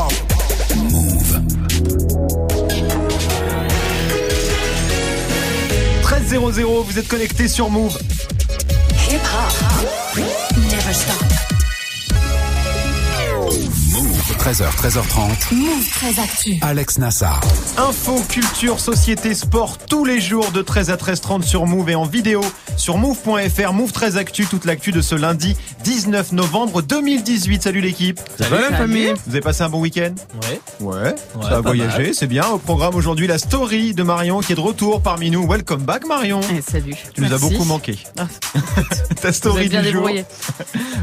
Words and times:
hop. 0.00 0.12
Move. 0.76 1.42
13.00, 6.02 6.84
vous 6.84 6.98
êtes 6.98 7.08
connecté 7.08 7.48
sur 7.48 7.70
Move. 7.70 7.98
Hip 9.10 9.16
hop. 9.16 10.24
Never 10.56 10.92
stop. 10.92 11.40
Move. 13.92 14.36
13h, 14.38 14.74
13h30. 14.76 15.54
Move 15.54 15.90
très 15.90 16.18
actu. 16.20 16.58
Alex 16.62 16.98
Nassar. 16.98 17.40
Info, 17.76 18.22
culture, 18.28 18.80
société, 18.80 19.34
sport, 19.34 19.78
tous 19.78 20.04
les 20.04 20.20
jours 20.20 20.50
de 20.52 20.62
13 20.62 20.90
à 20.90 20.96
13h30 20.96 21.42
sur 21.42 21.66
Move 21.66 21.90
et 21.90 21.94
en 21.94 22.04
vidéo 22.04 22.40
sur 22.76 22.96
move.fr. 22.96 23.72
Move 23.72 23.92
13 23.92 24.16
Actu, 24.16 24.46
toute 24.46 24.64
l'actu 24.64 24.92
de 24.92 25.02
ce 25.02 25.14
lundi 25.14 25.56
19 25.84 26.32
novembre 26.32 26.82
2018. 26.82 27.62
Salut 27.62 27.80
l'équipe. 27.80 28.20
Ça 28.38 28.48
va 28.48 28.60
la 28.70 28.76
famille 28.76 29.12
Vous 29.26 29.32
avez 29.32 29.40
passé 29.40 29.62
un 29.62 29.68
bon 29.68 29.80
week-end? 29.80 30.14
Ouais. 30.42 30.60
Ouais, 30.80 31.14
ça 31.42 31.56
a 31.56 31.60
voyagé, 31.60 32.12
c'est 32.12 32.26
bien. 32.26 32.46
Au 32.48 32.58
programme 32.58 32.94
aujourd'hui, 32.94 33.26
la 33.26 33.38
story 33.38 33.94
de 33.94 34.02
Marion 34.02 34.40
qui 34.40 34.52
est 34.52 34.56
de 34.56 34.60
retour 34.60 35.02
parmi 35.02 35.30
nous. 35.30 35.46
Welcome 35.46 35.82
back 35.82 36.06
Marion. 36.06 36.40
Eh, 36.56 36.60
salut. 36.62 36.94
Tu 37.14 37.22
nous 37.22 37.32
as 37.32 37.38
beaucoup 37.38 37.64
manqué. 37.64 37.98
Ah. 38.18 38.26
Ta 39.20 39.28
Vous 39.28 39.34
story 39.34 39.64
êtes 39.64 39.70
bien 39.70 39.82
du 39.82 39.90
jour. 39.92 40.08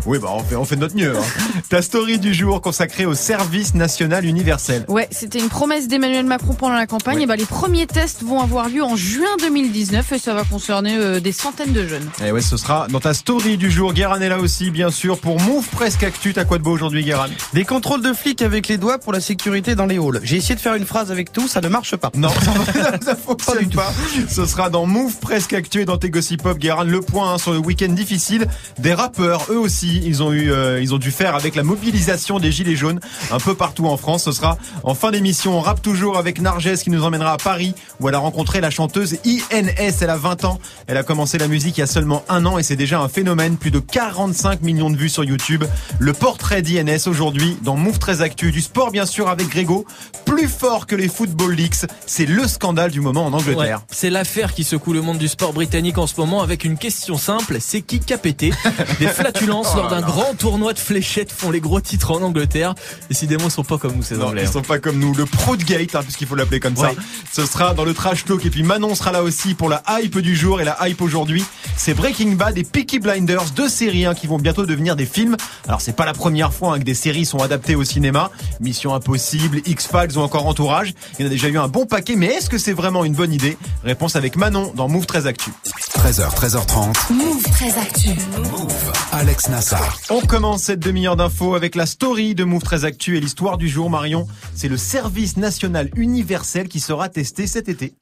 Oui, 0.05 0.19
bah 0.19 0.29
on 0.31 0.41
fait, 0.41 0.55
on 0.55 0.63
fait 0.63 0.75
de 0.77 0.81
notre 0.81 0.95
mieux. 0.95 1.17
hein. 1.17 1.21
Ta 1.69 1.81
story 1.81 2.17
du 2.17 2.33
jour 2.33 2.61
consacrée 2.61 3.05
au 3.05 3.13
service 3.13 3.73
national 3.73 4.23
universel. 4.23 4.85
Ouais, 4.87 5.07
c'était 5.11 5.39
une 5.39 5.49
promesse 5.49 5.89
d'Emmanuel 5.89 6.25
Macron 6.25 6.53
pendant 6.53 6.75
la 6.75 6.87
campagne. 6.87 7.17
Ouais. 7.17 7.23
Et 7.23 7.25
bah, 7.27 7.35
les 7.35 7.45
premiers 7.45 7.87
tests 7.87 8.23
vont 8.23 8.39
avoir 8.39 8.69
lieu 8.69 8.81
en 8.83 8.95
juin 8.95 9.25
2019 9.41 10.13
et 10.13 10.19
ça 10.19 10.33
va 10.33 10.43
concerner 10.45 10.95
euh, 10.95 11.19
des 11.19 11.33
centaines 11.33 11.73
de 11.73 11.85
jeunes. 11.85 12.09
Et 12.25 12.31
ouais, 12.31 12.39
ce 12.41 12.55
sera 12.55 12.87
dans 12.89 13.01
ta 13.01 13.13
story 13.13 13.57
du 13.57 13.69
jour. 13.69 13.91
Guérin 13.93 14.21
est 14.21 14.29
là 14.29 14.39
aussi, 14.39 14.71
bien 14.77 14.91
sûr, 14.91 15.17
pour 15.17 15.41
Move 15.41 15.67
Presque 15.69 16.03
Actu. 16.03 16.35
T'as 16.35 16.45
quoi 16.45 16.59
de 16.59 16.63
beau 16.63 16.69
aujourd'hui, 16.69 17.03
Guérin? 17.03 17.25
Des 17.53 17.65
contrôles 17.65 18.03
de 18.03 18.13
flics 18.13 18.43
avec 18.43 18.67
les 18.67 18.77
doigts 18.77 18.99
pour 18.99 19.11
la 19.11 19.19
sécurité 19.19 19.73
dans 19.73 19.87
les 19.87 19.97
halls. 19.97 20.19
J'ai 20.21 20.35
essayé 20.35 20.53
de 20.53 20.59
faire 20.59 20.75
une 20.75 20.85
phrase 20.85 21.11
avec 21.11 21.31
tout, 21.31 21.47
ça 21.47 21.61
ne 21.61 21.67
marche 21.67 21.95
pas. 21.95 22.11
Non, 22.13 22.29
ça, 22.29 22.91
ça 23.01 23.15
fonctionne 23.15 23.71
pas. 23.71 23.91
Ce 24.29 24.45
sera 24.45 24.69
dans 24.69 24.85
Move 24.85 25.17
Presque 25.17 25.53
Actu 25.53 25.81
et 25.81 25.85
dans 25.85 25.97
tes 25.97 26.11
Gossip 26.11 26.43
Pop, 26.43 26.59
Guérin. 26.59 26.83
Le 26.83 27.01
point 27.01 27.33
hein, 27.33 27.37
sur 27.39 27.53
le 27.53 27.57
week-end 27.57 27.87
difficile 27.87 28.45
des 28.77 28.93
rappeurs. 28.93 29.47
Eux 29.49 29.57
aussi, 29.57 29.99
ils 30.05 30.21
ont 30.21 30.31
eu, 30.31 30.51
euh, 30.51 30.79
ils 30.79 30.93
ont 30.93 30.99
dû 30.99 31.09
faire 31.09 31.33
avec 31.33 31.55
la 31.55 31.63
mobilisation 31.63 32.37
des 32.37 32.51
gilets 32.51 32.75
jaunes 32.75 32.99
un 33.31 33.39
peu 33.39 33.55
partout 33.55 33.87
en 33.87 33.97
France. 33.97 34.25
Ce 34.25 34.31
sera 34.31 34.59
en 34.83 34.93
fin 34.93 35.09
d'émission. 35.09 35.57
On 35.57 35.61
rappe 35.61 35.81
toujours 35.81 36.19
avec 36.19 36.39
Narges 36.39 36.75
qui 36.75 36.91
nous 36.91 37.03
emmènera 37.03 37.33
à 37.33 37.37
Paris 37.37 37.73
où 37.99 38.09
elle 38.09 38.15
a 38.15 38.19
rencontré 38.19 38.61
la 38.61 38.69
chanteuse 38.69 39.15
INS. 39.25 39.95
Elle 40.01 40.09
a 40.11 40.17
20 40.17 40.45
ans. 40.45 40.59
Elle 40.85 40.97
a 40.97 41.03
commencé 41.03 41.39
la 41.39 41.47
musique 41.47 41.77
il 41.77 41.81
y 41.81 41.83
a 41.83 41.87
seulement 41.87 42.23
un 42.29 42.45
an 42.45 42.59
et 42.59 42.63
c'est 42.63 42.75
déjà 42.75 42.99
un 42.99 43.09
phénomène. 43.09 43.57
Plus 43.57 43.71
de 43.71 43.79
45 43.79 44.56
millions 44.61 44.89
de 44.89 44.97
vues 44.97 45.09
sur 45.09 45.23
YouTube. 45.23 45.63
Le 45.99 46.13
portrait 46.13 46.61
d'INS 46.61 47.07
aujourd'hui 47.07 47.57
dans 47.63 47.75
Move 47.75 47.99
13 47.99 48.21
Actu. 48.21 48.51
Du 48.51 48.61
sport 48.61 48.91
bien 48.91 49.05
sûr 49.05 49.27
avec 49.29 49.49
Grégo. 49.49 49.85
Plus 50.25 50.47
fort 50.47 50.85
que 50.87 50.95
les 50.95 51.07
Football 51.07 51.53
Leaks. 51.55 51.85
C'est 52.05 52.25
le 52.25 52.47
scandale 52.47 52.91
du 52.91 53.01
moment 53.01 53.25
en 53.25 53.33
Ouais, 53.33 53.35
Angleterre. 53.53 53.81
c'est 53.91 54.09
l'affaire 54.09 54.53
qui 54.53 54.63
secoue 54.63 54.93
le 54.93 55.01
monde 55.01 55.17
du 55.17 55.27
sport 55.27 55.53
britannique 55.53 55.97
en 55.97 56.07
ce 56.07 56.15
moment 56.19 56.41
avec 56.41 56.63
une 56.65 56.77
question 56.77 57.17
simple, 57.17 57.57
c'est 57.59 57.81
qui 57.81 57.99
qui 57.99 58.13
a 58.13 58.17
pété 58.17 58.51
Des 58.99 59.07
flatulences 59.07 59.67
Oh 59.73 59.77
lors 59.77 59.89
d'un 59.89 60.01
grand 60.01 60.33
tournoi 60.37 60.73
de 60.73 60.79
fléchettes 60.79 61.31
font 61.31 61.51
les 61.51 61.59
gros 61.61 61.81
titres 61.81 62.11
en 62.11 62.21
Angleterre? 62.21 62.73
Décidément, 63.09 63.45
ils 63.45 63.51
sont 63.51 63.63
pas 63.63 63.77
comme 63.77 63.95
nous 63.95 64.03
ces 64.03 64.15
Non, 64.17 64.27
Anglais. 64.27 64.43
ils 64.43 64.47
hein. 64.47 64.51
sont 64.51 64.61
pas 64.61 64.79
comme 64.79 64.99
nous. 64.99 65.13
Le 65.13 65.25
Proudgate, 65.25 65.95
hein, 65.95 66.01
puisqu'il 66.03 66.27
faut 66.27 66.35
l'appeler 66.35 66.59
comme 66.59 66.75
ça. 66.75 66.91
Ce 67.31 67.45
sera 67.45 67.73
dans 67.73 67.85
le 67.85 67.93
trash 67.93 68.25
talk. 68.25 68.45
Et 68.45 68.49
puis 68.49 68.63
Manon 68.63 68.95
sera 68.95 69.11
là 69.11 69.23
aussi 69.23 69.53
pour 69.53 69.69
la 69.69 69.83
hype 70.01 70.17
du 70.19 70.35
jour. 70.35 70.61
Et 70.61 70.65
la 70.65 70.77
hype 70.87 71.01
aujourd'hui, 71.01 71.43
c'est 71.75 71.93
Breaking 71.93 72.31
Bad 72.33 72.57
et 72.57 72.63
Peaky 72.63 72.99
Blinders, 72.99 73.45
deux 73.55 73.69
séries 73.69 74.05
hein, 74.05 74.13
qui 74.15 74.27
vont 74.27 74.37
bientôt 74.47 74.65
devenir 74.65 74.95
des 74.95 75.05
films. 75.05 75.35
Alors 75.67 75.81
c'est 75.81 75.93
pas 75.93 76.05
la 76.05 76.13
première 76.13 76.53
fois 76.53 76.75
hein, 76.75 76.79
que 76.79 76.85
des 76.85 76.93
séries 76.93 77.25
sont 77.25 77.39
adaptées 77.39 77.75
au 77.75 77.83
cinéma. 77.83 78.31
Mission 78.61 78.93
Impossible, 78.93 79.59
X-Files 79.65 80.17
ou 80.17 80.21
encore 80.21 80.47
Entourage. 80.47 80.93
Il 81.19 81.23
y 81.23 81.23
en 81.25 81.27
a 81.27 81.29
déjà 81.29 81.49
eu 81.49 81.57
un 81.57 81.67
bon 81.67 81.85
paquet. 81.85 82.15
Mais 82.15 82.27
est-ce 82.27 82.49
que 82.49 82.57
c'est 82.57 82.71
vraiment 82.71 83.03
une 83.03 83.13
bonne 83.13 83.33
idée? 83.33 83.57
Réponse 83.83 84.15
avec 84.15 84.37
Manon 84.37 84.71
dans 84.73 84.87
Move 84.87 85.05
13 85.05 85.27
Actu. 85.27 85.51
13h, 85.97 86.33
13h30. 86.33 87.13
Move 87.13 87.43
très 87.51 87.77
actu. 87.77 88.11
Move. 88.37 88.93
Alex 89.11 89.49
Nassar. 89.49 89.97
On 90.09 90.21
commence 90.21 90.63
cette 90.63 90.79
demi-heure 90.79 91.17
d'infos 91.17 91.53
avec 91.55 91.75
la 91.75 91.85
story 91.85 92.33
de 92.33 92.45
Move 92.45 92.63
13 92.63 92.85
Actu 92.85 93.17
et 93.17 93.19
l'histoire 93.19 93.57
du 93.57 93.67
jour, 93.67 93.89
Marion. 93.89 94.27
C'est 94.55 94.69
le 94.69 94.77
service 94.77 95.35
national 95.35 95.89
universel 95.97 96.69
qui 96.69 96.79
sera 96.79 97.09
testé 97.09 97.47
cet 97.47 97.67
été. 97.67 97.95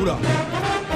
Oula. 0.00 0.18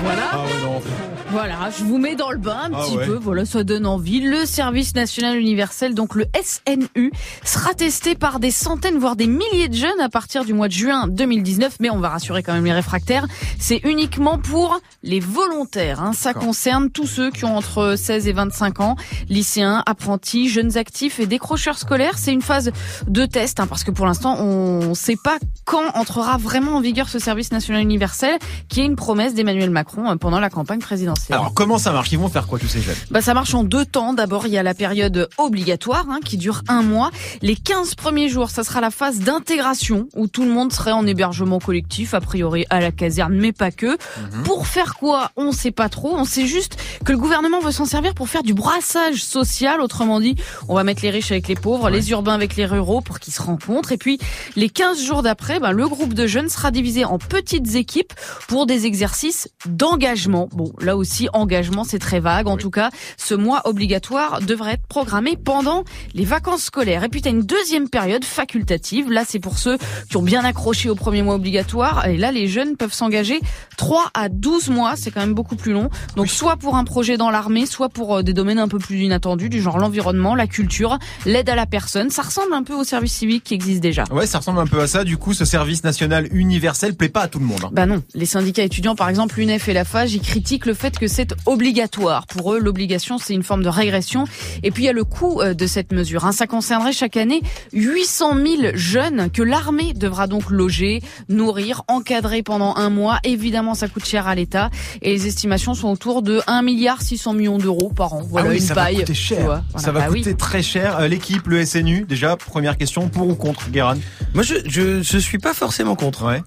Voilà. 0.05 0.23
Ah 0.31 0.45
ouais, 0.45 0.63
non. 0.63 1.16
Voilà, 1.37 1.69
je 1.69 1.85
vous 1.85 1.99
mets 1.99 2.15
dans 2.17 2.31
le 2.31 2.39
bain 2.39 2.57
un 2.65 2.71
Ah 2.73 2.83
petit 2.83 2.97
ouais. 2.97 3.05
peu. 3.05 3.13
Voilà, 3.17 3.45
ça 3.45 3.63
donne 3.63 3.85
envie. 3.85 4.23
Le 4.23 4.47
service 4.47 4.95
national 4.95 5.37
universel, 5.39 5.95
donc 5.95 6.15
le 6.15 6.25
SNU, 6.43 7.13
sera 7.45 7.75
testé 7.75 8.15
par 8.15 8.41
des 8.41 8.51
centaines, 8.51 8.97
voire 8.97 9.17
des 9.17 9.27
milliers 9.27 9.69
de 9.69 9.75
jeunes 9.75 10.01
à 10.01 10.09
partir 10.09 10.47
du 10.47 10.55
mois 10.55 10.69
de 10.69 10.73
juin 10.73 11.09
2019. 11.09 11.77
Mais 11.81 11.91
on 11.91 11.99
va 11.99 12.09
rassurer 12.09 12.43
quand 12.43 12.55
même 12.55 12.65
les 12.65 12.73
réfractaires. 12.73 13.27
C'est 13.59 13.83
uniquement 13.85 14.39
pour 14.39 14.81
les 15.03 15.21
volontaires. 15.21 16.01
Hein. 16.03 16.13
Ça 16.15 16.33
concerne 16.33 16.89
tous 16.89 17.07
ceux 17.07 17.31
qui 17.31 17.45
ont 17.45 17.55
entre 17.55 17.97
16 17.99 18.29
et 18.29 18.33
25 18.33 18.81
ans, 18.81 18.97
lycéens, 19.29 19.83
apprentis, 19.85 20.49
jeunes 20.49 20.79
actifs 20.79 21.21
et 21.21 21.27
décrocheurs 21.27 21.77
scolaires. 21.77 22.17
C'est 22.17 22.33
une 22.33 22.41
phase 22.41 22.73
de 23.09 23.27
test, 23.27 23.61
hein, 23.61 23.67
parce 23.67 23.85
que 23.85 23.91
pour 23.91 24.07
l'instant, 24.07 24.37
on 24.41 24.89
ne 24.89 24.95
sait 24.95 25.19
pas 25.23 25.37
quand 25.67 25.85
entrera 25.97 26.39
vraiment 26.39 26.77
en 26.77 26.81
vigueur 26.81 27.11
ce 27.11 27.19
service 27.19 27.53
national 27.53 27.83
universel, 27.83 28.39
qui 28.71 28.81
est 28.81 28.87
une 28.87 28.97
promesse 28.97 29.35
d'Emmanuel 29.35 29.69
Macron 29.69 30.11
euh, 30.11 30.17
pendant 30.17 30.41
la 30.41 30.49
campagne 30.49 30.79
présidentielle. 30.81 31.26
Alors 31.31 31.53
comment 31.55 31.79
ça 31.79 31.93
marche? 31.93 32.13
Ils 32.13 32.19
vont 32.19 32.29
faire 32.29 32.47
quoi 32.47 32.59
tous 32.59 32.69
ces 32.69 32.81
jeunes? 32.81 32.95
Bah, 33.11 33.21
ça 33.21 33.35
marche 33.35 33.55
en 33.55 33.65
deux 33.65 33.85
temps. 33.85 34.13
D'abord, 34.13 34.47
il 34.47 34.53
y 34.53 34.59
a 34.59 34.63
la 34.63 34.75
période 34.75 35.29
obligatoire 35.39 36.07
hein, 36.09 36.21
qui 36.25 36.37
dure 36.37 36.63
un 36.69 36.83
mois. 36.83 37.11
Les 37.43 37.57
15 37.57 37.97
premiers 37.97 38.29
jours, 38.29 38.51
ça 38.51 38.63
sera 38.63 38.81
la 38.81 38.91
phase 38.91 39.19
d'intégration 39.19 40.09
où 40.15 40.29
tout 40.29 40.45
le 40.45 40.51
monde 40.51 40.73
serait 40.73 40.93
en 40.93 41.07
hébergement 41.07 41.59
collectif, 41.59 42.15
a 42.15 42.21
priori 42.21 42.65
à 42.71 42.81
la 42.81 42.93
caserne, 42.93 43.35
mais 43.35 43.53
pas 43.53 43.73
que. 43.73 43.97
Pour 44.45 44.67
faire 44.67 44.95
quoi? 44.95 45.33
On 45.37 45.51
sait 45.51 45.73
pas 45.73 45.89
trop. 45.89 46.15
On 46.17 46.25
sait 46.25 46.47
juste 46.47 46.77
que 47.05 47.13
le 47.13 47.19
gouvernement 47.19 47.61
veut 47.61 47.73
s'en 47.73 47.87
servir 47.87 48.15
pour 48.15 48.29
faire 48.29 48.45
du 48.45 48.55
brassage 48.55 49.25
social. 49.25 49.81
Autrement 49.81 50.21
dit, 50.21 50.37
on 50.69 50.75
va 50.75 50.85
mettre 50.85 51.03
les 51.03 51.11
riches 51.11 51.33
avec 51.33 51.49
les 51.49 51.57
pauvres, 51.57 51.91
les 51.91 52.11
urbains 52.11 52.35
avec 52.35 52.55
les 52.57 52.67
ruraux 52.67 53.01
pour 53.01 53.19
qu'ils 53.19 53.35
se 53.35 53.43
rencontrent. 53.43 53.91
Et 53.91 53.99
puis, 53.99 54.19
les 54.55 54.69
15 54.69 55.03
jours 55.03 55.23
d'après, 55.23 55.59
bah, 55.59 55.73
le 55.73 55.89
groupe 55.89 56.15
de 56.15 56.27
jeunes 56.27 56.49
sera 56.49 56.71
divisé 56.71 57.05
en 57.05 57.19
petites 57.19 57.75
équipes 57.75 58.13
pour 58.47 58.67
des 58.67 58.87
exercices 58.87 59.49
d'engagement. 59.67 60.49
Bon, 60.53 60.73
là 60.81 60.97
aussi, 60.97 61.16
engagement, 61.33 61.85
c'est 61.85 61.99
très 61.99 62.21
vague. 62.21 62.47
En 62.47 62.57
tout 62.57 62.71
cas, 62.71 62.91
ce 63.17 63.35
mois 63.35 63.63
obligatoire 63.67 64.41
devrait 64.41 64.75
être 64.75 64.87
programmé 64.87 65.37
pendant 65.37 65.85
les 66.15 66.25
vacances 66.25 66.65
scolaires. 66.65 67.05
Et 67.05 67.09
puis, 67.09 67.23
tu 67.23 67.29
as 67.29 67.31
une 67.31 67.43
deuxième 67.43 67.89
période 67.89 68.25
facultative. 68.25 69.11
Là, 69.11 69.23
c'est 69.27 69.41
pour 69.41 69.59
ceux 69.59 69.79
qui 70.11 70.17
ont 70.17 70.23
bien 70.23 70.45
accroché 70.45 70.89
au 70.89 70.95
premier 70.95 71.23
mois 71.23 71.35
obligatoire. 71.35 72.07
Et 72.07 72.17
là, 72.17 72.33
les 72.33 72.49
jeunes 72.49 72.77
peuvent 72.77 72.93
s'engager 72.93 73.41
3 73.77 74.11
à 74.15 74.29
12 74.29 74.69
mois. 74.71 74.95
C'est 74.97 75.11
quand 75.11 75.21
même 75.21 75.35
beaucoup 75.35 75.57
plus 75.57 75.73
long. 75.73 75.89
Donc, 76.17 76.29
soit 76.29 76.57
pour 76.57 76.77
un 76.77 76.85
projet 76.85 77.17
dans 77.17 77.31
l'armée, 77.31 77.67
soit 77.67 77.89
pour 77.89 78.17
euh, 78.19 78.23
des 78.23 78.33
domaines 78.33 78.59
un 78.59 78.69
peu 78.69 78.79
plus 78.79 79.01
inattendus, 79.01 79.49
du 79.49 79.61
genre 79.61 79.79
l'environnement, 79.79 80.35
la 80.35 80.47
culture, 80.47 80.99
l'aide 81.25 81.49
à 81.49 81.55
la 81.55 81.67
personne. 81.67 82.11
Ça 82.11 82.23
ressemble 82.23 82.53
un 82.55 82.63
peu 82.63 82.75
au 82.75 82.85
service 82.85 83.13
civique 83.13 83.45
qui 83.45 83.55
existe 83.55 83.81
déjà. 83.81 84.05
Ouais, 84.11 84.27
ça 84.27 84.39
ressemble 84.39 84.59
un 84.61 84.67
peu 84.67 84.81
à 84.81 84.87
ça. 84.87 85.05
Du 85.05 85.17
coup, 85.17 85.35
ce 85.35 85.45
service 85.45 85.85
national 85.85 86.29
universel 86.33 86.95
plaît 86.95 87.09
pas 87.09 87.23
à 87.23 87.29
tout 87.29 87.39
le 87.39 87.45
monde. 87.45 87.61
hein. 87.65 87.71
Bah 87.73 87.87
non, 87.87 88.03
les 88.15 88.27
syndicats 88.27 88.63
étudiants, 88.63 88.95
par 88.95 89.09
exemple 89.09 89.37
l'UNEF 89.39 89.69
et 89.69 89.73
la 89.73 89.85
FAGE, 89.85 90.15
ils 90.15 90.21
critiquent 90.21 90.67
le 90.67 90.75
fait 90.75 90.96
que 90.99 91.09
c'est 91.09 91.35
obligatoire. 91.47 92.27
Pour 92.27 92.55
eux, 92.55 92.59
l'obligation, 92.59 93.19
c'est 93.19 93.35
une 93.35 93.43
forme 93.43 93.63
de 93.63 93.69
régression. 93.69 94.25
Et 94.63 94.71
puis 94.71 94.85
il 94.85 94.87
y 94.87 94.89
a 94.89 94.93
le 94.93 95.05
coût 95.05 95.41
euh, 95.41 95.55
de 95.55 95.67
cette 95.67 95.93
mesure. 95.93 96.25
hein. 96.25 96.33
Ça 96.33 96.47
concernerait 96.47 96.93
chaque 96.93 97.17
année 97.17 97.43
800 97.73 98.35
000 98.35 98.47
jeunes 98.75 99.31
que 99.31 99.43
l'armée 99.43 99.93
devra 99.95 100.27
donc 100.27 100.51
loger, 100.51 101.03
nourrir, 101.29 101.83
encadrer 101.89 102.43
pendant 102.43 102.75
un 102.77 102.91
mois. 102.91 103.19
Évidemment, 103.25 103.75
ça 103.75 103.89
coûte 103.89 104.05
cher 104.07 104.27
à 104.27 104.35
l'État. 104.35 104.71
Et 105.03 105.11
les 105.13 105.27
estimations 105.27 105.75
sont 105.75 105.89
autour 105.89 106.23
de 106.23 106.41
1 106.47 106.63
milliard 106.63 107.03
600 107.03 107.35
millions 107.35 107.59
d'euros 107.59 107.91
par 107.95 108.15
an. 108.15 108.23
Voilà 108.29 108.49
ah 108.49 108.53
oui, 108.53 108.57
une 108.59 108.63
ça 108.63 108.75
paille. 108.75 108.95
va 108.97 109.01
coûter 109.03 109.13
tu 109.13 109.19
cher. 109.21 109.45
vois. 109.45 109.63
Voilà, 109.73 109.85
ça 109.87 109.93
va 109.93 110.01
bah 110.01 110.07
oui. 110.11 110.21
coûter 110.23 110.35
très 110.37 110.63
cher. 110.63 110.99
Euh, 111.01 111.09
L'équipe, 111.09 111.47
le 111.47 111.65
SNU, 111.65 112.05
déjà, 112.09 112.37
première 112.37 112.77
question, 112.77 113.09
pour 113.09 113.29
ou 113.29 113.35
contre, 113.35 113.71
Guérin? 113.71 113.97
Moi, 114.35 114.43
je, 114.43 114.55
je, 114.67 115.03
je 115.03 115.19
suis 115.19 115.39
pas 115.39 115.55
forcément 115.55 115.95
contre. 115.97 116.25
Ouais. 116.27 116.43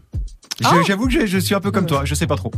Ah. 0.63 0.75
J'avoue 0.85 1.07
que 1.07 1.13
je, 1.13 1.25
je 1.25 1.37
suis 1.37 1.55
un 1.55 1.59
peu 1.61 1.71
comme 1.71 1.85
toi, 1.85 2.01
je 2.05 2.13
sais 2.15 2.27
pas 2.27 2.35
trop. 2.35 2.51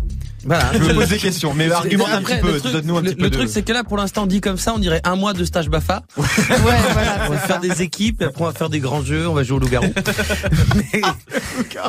Voilà. 0.43 0.71
Je 0.73 0.79
me 0.79 0.93
pose 0.95 1.09
des 1.09 1.17
questions, 1.17 1.53
mais 1.53 1.69
argumente 1.71 2.09
un 2.09 2.17
Après, 2.17 2.39
petit 2.39 2.47
peu, 2.47 2.53
le 2.53 2.59
truc, 2.59 2.73
donne-nous 2.73 2.97
un 2.97 3.01
le- 3.01 3.09
petit 3.09 3.15
peu 3.15 3.23
le 3.25 3.29
de... 3.29 3.35
truc, 3.35 3.49
c'est 3.49 3.61
que 3.61 3.71
là, 3.73 3.83
pour 3.83 3.97
l'instant, 3.97 4.25
dit 4.25 4.41
comme 4.41 4.57
ça, 4.57 4.73
on 4.75 4.79
dirait 4.79 5.01
un 5.03 5.15
mois 5.15 5.33
de 5.33 5.43
stage 5.45 5.69
BAFA. 5.69 6.01
Ouais, 6.17 6.25
voilà, 6.93 7.25
On 7.27 7.31
va 7.31 7.37
faire 7.37 7.61
ça. 7.61 7.67
des 7.67 7.81
équipes, 7.81 8.21
et 8.21 8.25
après 8.25 8.43
on 8.43 8.47
va 8.47 8.53
faire 8.53 8.69
des 8.69 8.79
grands 8.79 9.03
jeux, 9.03 9.27
on 9.27 9.33
va 9.33 9.43
jouer 9.43 9.57
au 9.57 9.59
loup-garou. 9.59 9.87
mais, 10.93 11.01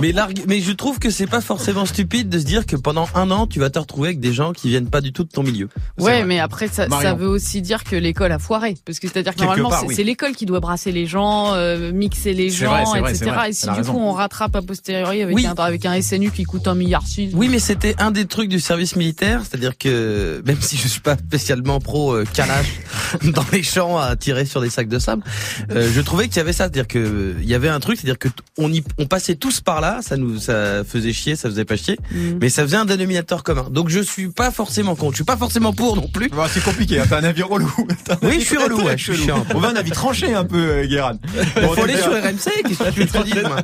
mais, 0.01 0.13
mais 0.47 0.61
je 0.61 0.73
trouve 0.73 0.99
que 0.99 1.11
c'est 1.11 1.27
pas 1.27 1.41
forcément 1.41 1.87
stupide 1.87 2.29
de 2.29 2.39
se 2.39 2.45
dire 2.45 2.67
que 2.67 2.77
pendant 2.77 3.09
un 3.15 3.31
an, 3.31 3.47
tu 3.47 3.59
vas 3.61 3.71
te 3.71 3.79
retrouver 3.79 4.09
avec 4.09 4.21
des 4.21 4.33
gens 4.33 4.53
qui 4.53 4.69
viennent 4.69 4.89
pas 4.89 5.01
du 5.01 5.13
tout 5.13 5.25
de 5.25 5.29
ton 5.29 5.43
milieu. 5.43 5.69
Ouais, 5.99 6.13
vrai. 6.19 6.25
mais 6.25 6.39
après 6.41 6.69
ça, 6.69 6.87
veut 7.15 7.29
aussi 7.29 7.61
dire 7.63 7.85
que 7.85 7.97
l'école 7.97 8.33
a 8.33 8.39
foiré, 8.39 8.77
parce 8.85 8.99
que 8.99 9.09
c'est-à-dire 9.09 9.35
que 9.35 9.41
Quelque 9.41 9.57
normalement 9.61 9.87
c'est 9.91 9.99
oui. 9.99 10.05
l'école 10.05 10.33
qui 10.33 10.47
doit 10.47 10.61
brasser 10.61 10.93
les 10.93 11.07
gens, 11.07 11.53
euh, 11.55 11.93
mixer 11.93 12.33
les 12.33 12.51
gens, 12.51 12.85
vrai, 12.85 13.01
etc. 13.13 13.31
vrai. 13.31 13.51
Et 13.51 13.53
si 13.53 13.69
du 13.71 13.83
coup 13.83 13.99
on 13.99 14.13
rattrape 14.13 14.57
a 14.57 14.63
posteriori 14.63 15.23
avec 15.23 15.45
un 15.45 15.55
avec 15.55 15.85
un 15.87 15.93
SNU 16.03 16.31
qui 16.31 16.45
coûte 16.45 16.69
un 16.69 16.75
milliard 16.75 17.07
six. 17.07 17.31
Oui, 17.35 17.49
mais 17.49 17.59
c'était 17.59 17.95
un 17.99 18.11
des 18.11 18.27
trucs 18.27 18.49
du 18.49 18.61
service 18.61 18.97
militaire, 18.97 19.43
c'est-à-dire 19.49 19.77
que 19.79 20.43
même 20.45 20.61
si 20.61 20.77
je 20.77 20.89
suis 20.89 21.01
pas 21.01 21.17
spécialement 21.17 21.81
pro 21.81 22.13
euh, 22.13 22.25
calage 22.33 22.81
dans 23.25 23.45
les 23.53 23.63
champs 23.63 23.99
à 23.99 24.17
tirer 24.17 24.45
sur 24.45 24.61
des 24.61 24.71
sacs 24.71 24.89
de 24.89 24.99
sable, 24.99 25.23
euh, 25.71 25.91
je 25.95 26.01
trouvais 26.01 26.29
qu'il 26.29 26.37
y 26.39 26.41
avait 26.41 26.53
ça, 26.53 26.65
c'est-à-dire 26.65 26.89
que 26.89 26.99
euh, 26.99 27.35
il 27.41 27.49
y 27.49 27.55
avait 27.55 27.69
un 27.69 27.81
truc, 27.81 27.97
c'est-à-dire 27.99 28.19
que 28.19 28.29
on 28.59 28.73
y, 28.73 28.83
on 28.99 29.07
passait 29.07 29.35
tous 29.37 29.61
par 29.61 29.81
là, 29.81 30.01
ça 30.03 30.17
nous, 30.17 30.39
ça 30.39 30.83
faisait 30.85 31.13
chier, 31.13 31.37
ça 31.37 31.49
faisait 31.49 31.65
pas 31.65 31.77
chier, 31.77 31.99
Mm. 32.11 32.39
mais 32.41 32.49
ça 32.49 32.63
faisait 32.63 32.77
un 32.77 32.85
dénominateur 32.85 33.43
commun. 33.43 33.67
Donc 33.71 33.89
je 33.89 34.01
suis 34.01 34.29
pas 34.29 34.51
forcément 34.51 34.95
contre, 34.95 35.13
je 35.13 35.17
suis 35.17 35.25
pas 35.25 35.37
forcément 35.37 35.73
pour 35.73 35.97
non 35.97 36.09
plus. 36.09 36.29
Bah, 36.29 36.47
c'est 36.53 36.63
compliqué, 36.63 36.99
hein, 37.01 37.05
t'as 37.09 37.19
un 37.21 37.25
avis 37.25 37.43
relou. 37.43 37.73
Un 38.11 38.17
Oui, 38.23 38.29
avis 38.29 38.41
je 38.41 38.47
suis 38.47 38.57
relou, 38.57 38.83
ouais, 38.83 38.97
je 38.97 39.13
suis 39.13 39.25
chiant. 39.25 39.45
On 39.55 39.59
va 39.61 39.69
un 39.69 39.77
avis 39.77 39.91
tranché 39.91 40.35
un 40.35 40.45
peu, 40.45 40.59
euh, 40.59 40.87
Guérin. 40.87 41.19
Bon, 41.57 41.65
en 41.69 41.73
Faut 41.75 41.83
aller 41.83 41.97
sur 41.97 42.13
RMC, 42.13 42.63
qu'est-ce 42.69 42.83
que 42.83 42.91
tu 42.91 43.07
te 43.07 43.47
moi 43.47 43.57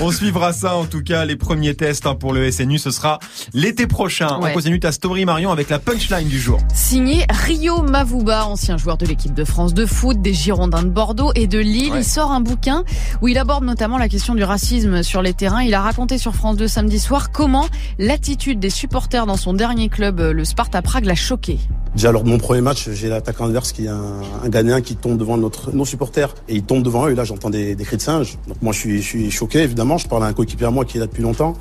On 0.00 0.10
suivra 0.10 0.52
ça 0.52 0.76
en 0.76 0.86
tout 0.86 1.02
cas, 1.02 1.24
les 1.24 1.36
premiers 1.36 1.74
tests 1.74 1.85
hein, 2.04 2.14
pour 2.14 2.32
le 2.32 2.50
SNU, 2.50 2.78
ce 2.78 2.90
sera 2.90 3.18
l'été 3.52 3.86
prochain. 3.86 4.38
Ouais. 4.40 4.50
On 4.50 4.54
continue 4.54 4.80
ta 4.80 4.92
story 4.92 5.24
Marion 5.24 5.50
avec 5.50 5.68
la 5.70 5.78
punchline 5.78 6.28
du 6.28 6.40
jour. 6.40 6.58
Signé 6.74 7.26
Rio 7.30 7.82
Mavuba, 7.82 8.46
ancien 8.46 8.76
joueur 8.76 8.96
de 8.96 9.06
l'équipe 9.06 9.34
de 9.34 9.44
France 9.44 9.74
de 9.74 9.86
foot, 9.86 10.20
des 10.20 10.34
Girondins 10.34 10.82
de 10.82 10.88
Bordeaux 10.88 11.32
et 11.34 11.46
de 11.46 11.58
Lille. 11.58 11.92
Ouais. 11.92 11.98
Il 12.00 12.04
sort 12.04 12.32
un 12.32 12.40
bouquin 12.40 12.84
où 13.22 13.28
il 13.28 13.38
aborde 13.38 13.64
notamment 13.64 13.98
la 13.98 14.08
question 14.08 14.34
du 14.34 14.44
racisme 14.44 15.02
sur 15.02 15.22
les 15.22 15.34
terrains. 15.34 15.62
Il 15.62 15.74
a 15.74 15.80
raconté 15.80 16.18
sur 16.18 16.34
France 16.34 16.56
2 16.56 16.68
samedi 16.68 16.98
soir 16.98 17.30
comment 17.32 17.66
l'attitude 17.98 18.58
des 18.58 18.70
supporters 18.70 19.26
dans 19.26 19.36
son 19.36 19.54
dernier 19.54 19.88
club, 19.88 20.20
le 20.20 20.44
Sparta 20.44 20.82
Prague, 20.82 21.04
l'a 21.04 21.14
choqué. 21.14 21.58
Déjà 21.96 22.12
lors 22.12 22.24
de 22.24 22.28
mon 22.28 22.36
premier 22.36 22.60
match, 22.60 22.90
j'ai 22.90 23.08
l'attaquant 23.08 23.46
adverse 23.46 23.72
qui 23.72 23.86
est 23.86 23.88
un, 23.88 24.20
un 24.44 24.48
Ghanéen 24.50 24.82
qui 24.82 24.96
tombe 24.96 25.16
devant 25.16 25.38
notre, 25.38 25.74
nos 25.74 25.86
supporters 25.86 26.34
et 26.46 26.54
il 26.54 26.62
tombe 26.62 26.82
devant 26.82 27.06
eux 27.06 27.12
et 27.12 27.14
là 27.14 27.24
j'entends 27.24 27.48
des, 27.48 27.74
cris 27.74 27.96
de 27.96 28.02
singe. 28.02 28.36
Donc 28.46 28.58
moi 28.60 28.74
je 28.74 28.78
suis, 28.78 29.00
je 29.00 29.06
suis 29.06 29.30
choqué 29.30 29.60
évidemment. 29.60 29.96
Je 29.96 30.06
parle 30.06 30.24
à 30.24 30.26
un 30.26 30.34
coéquipier 30.34 30.66
à 30.66 30.70
moi 30.70 30.84
qui 30.84 30.98
est 30.98 31.00
là 31.00 31.06
depuis 31.06 31.22
longtemps 31.22 31.54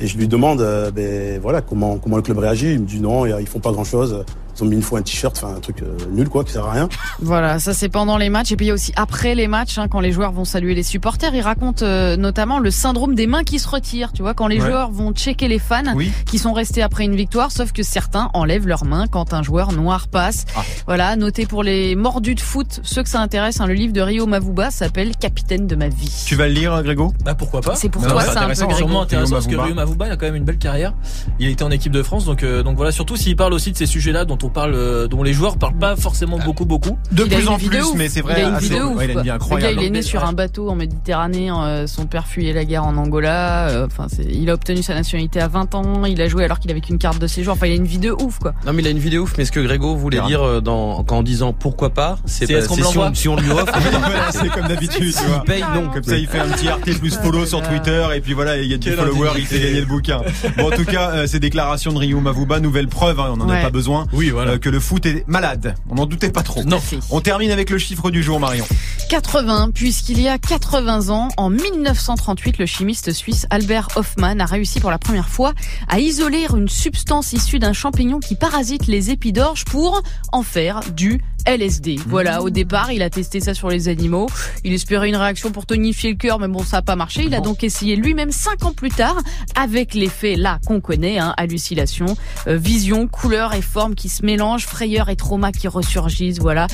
et 0.00 0.06
je 0.06 0.16
lui 0.16 0.28
demande 0.28 0.62
euh, 0.62 0.90
ben 0.90 1.38
voilà 1.42 1.60
comment 1.60 1.98
comment 1.98 2.16
le 2.16 2.22
club 2.22 2.38
réagit. 2.38 2.72
Il 2.72 2.80
me 2.80 2.86
dit 2.86 3.00
non, 3.00 3.26
ils 3.26 3.46
font 3.46 3.60
pas 3.60 3.70
grand 3.70 3.84
chose. 3.84 4.24
Ils 4.58 4.62
ont 4.64 4.66
mis 4.66 4.76
une 4.76 4.82
fois 4.82 4.98
un 4.98 5.02
t-shirt, 5.02 5.36
enfin 5.36 5.54
un 5.56 5.60
truc 5.60 5.82
euh, 5.82 5.96
nul 6.10 6.28
quoi 6.28 6.44
qui 6.44 6.52
sert 6.52 6.64
à 6.64 6.72
rien. 6.72 6.88
Voilà, 7.20 7.58
ça 7.58 7.74
c'est 7.74 7.88
pendant 7.88 8.16
les 8.16 8.28
matchs 8.30 8.52
et 8.52 8.56
puis 8.56 8.66
il 8.66 8.68
y 8.68 8.72
a 8.72 8.74
aussi 8.74 8.92
après 8.96 9.34
les 9.34 9.48
matchs 9.48 9.78
hein, 9.78 9.86
quand 9.88 10.00
les 10.00 10.12
joueurs 10.12 10.32
vont 10.32 10.44
saluer 10.44 10.74
les 10.74 10.82
supporters. 10.82 11.34
Il 11.34 11.40
raconte 11.42 11.82
euh, 11.82 12.16
notamment 12.16 12.58
le 12.58 12.70
syndrome 12.70 13.14
des 13.14 13.26
mains 13.26 13.44
qui 13.44 13.58
se 13.58 13.68
retirent. 13.68 14.12
Tu 14.12 14.22
vois, 14.22 14.34
quand 14.34 14.46
les 14.46 14.56
Ouais. 14.60 14.66
joueurs 14.66 14.90
vont 14.90 15.12
checker 15.12 15.48
les 15.48 15.58
fans 15.58 15.82
Oui. 15.94 16.10
qui 16.24 16.38
sont 16.38 16.52
restés 16.54 16.82
après 16.82 17.04
une 17.04 17.14
victoire, 17.16 17.52
sauf 17.52 17.72
que 17.72 17.82
certains 17.82 18.30
enlèvent 18.32 18.66
leurs 18.66 18.84
mains 18.86 19.06
quand 19.06 19.34
un 19.34 19.42
joueur 19.42 19.72
noir 19.72 20.08
passe. 20.08 20.46
Ah. 20.56 20.62
Voilà, 20.86 21.14
noté 21.16 21.44
pour 21.46 21.62
les 21.62 21.94
mordus 21.94 22.34
de 22.34 22.40
foot, 22.40 22.80
ceux 22.82 23.02
que 23.02 23.08
ça 23.08 23.20
intéresse, 23.20 23.60
hein, 23.60 23.66
le 23.66 23.74
livre 23.74 23.92
de 23.92 24.00
Rio 24.00 24.26
Mavuba 24.26 24.70
s'appelle 24.70 25.14
Capitaine 25.16 25.66
de 25.66 25.76
ma 25.76 25.88
vie. 25.88 26.24
Tu 26.26 26.34
vas 26.36 26.48
le 26.48 26.54
lire, 26.54 26.82
Grégo? 26.82 27.12
Bah 27.24 27.34
pourquoi 27.34 27.60
pas 27.60 27.74
C'est 27.74 27.88
pour 27.90 28.00
Non, 28.02 28.08
toi 28.08 28.22
c'est 28.22 28.30
intéressant. 28.30 28.70
Sûrement 28.74 29.02
intéressant 29.02 29.32
parce 29.34 29.46
que. 29.46 29.56
Rio 29.56 29.74
Mavuba 29.74 30.06
il 30.06 30.12
a 30.12 30.16
quand 30.16 30.26
même 30.26 30.36
une 30.36 30.44
belle 30.44 30.58
carrière. 30.58 30.94
Il 31.38 31.46
a 31.46 31.50
été 31.50 31.62
en 31.64 31.70
équipe 31.70 31.92
de 31.92 32.02
France 32.02 32.24
donc 32.24 32.42
euh, 32.42 32.62
donc 32.62 32.76
voilà 32.76 32.92
surtout 32.92 33.16
s'il 33.16 33.36
parle 33.36 33.52
aussi 33.52 33.72
de 33.72 33.76
ces 33.76 33.86
sujets-là 33.86 34.24
dont 34.24 34.38
on 34.42 34.45
parle 34.48 34.74
euh, 34.74 35.06
dont 35.08 35.22
les 35.22 35.32
joueurs 35.32 35.56
parlent 35.58 35.76
pas 35.78 35.96
forcément 35.96 36.38
beaucoup 36.38 36.64
beaucoup. 36.64 36.96
De 37.12 37.24
Il 37.24 37.28
plus 37.34 37.48
en 37.48 37.56
vie 37.56 37.66
de 37.66 37.70
plus, 37.70 37.82
ouf. 37.82 37.94
mais 37.96 38.08
c'est 38.08 38.20
vrai. 38.20 38.34
Il 38.38 38.44
a 38.44 38.48
une 38.48 38.54
assez- 38.54 38.68
vie 38.68 38.76
de 38.78 38.82
ouf. 38.84 38.96
ouais, 38.96 39.04
il 39.04 39.10
a 39.10 39.12
une 39.14 39.22
vie 39.22 39.38
quoi. 39.38 39.56
Le 39.56 39.62
gars, 39.62 39.70
il 39.72 39.82
est 39.82 39.90
né 39.90 40.02
sur 40.02 40.24
un 40.24 40.32
bateau 40.32 40.68
en 40.70 40.74
Méditerranée. 40.74 41.50
euh, 41.50 41.86
son 41.86 42.06
père 42.06 42.26
fuyait 42.26 42.52
la 42.52 42.64
guerre 42.64 42.84
en 42.84 42.96
Angola. 42.96 43.68
euh, 43.68 43.86
Enfin, 43.86 44.06
il 44.28 44.48
a 44.50 44.54
obtenu 44.54 44.82
sa 44.82 44.94
nationalité 44.94 45.40
à 45.40 45.48
20 45.48 45.74
ans. 45.74 46.04
Il 46.04 46.20
a 46.20 46.28
joué 46.28 46.44
alors 46.44 46.58
qu'il 46.58 46.70
avait 46.70 46.80
qu'une 46.80 46.98
carte 46.98 47.18
de 47.20 47.26
séjour. 47.26 47.54
Enfin, 47.54 47.66
il 47.66 47.72
a 47.72 47.76
une 47.76 47.84
vie 47.86 47.98
de 47.98 48.10
ouf, 48.10 48.38
quoi. 48.38 48.52
Non 48.66 48.72
mais 48.72 48.82
il 48.82 48.86
a 48.86 48.90
une 48.90 48.98
vidéo 48.98 49.22
ouf, 49.22 49.34
mais 49.38 49.44
ce 49.44 49.52
que 49.52 49.60
Grégo 49.60 49.94
voulait 49.96 50.20
dire 50.22 50.42
euh, 50.42 50.60
dans, 50.60 51.04
en 51.08 51.22
disant 51.22 51.52
pourquoi 51.52 51.90
pas, 51.90 52.18
c'est 52.26 52.48
me 52.50 52.60
si, 52.60 52.82
si 53.14 53.28
on 53.28 53.36
lui 53.36 53.50
offre, 53.50 53.72
c'est 54.30 54.48
comme 54.50 54.66
d'habitude, 54.68 55.14
tu 55.14 55.24
vois. 55.26 55.42
il 55.44 55.46
paye 55.52 55.64
non. 55.74 55.88
Comme 55.92 56.02
ça, 56.02 56.16
il 56.16 56.26
fait 56.26 56.38
un 56.40 56.48
petit 56.48 56.68
RT 56.68 56.98
plus 56.98 57.16
follow 57.16 57.46
sur 57.46 57.62
Twitter 57.62 58.06
et 58.14 58.20
puis 58.20 58.32
voilà, 58.34 58.56
il 58.58 58.70
y 58.70 58.74
a 58.74 58.78
du 58.78 58.88
Quelle 58.90 58.98
follower, 58.98 59.30
il 59.36 59.46
fait 59.46 59.60
gagner 59.60 59.80
le 59.80 59.86
bouquin. 59.86 60.20
Bon, 60.56 60.68
en 60.72 60.76
tout 60.76 60.84
cas, 60.84 61.26
ces 61.26 61.40
déclarations 61.40 61.92
de 61.92 61.98
Ryu 61.98 62.14
Mavuba, 62.16 62.60
nouvelle 62.60 62.88
preuve, 62.88 63.20
hein, 63.20 63.30
on 63.32 63.36
n'en 63.36 63.48
a 63.48 63.56
pas 63.62 63.70
besoin, 63.70 64.06
Oui 64.12 64.30
voilà. 64.36 64.52
euh, 64.52 64.58
que 64.58 64.68
le 64.68 64.80
foot 64.80 65.04
est 65.06 65.26
malade. 65.28 65.74
On 65.90 65.94
n'en 65.96 66.06
doutait 66.06 66.30
pas 66.30 66.42
trop. 66.42 66.62
Fait. 66.80 66.98
On 67.10 67.20
termine 67.20 67.50
avec 67.50 67.70
le 67.70 67.78
chiffre 67.78 68.10
du 68.10 68.22
jour, 68.22 68.38
Marion. 68.38 68.66
80, 69.08 69.70
puisqu'il 69.72 70.20
y 70.20 70.28
a 70.28 70.38
80 70.38 71.10
ans, 71.10 71.28
en 71.36 71.50
1938, 71.50 72.58
le 72.58 72.66
chimiste 72.66 73.12
suisse 73.12 73.46
Albert 73.50 73.88
Hoffmann 73.96 74.40
a 74.40 74.46
réussi 74.46 74.80
pour 74.80 74.90
la 74.90 74.98
première 74.98 75.28
fois 75.28 75.52
à 75.88 75.98
isoler 76.00 76.46
une 76.54 76.68
substance 76.68 77.32
issue 77.32 77.58
d'un 77.58 77.72
champignon 77.72 78.20
qui 78.20 78.34
parasite 78.34 78.86
les 78.86 79.10
épidorges 79.10 79.64
pour 79.64 80.02
en 80.32 80.42
faire 80.42 80.80
du 80.94 81.20
LSD. 81.46 82.00
Voilà, 82.06 82.42
au 82.42 82.50
départ, 82.50 82.90
il 82.90 83.02
a 83.02 83.10
testé 83.10 83.40
ça 83.40 83.54
sur 83.54 83.68
les 83.68 83.88
animaux. 83.88 84.26
Il 84.64 84.72
espérait 84.72 85.08
une 85.08 85.16
réaction 85.16 85.52
pour 85.52 85.64
tonifier 85.64 86.10
le 86.10 86.16
cœur, 86.16 86.38
mais 86.40 86.48
bon, 86.48 86.64
ça 86.64 86.78
n'a 86.78 86.82
pas 86.82 86.96
marché. 86.96 87.22
Il 87.24 87.34
a 87.34 87.40
donc 87.40 87.62
essayé 87.62 87.94
lui-même 87.94 88.32
cinq 88.32 88.64
ans 88.64 88.72
plus 88.72 88.90
tard, 88.90 89.16
avec 89.54 89.94
l'effet 89.94 90.34
là 90.34 90.58
qu'on 90.66 90.80
connaît, 90.80 91.18
hein, 91.18 91.34
hallucination, 91.36 92.06
euh, 92.48 92.56
vision, 92.56 93.06
couleur 93.06 93.54
et 93.54 93.62
forme 93.62 93.94
qui 93.94 94.08
se 94.08 94.24
mélangent, 94.24 94.66
frayeur 94.66 95.08
et 95.08 95.16
trauma 95.16 95.52
qui 95.52 95.68
ressurgissent, 95.68 96.40
voilà. 96.40 96.66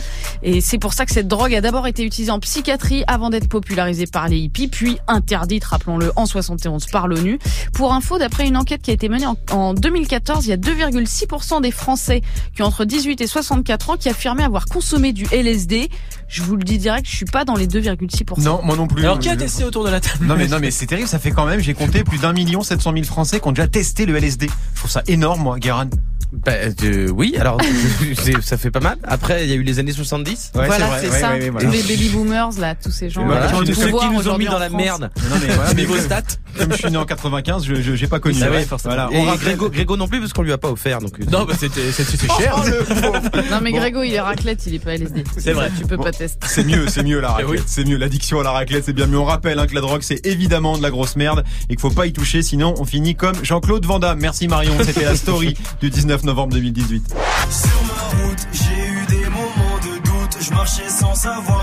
Et 0.42 0.60
c'est 0.60 0.78
pour 0.78 0.94
ça 0.94 1.04
que 1.04 1.12
cette 1.12 1.28
drogue 1.28 1.54
a 1.54 1.60
d'abord 1.60 1.86
été 1.86 2.04
utilisée 2.04 2.32
en 2.32 2.40
psychiatrie 2.40 3.04
avant 3.06 3.30
d'être 3.30 3.48
popularisée 3.48 4.06
par 4.06 4.28
les 4.28 4.38
hippies, 4.38 4.68
puis 4.68 4.98
interdite, 5.06 5.64
rappelons-le, 5.64 6.12
en 6.16 6.24
71 6.24 6.86
par 6.86 7.08
l'ONU. 7.08 7.38
Pour 7.74 7.92
info, 7.92 8.18
d'après 8.18 8.48
une 8.48 8.56
enquête 8.56 8.80
qui 8.80 8.90
a 8.90 8.94
été 8.94 9.08
menée 9.10 9.26
en, 9.26 9.36
en 9.50 9.74
2014, 9.74 10.46
il 10.46 10.50
y 10.50 10.52
a 10.52 10.56
2,6% 10.56 11.60
des 11.60 11.70
Français 11.70 12.22
qui 12.54 12.62
ont 12.62 12.66
entre 12.66 12.84
18 12.84 13.20
et 13.20 13.26
64 13.26 13.90
ans 13.90 13.96
qui 13.96 14.08
affirmaient 14.08 14.44
avoir 14.44 14.61
consommé 14.66 15.12
du 15.12 15.26
LSD. 15.32 15.88
Je 16.28 16.42
vous 16.42 16.56
le 16.56 16.64
dis 16.64 16.78
direct, 16.78 17.06
je 17.06 17.14
suis 17.14 17.24
pas 17.26 17.44
dans 17.44 17.56
les 17.56 17.66
2,6%. 17.66 18.42
Non, 18.42 18.60
moi 18.62 18.76
non 18.76 18.86
plus. 18.86 19.02
Alors 19.02 19.18
qui 19.18 19.28
a 19.28 19.36
testé 19.36 19.64
autour 19.64 19.84
de 19.84 19.90
la 19.90 20.00
table 20.00 20.24
Non 20.24 20.34
mais 20.36 20.46
non 20.48 20.58
mais 20.60 20.70
c'est 20.70 20.86
terrible, 20.86 21.08
ça 21.08 21.18
fait 21.18 21.30
quand 21.30 21.44
même, 21.44 21.60
j'ai 21.60 21.74
compté 21.74 22.04
plus 22.04 22.18
d'un 22.18 22.32
million 22.32 22.62
sept 22.62 22.80
cent 22.80 22.92
mille 22.92 23.04
Français 23.04 23.38
qui 23.40 23.48
ont 23.48 23.52
déjà 23.52 23.68
testé 23.68 24.06
le 24.06 24.16
LSD. 24.16 24.48
Je 24.74 24.78
trouve 24.78 24.90
ça 24.90 25.02
énorme, 25.06 25.42
moi, 25.42 25.58
Guérin. 25.58 25.88
Bah, 26.32 26.52
euh, 26.82 27.10
oui, 27.10 27.36
alors 27.38 27.58
ça 28.42 28.56
fait 28.56 28.70
pas 28.70 28.80
mal. 28.80 28.96
Après, 29.04 29.44
il 29.44 29.50
y 29.50 29.52
a 29.52 29.56
eu 29.56 29.62
les 29.62 29.78
années 29.78 29.92
70. 29.92 30.52
Ouais, 30.54 30.66
voilà, 30.66 30.98
c'est 30.98 31.10
ouais, 31.10 31.20
ça. 31.20 31.32
ouais, 31.32 31.40
ouais, 31.40 31.50
voilà. 31.50 31.66
Tous 31.66 31.72
les 31.74 31.82
baby 31.82 32.08
boomers, 32.08 32.58
là, 32.58 32.74
tous 32.74 32.90
ces 32.90 33.10
gens. 33.10 33.26
Voilà, 33.26 33.52
ceux 33.52 33.74
qui 33.74 33.90
nous 33.90 33.96
ont 33.98 34.16
aujourd'hui 34.16 34.46
mis 34.46 34.50
dans 34.50 34.58
la 34.58 34.70
merde. 34.70 35.10
Non 35.28 35.36
mais 35.42 35.54
voilà, 35.54 35.74
mais 35.74 35.84
comme- 35.84 36.00
stats. 36.00 36.22
Comme 36.58 36.72
je 36.72 36.76
suis 36.76 36.90
né 36.90 36.96
en 36.96 37.04
95, 37.04 37.64
je 37.64 37.74
je- 37.76 37.94
j'ai 37.94 38.06
pas 38.06 38.20
connu. 38.20 38.38
Ah 38.42 38.50
Ouais, 38.50 38.64
forcément. 38.64 38.94
Voilà, 38.94 39.34
Et 39.34 39.38
Grégo, 39.38 39.70
Grégo 39.70 39.96
non 39.96 40.08
plus 40.08 40.20
parce 40.20 40.32
qu'on 40.32 40.42
lui 40.42 40.52
a 40.52 40.58
pas 40.58 40.70
offert. 40.70 41.00
Donc 41.00 41.18
euh, 41.20 41.24
Non 41.30 41.44
bah 41.44 41.54
c'était 41.58 41.80
cher. 41.92 42.54
Oh, 42.56 42.62
le 42.66 42.84
pauvre. 43.00 43.20
Non, 43.50 43.60
mais 43.62 43.70
Bon. 43.72 43.78
Grégo, 43.78 44.02
il 44.02 44.12
est 44.14 44.20
raclette, 44.20 44.64
il 44.66 44.74
est 44.74 44.78
pas 44.78 44.94
LSD. 44.94 45.24
C'est 45.38 45.52
vrai. 45.52 45.70
Tu 45.78 45.86
peux 45.86 45.96
Bon. 45.96 46.04
pas 46.04 46.12
tester. 46.12 46.46
C'est 46.48 46.64
mieux, 46.64 46.86
c'est 46.88 47.02
mieux 47.02 47.20
la 47.20 47.32
raclette. 47.32 47.50
oui. 47.50 47.58
C'est 47.66 47.84
mieux 47.84 47.96
l'addiction 47.96 48.40
à 48.40 48.42
la 48.42 48.50
raclette, 48.52 48.84
c'est 48.84 48.92
bien 48.92 49.06
mieux. 49.06 49.18
On 49.18 49.24
rappelle 49.24 49.58
hein, 49.58 49.66
que 49.66 49.74
la 49.74 49.80
drogue 49.80 50.02
c'est 50.02 50.24
évidemment 50.26 50.76
de 50.76 50.82
la 50.82 50.90
grosse 50.90 51.16
merde 51.16 51.44
et 51.68 51.74
qu'il 51.74 51.80
faut 51.80 51.90
pas 51.90 52.06
y 52.06 52.12
toucher, 52.12 52.42
sinon 52.42 52.74
on 52.78 52.84
finit 52.84 53.14
comme 53.14 53.36
Jean-Claude 53.42 53.84
Van 53.86 53.98
Damme. 53.98 54.18
Merci 54.20 54.48
Marion, 54.48 54.74
c'était 54.84 55.04
la 55.04 55.16
story 55.16 55.56
du 55.80 55.90
19 55.90 56.24
novembre 56.24 56.52
2018. 56.54 57.08
Sur 57.50 57.68
ma 57.86 58.24
route, 58.24 58.38
j'ai 58.52 58.88
eu 58.88 59.06
des 59.20 59.24
moments 59.30 59.78
de 59.82 59.98
doute. 60.04 60.36
Je 60.40 60.50
marchais 60.52 60.88
sans 60.88 61.14
savoir 61.14 61.61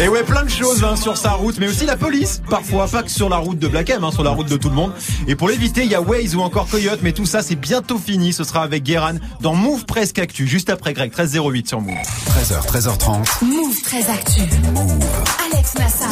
Et 0.00 0.08
ouais, 0.08 0.22
plein 0.22 0.44
de 0.44 0.50
choses 0.50 0.84
hein, 0.84 0.96
sur 0.96 1.16
sa 1.16 1.30
route, 1.32 1.58
mais 1.58 1.68
aussi 1.68 1.86
la 1.86 1.96
police, 1.96 2.42
parfois 2.48 2.86
pas 2.86 3.02
que 3.02 3.10
sur 3.10 3.28
la 3.28 3.36
route 3.36 3.58
de 3.58 3.68
Black 3.68 3.90
M, 3.90 4.04
hein, 4.04 4.10
sur 4.10 4.22
la 4.22 4.30
route 4.30 4.48
de 4.48 4.56
tout 4.56 4.68
le 4.68 4.74
monde. 4.74 4.92
Et 5.26 5.34
pour 5.34 5.48
l'éviter, 5.48 5.84
il 5.84 5.90
y 5.90 5.94
a 5.94 6.00
Waze 6.00 6.34
ou 6.34 6.40
encore 6.40 6.68
Coyote, 6.68 7.00
mais 7.02 7.12
tout 7.12 7.26
ça 7.26 7.42
c'est 7.42 7.54
bientôt 7.56 7.98
fini. 7.98 8.32
Ce 8.32 8.44
sera 8.44 8.62
avec 8.62 8.82
Guéran 8.82 9.14
dans 9.40 9.54
Move 9.54 9.84
Presque 9.86 10.18
Actu, 10.18 10.46
juste 10.46 10.70
après 10.70 10.92
Greg 10.92 11.10
1308 11.10 11.68
sur 11.68 11.80
Move. 11.80 11.94
13h, 11.94 12.66
13h30. 12.66 13.44
Move 13.44 13.82
très 13.82 14.10
actu. 14.10 14.40
Alex 15.52 15.74
Nassar. 15.78 16.08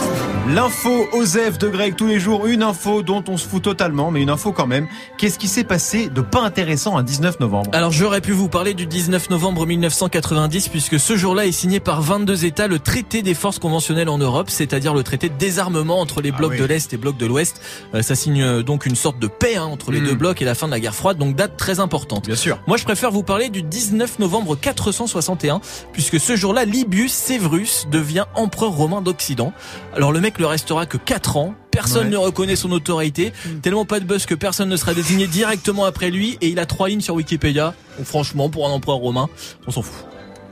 L'info 0.49 1.07
Osef 1.13 1.59
de 1.59 1.69
Greg 1.69 1.97
tous 1.97 2.07
les 2.07 2.21
jours, 2.21 2.47
une 2.47 2.63
info 2.63 3.03
dont 3.03 3.25
on 3.29 3.37
se 3.37 3.47
fout 3.47 3.63
totalement, 3.63 4.11
mais 4.11 4.23
une 4.23 4.31
info 4.31 4.53
quand 4.53 4.67
même. 4.67 4.87
Qu'est-ce 5.19 5.39
qui 5.39 5.49
s'est 5.49 5.65
passé 5.65 6.09
de 6.09 6.21
pas 6.21 6.43
intéressant 6.43 6.97
un 6.97 7.03
19 7.03 7.41
novembre? 7.41 7.71
Alors 7.73 7.93
j'aurais 7.93 8.21
pu 8.21 8.33
vous 8.33 8.49
parler 8.49 8.75
du 8.75 8.87
19 8.87 9.31
novembre 9.31 9.67
1990 9.67 10.69
puisque 10.69 11.01
ce 11.01 11.17
jour-là 11.17 11.47
est 11.47 11.53
signé 11.53 11.81
par 11.81 12.03
22 12.03 12.45
États 12.45 12.69
le 12.69 12.79
traité 12.79 13.23
des 13.25 13.35
forces 13.35 13.59
conventionnelles 13.59 14.09
en 14.09 14.19
Europe, 14.19 14.49
c'est-à-dire 14.51 14.95
le 14.95 15.03
traité 15.03 15.29
de 15.29 15.35
désarmement 15.37 15.99
entre 16.01 16.21
les 16.21 16.31
Ah 16.33 16.39
blocs 16.39 16.53
oui. 16.53 16.59
de 16.59 16.65
l'Est 16.65 16.93
et 16.93 16.97
blocs 16.97 17.17
de 17.17 17.27
l'Ouest. 17.27 17.61
Euh, 17.95 18.03
ça 18.03 18.15
signe 18.15 18.43
euh, 18.43 18.63
donc 18.63 18.87
une 18.87 18.95
sorte 18.95 19.19
de 19.19 19.27
paix 19.27 19.57
hein, 19.57 19.65
entre 19.65 19.91
les 19.91 20.01
Mm. 20.01 20.05
deux 20.07 20.15
blocs 20.15 20.43
et 20.43 20.45
la 20.45 20.55
fin 20.55 20.67
de 20.67 20.73
la 20.73 20.79
guerre 20.81 20.95
froide, 20.95 21.19
donc 21.19 21.35
date 21.35 21.57
très 21.57 21.81
importante. 21.81 22.27
Bien 22.27 22.37
sûr. 22.37 22.61
Moi, 22.69 22.77
je 22.77 22.85
préfère 22.85 23.11
vous 23.11 23.23
parler 23.25 23.49
du 23.49 23.63
19 23.63 24.19
novembre 24.21 24.55
461, 24.57 25.61
puisque 25.93 26.21
ce 26.21 26.37
jour-là, 26.37 26.65
Libius 26.65 27.13
Severus 27.13 27.87
devient 27.91 28.27
empereur 28.35 28.71
romain 28.73 29.01
d'Occident. 29.03 29.53
Alors 29.97 30.13
le 30.13 30.21
mec 30.21 30.39
ne 30.39 30.45
restera 30.45 30.87
que 30.87 30.97
4 30.99 31.37
ans, 31.37 31.55
personne 31.71 32.05
Ouais. 32.05 32.11
ne 32.11 32.17
reconnaît 32.19 32.55
son 32.57 32.71
autorité, 32.73 33.33
tellement 33.63 33.85
pas 33.85 33.99
de 33.99 34.05
buzz 34.05 34.27
que 34.27 34.35
personne 34.35 34.69
ne 34.69 34.77
sera 34.77 34.95
désigné 34.95 35.27
directement 35.27 35.85
après 35.87 36.11
lui, 36.11 36.37
et 36.41 36.49
il 36.49 36.59
a 36.59 36.67
trois 36.67 36.89
lignes 36.89 37.01
sur 37.01 37.15
Wikipédia. 37.15 37.75
Donc 37.99 38.07
franchement, 38.07 38.49
pour 38.49 38.69
un 38.69 38.71
empereur 38.73 38.97
romain, 38.99 39.29
on 39.67 39.71
s'en 39.71 39.83
fout. 39.83 40.05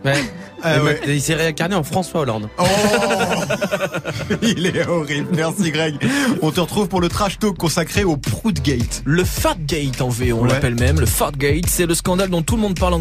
Ouais. 0.04 0.14
Ah 0.64 0.82
ouais. 0.82 1.00
Il 1.06 1.20
s'est 1.20 1.34
réincarné 1.34 1.74
en 1.74 1.82
François 1.82 2.20
Hollande. 2.20 2.48
Oh 2.58 2.62
Il 4.42 4.66
est 4.66 4.86
horrible. 4.86 5.28
Merci 5.32 5.70
Greg. 5.70 5.96
On 6.40 6.50
te 6.50 6.60
retrouve 6.60 6.88
pour 6.88 7.00
le 7.00 7.08
trash 7.08 7.38
talk 7.38 7.56
consacré 7.56 8.04
au 8.04 8.16
Proudgate. 8.16 9.02
Le 9.04 9.24
Fartgate 9.24 10.00
en 10.00 10.08
VO, 10.08 10.36
on 10.38 10.42
Ouais. 10.42 10.48
l'appelle 10.48 10.74
même. 10.74 11.00
Le 11.00 11.06
Fartgate, 11.06 11.66
c'est 11.68 11.86
le 11.86 11.94
scandale 11.94 12.30
dont 12.30 12.42
tout 12.42 12.56
le 12.56 12.62
monde 12.62 12.78
parle 12.78 12.94
en 12.94 13.00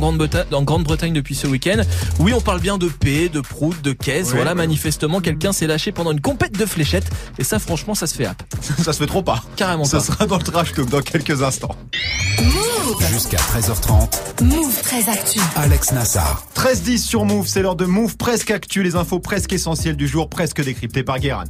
Grande-Bretagne 0.64 1.14
depuis 1.14 1.36
ce 1.36 1.48
week-end. 1.48 1.82
Oui, 2.20 2.34
on 2.34 2.42
parle 2.42 2.60
bien 2.60 2.78
de 2.78 2.88
paix, 2.88 3.30
de 3.30 3.42
prout, 3.42 3.80
de 3.82 3.92
caisse. 3.94 4.30
Ouais, 4.30 4.36
voilà, 4.36 4.52
ouais. 4.52 4.58
manifestement, 4.58 5.20
quelqu'un 5.22 5.52
s'est 5.54 5.68
lâché 5.68 5.92
pendant 5.92 6.12
une 6.12 6.22
compète 6.22 6.58
de 6.58 6.66
fléchettes. 6.66 7.10
Et 7.40 7.44
ça, 7.44 7.60
franchement, 7.60 7.96
ça 7.96 8.08
se 8.08 8.16
fait 8.16 8.26
app. 8.26 8.42
Ça 8.84 8.94
se 8.94 8.98
fait 9.00 9.08
trop 9.08 9.22
pas. 9.24 9.44
Carrément 9.56 9.86
Ça 9.86 9.98
pas. 9.98 10.04
sera 10.04 10.26
dans 10.28 10.38
le 10.38 10.44
trash 10.44 10.74
talk 10.74 10.90
dans 10.90 11.02
quelques 11.02 11.42
instants. 11.44 11.76
Jusqu'à 13.12 13.38
13h30, 13.38 14.44
Move 14.44 14.82
très 14.82 15.10
actu. 15.10 15.40
Alex 15.56 15.92
Nassar. 15.92 16.44
13-10 16.56 16.98
sur 17.00 17.26
Move, 17.26 17.48
c'est 17.52 17.62
l'heure 17.62 17.76
de 17.76 17.84
Move 17.84 18.16
presque 18.16 18.50
actu, 18.50 18.82
les 18.82 18.96
infos 18.96 19.20
presque 19.20 19.52
essentielles 19.52 19.98
du 19.98 20.08
jour, 20.08 20.30
presque 20.30 20.64
décryptées 20.64 21.04
par 21.04 21.20
Guérin. 21.20 21.44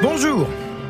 Bonjour 0.00 0.46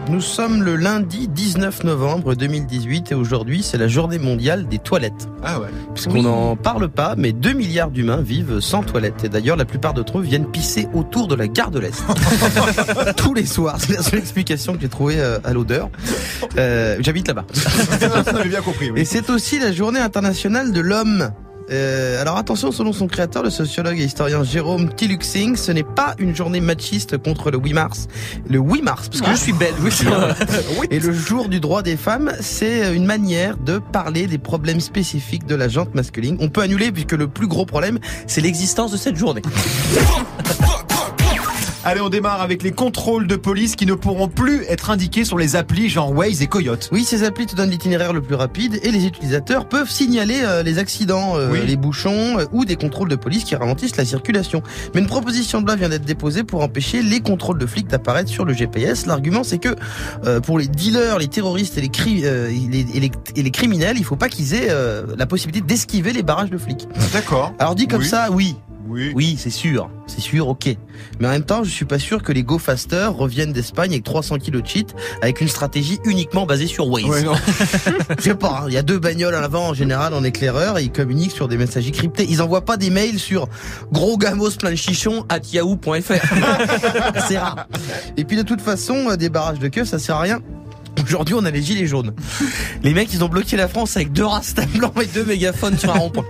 nous 0.09 0.21
sommes 0.21 0.63
le 0.63 0.77
lundi 0.77 1.29
19 1.29 1.85
novembre 1.85 2.35
2018 2.35 3.13
et 3.13 3.15
aujourd'hui 3.15 3.63
c'est 3.63 3.79
la 3.79 3.89
journée 3.89 4.19
mondiale 4.19 4.67
des 4.67 4.79
toilettes. 4.79 5.29
Ah 5.43 5.61
ouais. 5.61 5.69
Puisqu'on 5.95 6.23
n'en 6.23 6.57
parle 6.57 6.89
pas, 6.89 7.15
mais 7.17 7.33
2 7.33 7.53
milliards 7.53 7.91
d'humains 7.91 8.21
vivent 8.21 8.61
sans 8.61 8.83
toilettes. 8.83 9.25
Et 9.25 9.29
d'ailleurs, 9.29 9.57
la 9.57 9.65
plupart 9.65 9.95
d'entre 9.95 10.19
eux 10.19 10.23
viennent 10.23 10.47
pisser 10.47 10.89
autour 10.93 11.29
de 11.29 11.35
la 11.35 11.49
gare 11.49 11.71
de 11.71 11.79
l'Est. 11.79 12.03
Tous 13.17 13.35
les 13.35 13.47
soirs. 13.47 13.77
C'est 13.79 13.93
la 13.95 14.03
seule 14.03 14.19
explication 14.19 14.75
que 14.75 14.81
j'ai 14.81 14.89
trouvée 14.89 15.21
euh, 15.21 15.39
à 15.45 15.53
l'odeur. 15.53 15.89
Euh, 16.59 16.97
J'habite 17.01 17.29
là-bas. 17.29 17.45
Bien 18.45 18.61
compris, 18.61 18.91
Et 18.97 19.05
c'est 19.05 19.31
aussi 19.31 19.59
la 19.59 19.73
journée 19.73 20.01
internationale 20.01 20.73
de 20.73 20.81
l'homme. 20.81 21.31
Euh, 21.71 22.21
alors 22.21 22.37
attention, 22.37 22.73
selon 22.73 22.93
son 22.93 23.07
créateur, 23.07 23.43
le 23.43 23.51
sociologue 23.51 23.99
et 23.99 24.05
historien 24.05 24.43
Jérôme 24.45 24.93
Tiluxing, 24.95 25.57
ce 25.57 25.73
n'est 25.73 25.83
pas 25.83 26.15
une 26.19 26.35
journée 26.35 26.61
machiste 26.61 27.19
contre 27.19 27.51
le 27.51 27.59
8 27.59 27.73
mars. 27.73 28.09
Le 28.49 28.59
8 28.59 28.83
mars, 28.83 29.09
parce 29.09 29.23
que 29.23 29.31
je 29.31 29.37
suis 29.37 29.53
belge. 29.53 29.73
Oui, 30.79 30.87
Et 30.91 31.01
le 31.01 31.13
jour 31.13 31.49
du 31.49 31.61
droit 31.61 31.83
des 31.83 31.97
femmes, 31.97 32.33
c'est 32.41 32.95
une 32.95 33.05
manière 33.05 33.57
de 33.57 33.79
parler 33.79 34.27
des 34.27 34.39
problèmes 34.39 34.81
spécifiques 34.81 35.47
de 35.47 35.55
la 35.55 35.69
jante 35.69 35.95
masculine. 35.95 36.37
On 36.41 36.49
peut 36.49 36.63
annuler 36.63 36.93
puisque 36.93 37.13
le 37.13 37.29
plus 37.29 37.47
gros 37.47 37.67
problème, 37.67 37.99
c'est 38.27 38.41
l'existence 38.41 38.93
de 38.93 38.97
cette 38.97 39.17
journée. 39.17 39.43
Allez, 41.85 42.01
on 42.01 42.11
démarre 42.11 42.41
avec 42.43 42.63
les 42.63 42.71
contrôles 42.71 43.27
de 43.27 43.35
police 43.35 43.75
qui 43.75 43.87
ne 43.87 43.95
pourront 43.95 44.29
plus 44.29 44.63
être 44.69 44.91
indiqués 44.91 45.25
sur 45.25 45.37
les 45.37 45.57
applis 45.57 45.89
genre 45.89 46.13
Waze 46.13 46.41
et 46.41 46.47
Coyote. 46.47 46.89
Oui, 46.93 47.03
ces 47.03 47.25
applis 47.25 47.47
te 47.47 47.57
donnent 47.57 47.71
l'itinéraire 47.71 48.13
le 48.13 48.23
plus 48.23 48.37
rapide 48.37 48.79
et 48.85 48.93
les 48.93 49.05
utilisateurs 49.05 49.69
peuvent 49.69 49.91
signaler 49.91 50.43
euh, 50.45 50.63
les 50.63 50.79
accidents, 50.79 51.37
euh, 51.37 51.49
Oui. 51.51 51.59
les 51.67 51.75
bouchons 51.77 52.39
euh, 52.39 52.45
ou 52.53 52.65
des 52.65 52.77
contrôles 52.77 53.09
de 53.09 53.17
police 53.17 53.43
qui 53.43 53.57
ralentissent 53.57 53.97
la 53.97 54.05
circulation. 54.05 54.63
Mais 54.95 55.01
une 55.01 55.09
proposition 55.09 55.61
de 55.61 55.67
loi 55.67 55.75
vient 55.75 55.89
d'être 55.89 56.05
déposée 56.05 56.45
pour 56.45 56.63
empêcher 56.63 57.03
les 57.03 57.19
contrôles 57.19 57.59
de 57.59 57.67
flics 57.67 57.89
d'apparaître 57.89 58.31
sur 58.31 58.45
le 58.45 58.53
GPS. 58.55 59.07
L'argument, 59.07 59.43
c'est 59.43 59.59
que 59.59 59.75
pour 60.43 60.61
les 60.61 60.69
dealers, 60.69 61.19
les 61.19 61.27
terroristes 61.29 61.79
et 61.79 61.81
les, 61.81 61.89
cri- 61.89 62.23
les- 62.23 62.87
et 62.95 63.01
les, 63.01 63.11
et 63.35 63.43
les 63.43 63.51
criminels, 63.51 63.97
il 63.99 64.05
faut 64.05 64.15
pas 64.17 64.29
qu'ils 64.29 64.55
aient 64.55 64.69
la 65.17 65.27
possibilité 65.27 65.67
d'esquiver 65.67 66.13
les 66.13 66.23
barrages 66.23 66.51
de 66.51 66.59
flics. 66.59 66.87
D'accord. 67.13 67.53
Alors 67.59 67.75
dit 67.75 67.89
comme 67.89 68.03
Oui. 68.03 68.09
ça, 68.09 68.29
oui, 68.31 68.55
Oui. 68.89 69.13
oui, 69.15 69.37
c'est 69.39 69.51
sûr, 69.51 69.91
c'est 70.07 70.21
sûr, 70.21 70.49
ok. 70.49 70.77
Mais 71.21 71.29
en 71.29 71.31
même 71.31 71.45
temps, 71.45 71.65
je 71.65 71.71
suis 71.71 71.85
pas 71.85 71.99
sûr 71.99 72.23
que 72.23 72.33
les 72.33 72.43
Go 72.43 72.59
Faster 72.59 73.09
reviennent 73.17 73.53
d'Espagne 73.53 73.93
avec 73.93 74.05
300 74.05 74.39
kilos 74.39 74.63
de 74.63 74.69
cheat, 74.69 74.95
avec 75.21 75.41
une 75.41 75.49
stratégie 75.49 75.99
uniquement 76.05 76.47
basée 76.47 76.67
sur 76.67 76.89
Waze. 76.89 77.05
Ouais, 77.05 77.23
non. 77.23 77.35
Je 78.19 78.23
sais 78.23 78.35
pas, 78.35 78.63
hein, 78.63 78.65
il 78.69 78.75
y 78.75 78.79
a 78.79 78.83
deux 78.83 78.99
bagnoles 78.99 79.35
à 79.35 79.41
l'avant 79.41 79.69
en 79.69 79.75
général 79.75 80.15
en 80.15 80.25
éclaireur 80.25 80.79
et 80.79 80.85
ils 80.85 80.93
communiquent 80.93 81.33
sur 81.33 81.49
des 81.49 81.57
messages 81.57 81.91
cryptés. 81.93 82.27
Ils 82.29 82.43
envoient 82.43 82.65
pas 82.65 82.77
des 82.77 82.91
mails 82.91 83.19
sur 83.19 83.49
gros 83.93 84.17
gamos 84.17 84.51
plein 84.59 84.71
de 84.71 84.77
chichons 84.77 85.25
at 85.29 85.41
yahoo.fr. 85.53 86.13
c'est 87.29 87.39
rare. 87.39 87.67
Et 88.17 88.25
puis 88.25 88.37
de 88.37 88.43
toute 88.43 88.61
façon, 88.61 89.11
euh, 89.11 89.17
des 89.17 89.29
barrages 89.29 89.59
de 89.59 89.69
queue, 89.69 89.85
ça 89.85 89.99
sert 89.99 90.17
à 90.17 90.21
rien. 90.21 90.41
Aujourd'hui, 91.05 91.35
on 91.35 91.45
a 91.45 91.51
les 91.51 91.63
gilets 91.63 91.87
jaunes. 91.87 92.15
Les 92.83 92.95
mecs, 92.95 93.13
ils 93.13 93.25
ont 93.25 93.29
bloqué 93.29 93.57
la 93.57 93.69
France 93.69 93.97
avec 93.97 94.13
deux 94.13 94.27
rastas 94.27 94.67
blancs 94.67 94.93
et 95.03 95.07
deux 95.07 95.25
mégaphones 95.25 95.79
sur 95.79 95.95
un 95.95 95.99
rond-point. 95.99 96.25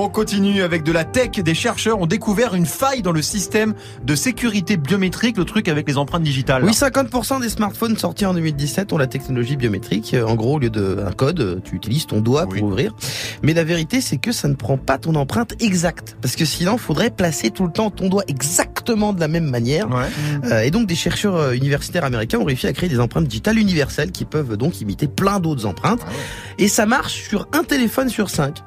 On 0.00 0.08
continue 0.08 0.62
avec 0.62 0.84
de 0.84 0.92
la 0.92 1.02
tech. 1.04 1.30
Des 1.30 1.54
chercheurs 1.54 2.00
ont 2.00 2.06
découvert 2.06 2.54
une 2.54 2.66
faille 2.66 3.02
dans 3.02 3.10
le 3.10 3.20
système 3.20 3.74
de 4.04 4.14
sécurité 4.14 4.76
biométrique, 4.76 5.36
le 5.36 5.44
truc 5.44 5.66
avec 5.66 5.88
les 5.88 5.98
empreintes 5.98 6.22
digitales. 6.22 6.62
Oui, 6.64 6.70
50% 6.70 7.40
des 7.40 7.48
smartphones 7.48 7.96
sortis 7.98 8.24
en 8.24 8.32
2017 8.32 8.92
ont 8.92 8.96
la 8.96 9.08
technologie 9.08 9.56
biométrique. 9.56 10.14
Euh, 10.14 10.24
En 10.24 10.36
gros, 10.36 10.54
au 10.54 10.58
lieu 10.60 10.70
d'un 10.70 11.10
code, 11.10 11.40
euh, 11.40 11.60
tu 11.64 11.74
utilises 11.74 12.06
ton 12.06 12.20
doigt 12.20 12.46
Oui. 12.48 12.60
pour 12.60 12.68
ouvrir. 12.68 12.94
Mais 13.42 13.54
la 13.54 13.64
vérité, 13.64 14.00
c'est 14.00 14.18
que 14.18 14.30
ça 14.30 14.46
ne 14.46 14.54
prend 14.54 14.76
pas 14.78 14.98
ton 14.98 15.16
empreinte 15.16 15.60
exacte. 15.60 16.16
Parce 16.22 16.36
que 16.36 16.44
sinon, 16.44 16.74
il 16.74 16.78
faudrait 16.78 17.10
placer 17.10 17.50
tout 17.50 17.66
le 17.66 17.72
temps 17.72 17.90
ton 17.90 18.08
doigt 18.08 18.22
exactement 18.28 19.12
de 19.12 19.18
la 19.18 19.26
même 19.26 19.50
manière. 19.50 19.90
Ouais. 19.90 20.06
Euh, 20.44 20.60
et 20.60 20.70
donc, 20.70 20.86
des 20.86 20.94
chercheurs 20.94 21.50
universitaires 21.54 22.04
américains 22.04 22.38
ont 22.38 22.44
réussi 22.44 22.68
à 22.68 22.72
créer 22.72 22.88
des 22.88 23.00
empreintes 23.00 23.26
digitales 23.26 23.58
universelles 23.58 24.12
qui 24.12 24.24
peuvent 24.24 24.56
donc 24.56 24.80
imiter 24.80 25.08
plein 25.08 25.40
d'autres 25.40 25.66
empreintes. 25.66 26.02
Ah 26.04 26.08
ouais. 26.10 26.64
Et 26.64 26.68
ça 26.68 26.86
marche 26.86 27.14
sur 27.28 27.48
un 27.52 27.64
téléphone 27.64 28.08
sur 28.10 28.30
cinq. 28.30 28.62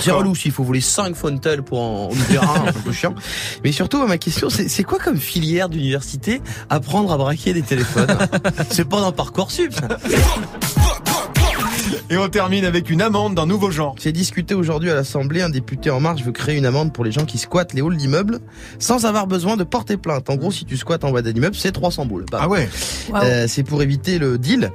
C'est 0.00 0.10
relou 0.12 0.34
s'il 0.34 0.52
faut 0.52 0.62
voler 0.64 0.80
5 0.80 1.16
Fontel 1.16 1.62
pour 1.62 1.80
en 1.80 2.08
ouvrir 2.10 2.42
un, 2.48 2.68
un 2.68 2.72
peu 2.72 2.92
chiant. 2.92 3.14
Mais 3.64 3.72
surtout, 3.72 4.06
ma 4.06 4.18
question, 4.18 4.48
c'est 4.50 4.84
quoi 4.84 4.98
comme 4.98 5.16
filière 5.18 5.68
d'université 5.68 6.40
apprendre 6.68 7.12
à 7.12 7.16
braquer 7.16 7.52
des 7.52 7.62
téléphones? 7.62 8.16
C'est 8.70 8.88
pas 8.88 9.00
dans 9.00 9.10
Parcoursup. 9.12 9.74
Et 12.08 12.16
on 12.16 12.28
termine 12.28 12.64
avec 12.64 12.90
une 12.90 13.02
amende 13.02 13.34
d'un 13.36 13.46
nouveau 13.46 13.70
genre. 13.70 13.94
C'est 13.98 14.12
discuté 14.12 14.54
aujourd'hui 14.54 14.90
à 14.90 14.94
l'Assemblée. 14.94 15.42
Un 15.42 15.48
député 15.50 15.90
En 15.90 16.00
Marche 16.00 16.22
veut 16.22 16.32
créer 16.32 16.56
une 16.56 16.66
amende 16.66 16.92
pour 16.92 17.04
les 17.04 17.12
gens 17.12 17.24
qui 17.24 17.38
squattent 17.38 17.72
les 17.72 17.82
halls 17.82 17.96
d'immeubles 17.96 18.38
sans 18.78 19.06
avoir 19.06 19.26
besoin 19.26 19.56
de 19.56 19.64
porter 19.64 19.96
plainte. 19.96 20.28
En 20.30 20.36
gros, 20.36 20.50
si 20.52 20.64
tu 20.64 20.76
squattes 20.76 21.04
en 21.04 21.10
bas 21.12 21.22
d'un 21.22 21.30
immeuble, 21.32 21.54
c'est 21.56 21.72
300 21.72 22.06
boules. 22.06 22.26
Bah, 22.30 22.40
Ah 22.42 22.48
ouais. 22.48 22.68
euh, 23.14 23.46
c'est 23.48 23.62
pour 23.62 23.82
éviter 23.82 24.18
le 24.18 24.38
deal. 24.38 24.70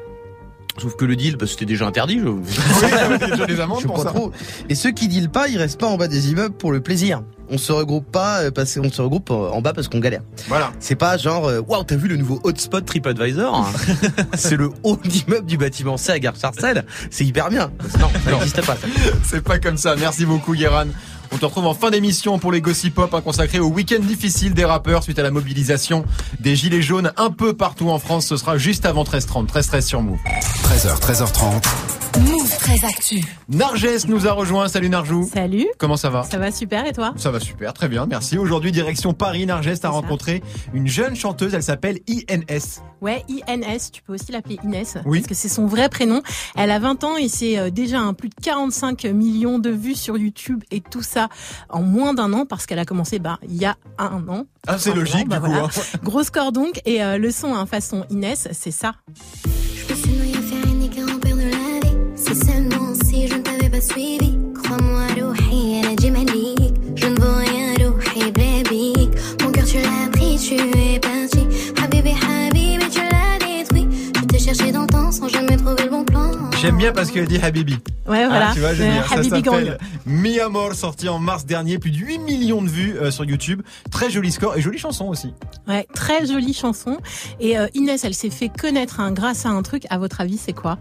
Sauf 0.77 0.95
que 0.97 1.05
le 1.05 1.15
deal, 1.15 1.37
bah, 1.37 1.45
c'était 1.47 1.65
déjà 1.65 1.85
interdit. 1.87 2.19
Je... 2.19 2.27
Oui, 2.27 2.41
il 2.83 2.89
y 2.89 3.23
a 3.23 3.27
déjà 3.29 3.45
des 3.45 3.59
amendes 3.59 3.77
Je 3.77 3.81
sais 3.83 3.87
pour 3.87 3.95
pas 3.95 4.03
ça. 4.03 4.09
trop. 4.09 4.31
Et 4.69 4.75
ceux 4.75 4.91
qui 4.91 5.07
dealent 5.07 5.29
pas, 5.29 5.47
ils 5.47 5.57
restent 5.57 5.79
pas 5.79 5.87
en 5.87 5.97
bas 5.97 6.07
des 6.07 6.31
immeubles 6.31 6.55
pour 6.55 6.71
le 6.71 6.81
plaisir. 6.81 7.21
On 7.49 7.57
se 7.57 7.71
regroupe 7.71 8.11
pas 8.11 8.39
euh, 8.41 8.51
parce 8.51 8.73
qu'on 8.75 8.91
se 8.91 9.01
regroupe 9.01 9.29
euh, 9.29 9.49
en 9.51 9.61
bas 9.61 9.71
parce 9.73 9.87
qu'on 9.87 9.99
galère. 9.99 10.21
Voilà. 10.47 10.71
C'est 10.79 10.95
pas 10.95 11.15
genre 11.17 11.45
euh, 11.47 11.61
waouh, 11.61 11.83
t'as 11.83 11.95
vu 11.95 12.07
le 12.07 12.17
nouveau 12.17 12.39
hotspot 12.43 12.83
TripAdvisor 12.83 13.55
hein 13.55 13.71
C'est 14.33 14.57
le 14.57 14.71
haut 14.83 14.97
d'immeuble 15.03 15.45
du 15.45 15.57
bâtiment 15.57 15.95
C 15.95 16.11
à 16.11 16.19
Gare 16.19 16.35
Sarcelles. 16.35 16.85
C'est 17.11 17.23
hyper 17.23 17.49
bien. 17.49 17.71
Non, 17.99 18.09
ça 18.25 18.31
n'existe 18.31 18.65
pas. 18.65 18.75
ça. 18.75 18.87
C'est 19.23 19.43
pas 19.43 19.59
comme 19.59 19.77
ça. 19.77 19.95
Merci 19.95 20.25
beaucoup, 20.25 20.55
Guéran. 20.55 20.85
On 21.35 21.37
te 21.37 21.45
retrouve 21.45 21.65
en 21.65 21.73
fin 21.73 21.91
d'émission 21.91 22.39
pour 22.39 22.53
les 22.53 22.61
Gossip 22.61 22.95
Pop 22.95 23.13
hein, 23.13 23.19
consacrés 23.19 23.59
au 23.59 23.67
week-end 23.67 23.99
difficile 23.99 24.53
des 24.53 24.63
rappeurs 24.63 25.03
suite 25.03 25.19
à 25.19 25.21
la 25.21 25.31
mobilisation 25.31 26.05
des 26.39 26.55
Gilets 26.55 26.81
jaunes 26.81 27.11
un 27.17 27.29
peu 27.29 27.51
partout 27.51 27.89
en 27.89 27.99
France. 27.99 28.27
Ce 28.27 28.37
sera 28.37 28.57
juste 28.57 28.85
avant 28.85 29.03
13h30. 29.03 29.47
13h13 29.47 29.81
sur 29.81 30.01
Move. 30.01 30.17
13h, 30.63 30.97
13h30. 31.01 32.04
Move 32.19 32.49
très 32.59 32.85
actu. 32.85 33.21
Narges 33.49 34.05
nous 34.07 34.27
a 34.27 34.31
rejoint. 34.31 34.67
Salut 34.67 34.89
Narjou. 34.89 35.29
Salut, 35.33 35.65
Comment 35.77 35.97
ça 35.97 36.09
va 36.09 36.23
ça 36.23 36.37
va 36.37 36.51
super 36.51 36.85
et 36.85 36.93
toi 36.93 37.13
Ça 37.17 37.31
va 37.31 37.39
super, 37.39 37.73
très 37.73 37.87
bien, 37.89 38.05
merci. 38.05 38.37
Aujourd'hui, 38.37 38.71
direction 38.71 39.13
Paris, 39.13 39.45
Narges 39.45 39.71
a 39.83 39.89
rencontré 39.89 40.41
une 40.73 40.87
jeune 40.87 41.15
chanteuse, 41.15 41.53
elle 41.53 41.63
s'appelle 41.63 41.99
INS. 42.07 42.81
Ouais, 43.01 43.23
INS, 43.29 43.91
tu 43.91 44.01
peux 44.01 44.13
aussi 44.13 44.31
l'appeler 44.31 44.57
Inès, 44.63 44.97
Oui. 45.05 45.19
parce 45.19 45.27
que 45.29 45.35
c'est 45.35 45.49
son 45.49 45.65
vrai 45.65 45.89
prénom. 45.89 46.21
Elle 46.55 46.71
a 46.71 46.79
20 46.79 47.03
ans 47.03 47.17
et 47.17 47.27
c'est 47.27 47.57
euh, 47.59 47.69
déjà 47.69 47.99
un 47.99 48.13
plus 48.13 48.29
de 48.29 48.35
45 48.41 49.03
millions 49.05 49.59
de 49.59 49.69
vues 49.69 49.95
sur 49.95 50.17
YouTube 50.17 50.63
et 50.71 50.81
tout 50.81 51.03
ça 51.03 51.27
en 51.69 51.81
moins 51.81 52.13
d'un 52.13 52.31
an 52.33 52.45
parce 52.45 52.65
qu'elle 52.65 52.79
a 52.79 52.85
commencé 52.85 53.19
bah, 53.19 53.39
il 53.47 53.55
y 53.57 53.65
a 53.65 53.75
un 53.97 54.27
an. 54.29 54.45
Ah, 54.67 54.77
c'est 54.79 54.93
logique 54.93 55.27
bah 55.27 55.37
du 55.37 55.43
coup. 55.45 55.51
voilà. 55.51 55.65
hein. 55.65 55.97
Gros 56.03 56.23
score 56.23 56.51
donc 56.51 56.81
et 56.85 57.03
euh, 57.03 57.17
le 57.17 57.31
son 57.31 57.53
hein, 57.53 57.65
façon 57.65 58.05
Inès, 58.09 58.47
c'est 58.51 58.71
ça. 58.71 58.93
Seulement 62.35 62.93
si 63.05 63.27
je 63.27 63.35
ne 63.35 63.41
t'avais 63.41 63.69
pas 63.69 63.81
suivi. 63.81 64.37
Crois-moi, 64.63 65.01
Rouhi, 65.15 65.79
elle 65.79 65.91
a 65.91 65.95
dit 65.95 66.11
Malik. 66.11 66.73
Je 66.95 67.07
ne 67.07 67.19
veux 67.19 67.35
rien, 67.37 67.73
Rouhi, 67.79 68.31
blébik. 68.31 69.09
Mon 69.41 69.51
cœur, 69.51 69.65
tu 69.65 69.77
l'as 69.77 70.09
pris, 70.11 70.37
tu 70.37 70.55
es 70.55 70.99
parti. 70.99 71.47
Habibi, 71.81 72.11
Habibi, 72.11 72.89
tu 72.89 72.99
l'as 72.99 73.39
détruit. 73.39 73.87
Je 74.15 74.25
t'ai 74.25 74.39
cherché 74.39 74.71
dans 74.71 74.81
le 74.81 74.87
temps 74.87 75.11
sans 75.11 75.27
jamais 75.27 75.55
trouver 75.57 75.83
le 75.83 75.89
bon 75.89 76.03
plan. 76.03 76.31
J'aime 76.61 76.77
bien 76.77 76.91
parce 76.91 77.11
qu'elle 77.11 77.27
dit 77.27 77.37
Habibi. 77.41 77.73
Ouais, 78.07 78.25
voilà. 78.27 78.49
Ah, 78.49 78.53
tu 78.53 78.59
vois, 78.59 78.73
j'aime 78.73 78.91
bien. 78.91 79.03
Ça 79.03 79.23
s'appelle 79.23 79.77
Mi 80.05 80.39
Amor, 80.39 80.73
sorti 80.73 81.09
en 81.09 81.19
mars 81.19 81.45
dernier, 81.45 81.79
plus 81.79 81.91
de 81.91 81.97
8 81.97 82.19
millions 82.19 82.61
de 82.61 82.69
vues 82.69 82.95
euh, 82.97 83.11
sur 83.11 83.25
YouTube. 83.25 83.61
Très 83.91 84.09
joli 84.09 84.31
score 84.31 84.55
et 84.57 84.61
jolie 84.61 84.77
chanson 84.77 85.05
aussi. 85.05 85.33
Ouais, 85.67 85.87
très 85.93 86.25
jolie 86.25 86.53
chanson. 86.53 86.97
Et 87.39 87.57
euh, 87.57 87.67
Inès, 87.73 88.03
elle 88.03 88.13
s'est 88.13 88.29
fait 88.29 88.49
connaître 88.49 88.99
hein, 88.99 89.11
grâce 89.11 89.45
à 89.45 89.49
un 89.49 89.61
truc. 89.63 89.83
À 89.89 89.97
votre 89.97 90.21
avis, 90.21 90.37
c'est 90.37 90.53
quoi? 90.53 90.77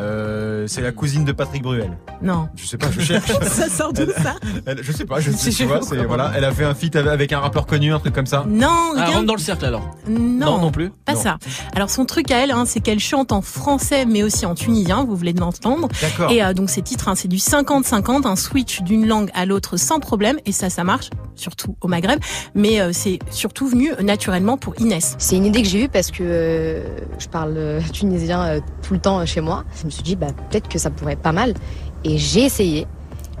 Euh, 0.00 0.66
c'est 0.68 0.80
la 0.80 0.90
cousine 0.92 1.24
de 1.24 1.32
Patrick 1.32 1.62
Bruel. 1.62 1.90
Non. 2.22 2.48
Je 2.56 2.66
sais 2.66 2.78
pas, 2.78 2.86
je 2.90 3.00
cherche. 3.00 3.30
ça 3.42 3.68
sort 3.68 3.92
d'où 3.92 4.06
ça 4.22 4.34
Elle- 4.66 4.82
je 4.82 4.90
sais 4.92 5.04
pas, 5.04 5.20
je 5.20 5.30
sais, 5.30 5.50
tu 5.50 5.64
vois, 5.64 5.80
voilà, 6.06 6.32
elle 6.34 6.44
a 6.44 6.52
fait 6.52 6.64
un 6.64 6.74
feat 6.74 6.96
avec 6.96 7.32
un 7.32 7.40
rappeur 7.40 7.66
connu, 7.66 7.92
un 7.92 7.98
truc 7.98 8.14
comme 8.14 8.26
ça. 8.26 8.44
Non, 8.48 8.68
Ah, 8.96 9.04
rien- 9.04 9.14
rentre 9.16 9.26
dans 9.26 9.34
le 9.34 9.40
cercle 9.40 9.64
alors. 9.66 9.88
non, 10.08 10.58
non 10.58 10.70
plus. 10.70 10.90
Pas 11.04 11.12
Non. 11.14 11.20
ça. 11.20 11.38
Alors 11.74 11.90
son 11.90 12.04
truc 12.06 12.30
à 12.30 12.38
elle, 12.42 12.52
hein, 12.52 12.64
c'est 12.66 12.80
qu'elle 12.80 13.00
chante 13.00 13.32
en 13.32 13.42
français, 13.42 14.06
mais 14.06 14.22
aussi 14.22 14.46
en 14.46 14.54
tunisien. 14.54 15.04
Vous 15.04 15.16
venez 15.16 15.32
de 15.34 15.40
l'entendre. 15.40 15.88
D'accord. 16.00 16.30
Et 16.30 16.42
euh, 16.42 16.54
donc 16.54 16.70
ces 16.70 16.82
titres, 16.82 17.08
hein, 17.08 17.14
c'est 17.14 17.28
du 17.28 17.36
50-50, 17.38 18.26
un 18.26 18.36
switch 18.36 18.80
d'une 18.82 19.06
langue 19.06 19.30
à 19.34 19.44
l'autre 19.46 19.76
sans 19.76 20.00
problème. 20.00 20.38
Et 20.46 20.52
ça, 20.52 20.70
ça 20.70 20.84
marche, 20.84 21.10
surtout 21.34 21.76
au 21.80 21.88
Maghreb. 21.88 22.18
Mais 22.54 22.80
euh, 22.80 22.90
c'est 22.92 23.18
surtout 23.30 23.68
venu 23.68 23.90
naturellement 24.02 24.56
pour 24.56 24.74
Inès. 24.80 25.16
C'est 25.18 25.36
une 25.36 25.44
idée 25.46 25.62
que 25.62 25.68
j'ai 25.68 25.84
eue 25.84 25.88
parce 25.88 26.10
que 26.10 26.22
euh, 26.22 26.84
je 27.18 27.28
parle 27.28 27.54
euh, 27.56 27.80
tunisien 27.92 28.42
euh, 28.44 28.60
tout 28.82 28.94
le 28.94 29.00
temps 29.00 29.20
euh, 29.20 29.26
chez 29.26 29.40
moi. 29.40 29.64
Je 29.80 29.86
me 29.86 29.90
suis 29.92 30.02
dit, 30.02 30.16
bah, 30.16 30.28
peut-être 30.50 30.68
que 30.68 30.78
ça 30.78 30.90
pourrait 30.90 31.14
être 31.14 31.22
pas 31.22 31.32
mal. 31.32 31.54
Et 32.04 32.18
j'ai 32.18 32.44
essayé. 32.44 32.86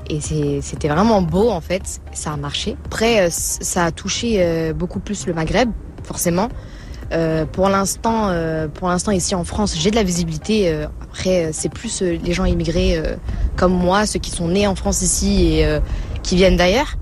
Et 0.08 0.20
c'était 0.60 0.88
vraiment 0.88 1.22
beau 1.22 1.50
en 1.50 1.60
fait. 1.60 2.00
Ça 2.12 2.32
a 2.32 2.36
marché. 2.36 2.76
Après, 2.86 3.26
euh, 3.26 3.28
ça 3.30 3.86
a 3.86 3.90
touché 3.92 4.36
euh, 4.38 4.72
beaucoup 4.72 5.00
plus 5.00 5.26
le 5.26 5.32
Maghreb, 5.34 5.70
forcément. 6.02 6.48
Euh, 7.12 7.44
pour 7.44 7.68
l'instant, 7.68 8.30
pour 8.74 8.88
l'instant 8.88 9.12
ici 9.12 9.34
en 9.34 9.44
France, 9.44 9.76
j'ai 9.78 9.90
de 9.90 9.96
la 9.96 10.02
visibilité. 10.02 10.72
après, 11.02 11.50
c'est 11.52 11.68
plus 11.68 12.00
les 12.00 12.32
gens 12.32 12.46
immigrés 12.46 13.00
comme 13.56 13.72
moi, 13.72 14.06
ceux 14.06 14.18
qui 14.18 14.30
sont 14.30 14.48
nés 14.48 14.66
en 14.66 14.74
France 14.74 15.02
ici 15.02 15.58
et 15.58 15.78
qui 16.22 16.36
viennent 16.36 16.56
d'ailleurs. 16.56 16.96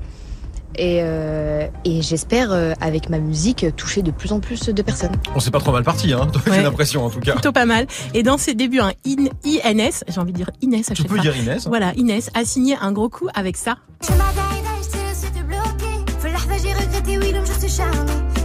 Et, 0.80 1.00
euh, 1.02 1.66
et 1.84 2.00
j'espère, 2.00 2.52
euh, 2.52 2.72
avec 2.80 3.10
ma 3.10 3.18
musique, 3.18 3.66
toucher 3.76 4.00
de 4.00 4.10
plus 4.10 4.32
en 4.32 4.40
plus 4.40 4.70
de 4.70 4.80
personnes. 4.82 5.12
On 5.34 5.38
s'est 5.38 5.50
pas 5.50 5.58
trop 5.60 5.72
mal 5.72 5.84
parti, 5.84 6.14
hein 6.14 6.26
ouais. 6.46 6.54
j'ai 6.54 6.62
l'impression 6.62 7.04
en 7.04 7.10
tout 7.10 7.20
cas. 7.20 7.32
Plutôt 7.32 7.52
pas 7.52 7.66
mal. 7.66 7.86
Et 8.14 8.22
dans 8.22 8.38
ses 8.38 8.54
débuts, 8.54 8.80
hein, 8.80 8.92
INS, 9.04 10.04
j'ai 10.08 10.20
envie 10.20 10.32
de 10.32 10.38
dire 10.38 10.50
Inès 10.62 10.90
à 10.90 10.94
tu 10.94 11.02
chaque 11.02 11.10
peux 11.10 11.16
fois. 11.16 11.22
dire 11.22 11.36
Inès. 11.36 11.66
Voilà, 11.68 11.92
Inès 11.96 12.30
a 12.32 12.46
signé 12.46 12.76
un 12.80 12.92
gros 12.92 13.10
coup 13.10 13.28
avec 13.34 13.58
ça. 13.58 13.76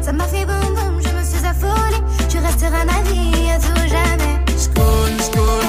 Ça 0.01 0.11
m'a 0.11 0.25
fait 0.25 0.45
bonhomme, 0.45 1.01
je 1.01 1.09
me 1.17 1.23
suis 1.23 1.45
affolée. 1.47 2.03
Tu 2.29 2.37
resteras 2.37 2.83
ma 2.83 3.01
vie 3.09 3.49
à 3.49 3.57
tout 3.59 3.87
jamais. 3.87 4.43
School, 4.57 5.21
school. 5.21 5.63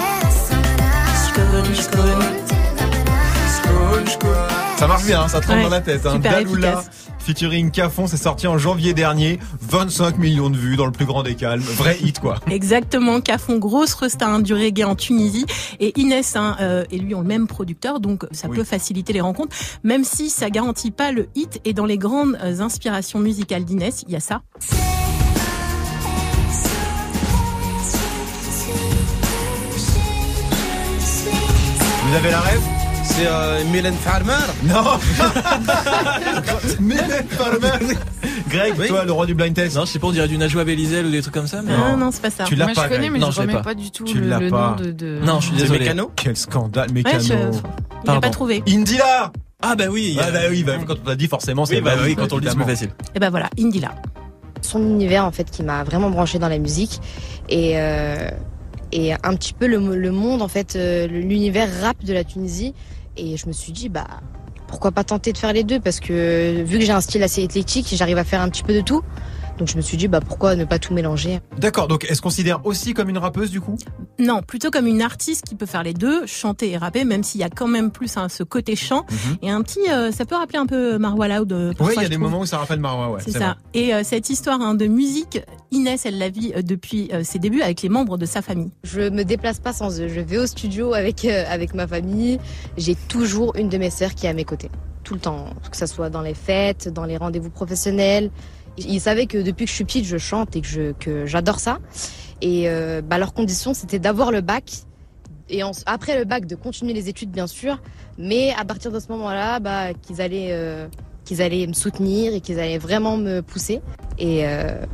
School, 1.33 1.75
school. 1.77 2.23
School, 3.63 4.09
school. 4.09 4.56
Ça 4.77 4.87
marche 4.87 5.05
bien, 5.07 5.23
hein, 5.23 5.29
ça 5.29 5.39
Ouais, 5.39 5.63
dans 5.63 5.69
la 5.71 5.81
tête. 5.81 6.05
Hein. 6.05 6.21
efficace. 6.21 6.91
featuring 7.19 7.71
Cafon, 7.71 8.07
c'est 8.07 8.19
sorti 8.19 8.47
en 8.47 8.59
janvier 8.59 8.93
dernier. 8.93 9.39
25 9.63 10.19
millions 10.19 10.51
de 10.51 10.57
vues 10.59 10.77
dans 10.77 10.85
le 10.85 10.93
plus 10.93 11.07
grand 11.07 11.23
des 11.23 11.35
calmes. 11.35 11.63
Vrai 11.63 11.97
hit, 12.03 12.21
quoi. 12.21 12.37
Exactement, 12.51 13.23
Cafon, 13.23 13.57
grosse 13.59 13.95
resta 13.95 14.27
hein, 14.29 14.41
du 14.41 14.53
reggae 14.53 14.85
en 14.85 14.95
Tunisie. 14.95 15.47
Et 15.81 15.99
Inès 15.99 16.37
hein, 16.37 16.57
euh, 16.61 16.85
et 16.91 16.99
lui 16.99 17.15
ont 17.15 17.23
le 17.23 17.27
même 17.27 17.47
producteur, 17.47 18.01
donc 18.01 18.27
ça 18.33 18.49
Oui. 18.49 18.57
peut 18.59 18.65
faciliter 18.65 19.15
les 19.15 19.23
rencontres, 19.23 19.57
même 19.83 20.05
si 20.05 20.29
ça 20.29 20.51
garantit 20.51 20.91
pas 20.91 21.11
le 21.11 21.29
hit. 21.35 21.59
Et 21.65 21.73
dans 21.73 21.87
les 21.87 21.97
grandes 21.99 22.37
euh, 22.45 22.61
inspirations 22.61 23.19
musicales 23.19 23.65
d'Inès, 23.65 24.05
il 24.07 24.13
y 24.13 24.17
a 24.17 24.21
ça. 24.21 24.43
Vous 32.09 32.15
avez 32.15 32.31
la 32.31 32.41
rêve? 32.41 32.63
C'est 33.07 33.27
euh, 33.27 33.65
Mylène 33.73 33.95
Farmer. 33.95 34.33
Non 34.65 34.99
Mylène 36.81 37.27
Farmer 37.31 37.95
Greg, 38.51 38.75
Oui. 38.79 38.89
toi, 38.89 39.05
le 39.05 39.13
roi 39.13 39.27
du 39.27 39.35
blind 39.35 39.55
test 39.55 39.77
Non, 39.77 39.85
je 39.87 39.93
sais 39.93 39.99
pas, 39.99 40.09
on 40.09 40.13
dirait 40.13 40.29
du 40.29 40.37
Najwa 40.37 40.65
Belizel 40.65 41.07
ou 41.07 41.11
des 41.11 41.23
trucs 41.23 41.33
comme 41.35 41.47
ça. 41.47 41.63
Mais... 41.63 41.73
Non. 41.77 41.93
Non, 41.93 41.97
non, 41.97 42.11
c'est 42.13 42.21
pas 42.23 42.31
ça. 42.31 42.45
Tu 42.45 42.55
l'as 42.57 42.67
Moi, 42.67 42.75
pas, 42.75 42.85
je 42.85 42.89
connais, 42.89 43.11
mais 43.11 43.19
Non, 43.19 43.31
je 43.31 43.41
remets 43.41 43.53
pas. 43.55 43.63
pas 43.63 43.75
du 43.75 43.91
tout 43.91 44.05
Tu 44.05 44.19
le, 44.21 44.29
l'as 44.29 44.39
le 44.39 44.51
pas. 44.51 44.77
nom 44.79 44.85
de. 44.85 44.91
de... 44.93 45.19
Non, 45.25 45.41
je 45.41 45.47
suis 45.47 45.57
C'est 45.57 45.63
désolé. 45.63 45.81
Mécano 45.81 46.11
Quel 46.17 46.37
scandale, 46.37 46.89
Ouais, 46.89 46.95
Mécano 46.95 47.21
je... 47.21 47.33
Il 47.33 47.39
n'a 47.39 47.51
Pardon. 48.05 48.21
pas 48.21 48.31
trouvé. 48.31 48.63
Indila 48.69 49.33
Ah 49.63 49.75
bah 49.77 49.85
oui. 49.91 50.19
Ah 50.21 50.31
bah 50.31 50.41
oui, 50.51 50.63
bah, 50.63 50.75
quand 50.87 50.97
on 51.05 51.09
l'a 51.09 51.17
dit, 51.17 51.29
forcément, 51.29 51.65
c'est 51.65 51.77
Oui, 51.77 51.81
bah 51.81 51.97
bah 51.97 52.03
oui, 52.05 52.17
quand 52.17 52.33
on 52.33 52.37
le 52.37 52.43
dit, 52.43 52.49
c'est 52.51 52.57
plus 52.57 52.65
facile. 52.65 52.91
Et 53.15 53.19
ben 53.19 53.31
voilà, 53.31 53.49
Indila. 53.59 53.95
son 54.61 54.81
univers 54.81 55.25
en 55.25 55.33
fait 55.33 55.51
qui 55.51 55.63
m'a 55.63 55.85
vraiment 55.85 56.11
branché 56.11 56.39
dans 56.39 56.49
la 56.49 56.59
musique 56.59 57.01
et 57.49 57.73
euh, 57.77 58.29
et 58.93 59.13
un 59.15 59.35
petit 59.37 59.53
peu 59.53 59.67
le, 59.67 59.79
le 59.97 60.11
monde 60.13 60.43
en 60.43 60.49
fait 60.49 60.77
euh, 60.77 61.07
l'univers 61.09 61.69
rap 61.83 62.03
de 62.05 62.13
la 62.13 62.23
Tunisie 62.25 62.75
et 63.17 63.37
je 63.37 63.47
me 63.47 63.53
suis 63.53 63.73
dit 63.73 63.89
bah 63.89 64.07
pourquoi 64.67 64.91
pas 64.91 65.05
tenter 65.05 65.33
de 65.33 65.39
faire 65.39 65.53
les 65.53 65.63
deux? 65.63 65.79
Parce 65.79 66.01
que 66.01 66.63
vu 66.65 66.79
que 66.79 66.85
j'ai 66.85 66.93
un 66.93 67.01
style 67.01 67.23
assez 67.23 67.43
éclectique 67.43 67.87
j'arrive 67.93 68.19
à 68.19 68.25
faire 68.25 68.41
un 68.41 68.49
petit 68.49 68.63
peu 68.63 68.75
de 68.75 68.81
tout 68.81 69.03
donc 69.59 69.69
je 69.69 69.77
me 69.77 69.81
suis 69.83 69.97
dit 69.97 70.09
bah 70.09 70.21
pourquoi 70.21 70.55
ne 70.57 70.65
pas 70.65 70.79
tout 70.79 70.93
mélanger? 70.95 71.41
D'accord, 71.59 71.89
donc 71.89 72.07
elle 72.09 72.17
se 72.17 72.21
considère 72.23 72.65
aussi 72.67 72.95
comme 72.95 73.09
une 73.09 73.19
rappeuse 73.19 73.51
du 73.51 73.61
coup? 73.61 73.77
Non, 74.19 74.43
plutôt 74.43 74.71
comme 74.71 74.87
une 74.87 75.03
artiste 75.03 75.45
qui 75.47 75.55
peut 75.55 75.67
faire 75.67 75.83
les 75.83 75.95
deux, 75.95 76.27
chanter 76.27 76.71
et 76.71 76.77
rapper, 76.79 77.05
même 77.05 77.23
s'il 77.23 77.41
y 77.41 77.45
a 77.45 77.51
quand 77.51 77.69
même 77.69 77.91
plus 77.91 78.17
hein, 78.17 78.29
ce 78.29 78.43
côté 78.43 78.77
chant. 78.77 79.05
Et 79.43 79.51
un 79.51 79.63
petit, 79.63 79.91
euh, 79.91 80.11
ça 80.13 80.25
peut 80.25 80.37
rappeler 80.37 80.59
un 80.59 80.67
peu 80.67 80.99
Marwa 80.99 81.29
Loud. 81.29 81.53
euh, 81.53 81.73
Oui, 81.81 81.93
il 81.97 82.03
y 82.03 82.05
a 82.05 82.09
des 82.09 82.15
trouve. 82.17 82.31
moments 82.31 82.41
où 82.41 82.47
ça 82.47 82.59
rappelle 82.59 82.81
Marwa, 82.81 83.11
ouais. 83.11 83.21
C'est 83.25 83.33
ça. 83.33 83.39
vrai. 83.39 83.55
Et 83.75 83.95
euh, 83.95 84.03
cette 84.05 84.31
histoire 84.31 84.61
hein, 84.61 84.75
de 84.75 84.87
musique, 84.87 85.41
Inès, 85.71 86.07
elle 86.07 86.19
la 86.19 86.29
vit 86.31 86.53
euh, 86.57 86.63
depuis 86.63 87.11
euh, 87.13 87.23
ses 87.25 87.39
débuts 87.39 87.61
avec 87.63 87.83
les 87.83 87.89
membres 87.89 88.17
de 88.19 88.27
sa 88.27 88.41
famille. 88.43 88.71
je 88.85 89.03
me 89.11 89.23
déplace 89.25 89.59
pas 89.61 89.73
sans 89.73 90.01
eux 90.01 90.09
je 90.09 90.21
vais 90.21 90.39
au 90.39 90.47
studio 90.47 90.95
avec 90.95 91.25
euh, 91.25 91.45
avec 91.49 91.75
ma 91.75 91.87
famille 91.87 92.39
j'ai 92.77 92.95
toujours 92.95 93.55
une 93.57 93.69
de 93.69 93.77
mes 93.79 93.91
sœurs 93.91 94.15
qui 94.15 94.27
est 94.27 94.29
à 94.29 94.33
mes 94.33 94.45
côtés 94.45 94.71
tout 95.05 95.15
le 95.15 95.21
temps 95.21 95.47
que 95.71 95.77
ça 95.77 95.87
soit 95.87 96.09
dans 96.11 96.23
les 96.23 96.35
fêtes 96.35 96.89
dans 96.89 97.05
les 97.05 97.17
rendez-vous 97.17 97.51
professionnels 97.51 98.31
ils 98.79 99.01
savaient 99.01 99.27
que 99.27 99.39
depuis 99.39 99.65
que 99.65 99.71
je 99.71 99.77
suis 99.77 99.85
petite 99.85 100.05
je 100.05 100.19
chante 100.19 100.57
et 100.57 100.61
que 100.61 100.67
je 100.67 101.27
j'adore 101.27 101.61
ça. 101.61 101.79
Et 102.43 102.69
euh, 102.69 103.01
bah, 103.03 103.19
leur 103.19 103.33
condition 103.33 103.75
c'était 103.75 103.99
d'avoir 103.99 104.31
le 104.31 104.41
bac 104.41 104.65
et 105.49 105.63
après 105.87 106.19
le 106.19 106.25
bac 106.25 106.47
de 106.47 106.57
continuer 106.57 106.93
les 106.93 107.09
études 107.09 107.31
bien 107.31 107.47
sûr. 107.47 107.81
Mais 108.19 108.53
à 108.59 108.65
partir 108.65 108.93
de 108.93 109.01
ce 109.01 109.09
moment-là 109.13 109.61
bah 109.61 109.95
qu'ils 109.95 110.21
allaient 110.21 110.49
euh, 110.51 110.89
qu'ils 111.25 111.43
allaient 111.43 111.67
me 111.67 111.73
soutenir 111.73 112.35
et 112.35 112.41
qu'ils 112.41 112.61
allaient 112.61 112.79
vraiment 112.79 113.17
me 113.17 113.41
pousser. 113.41 113.81
Et 114.19 114.47
euh, 114.47 114.85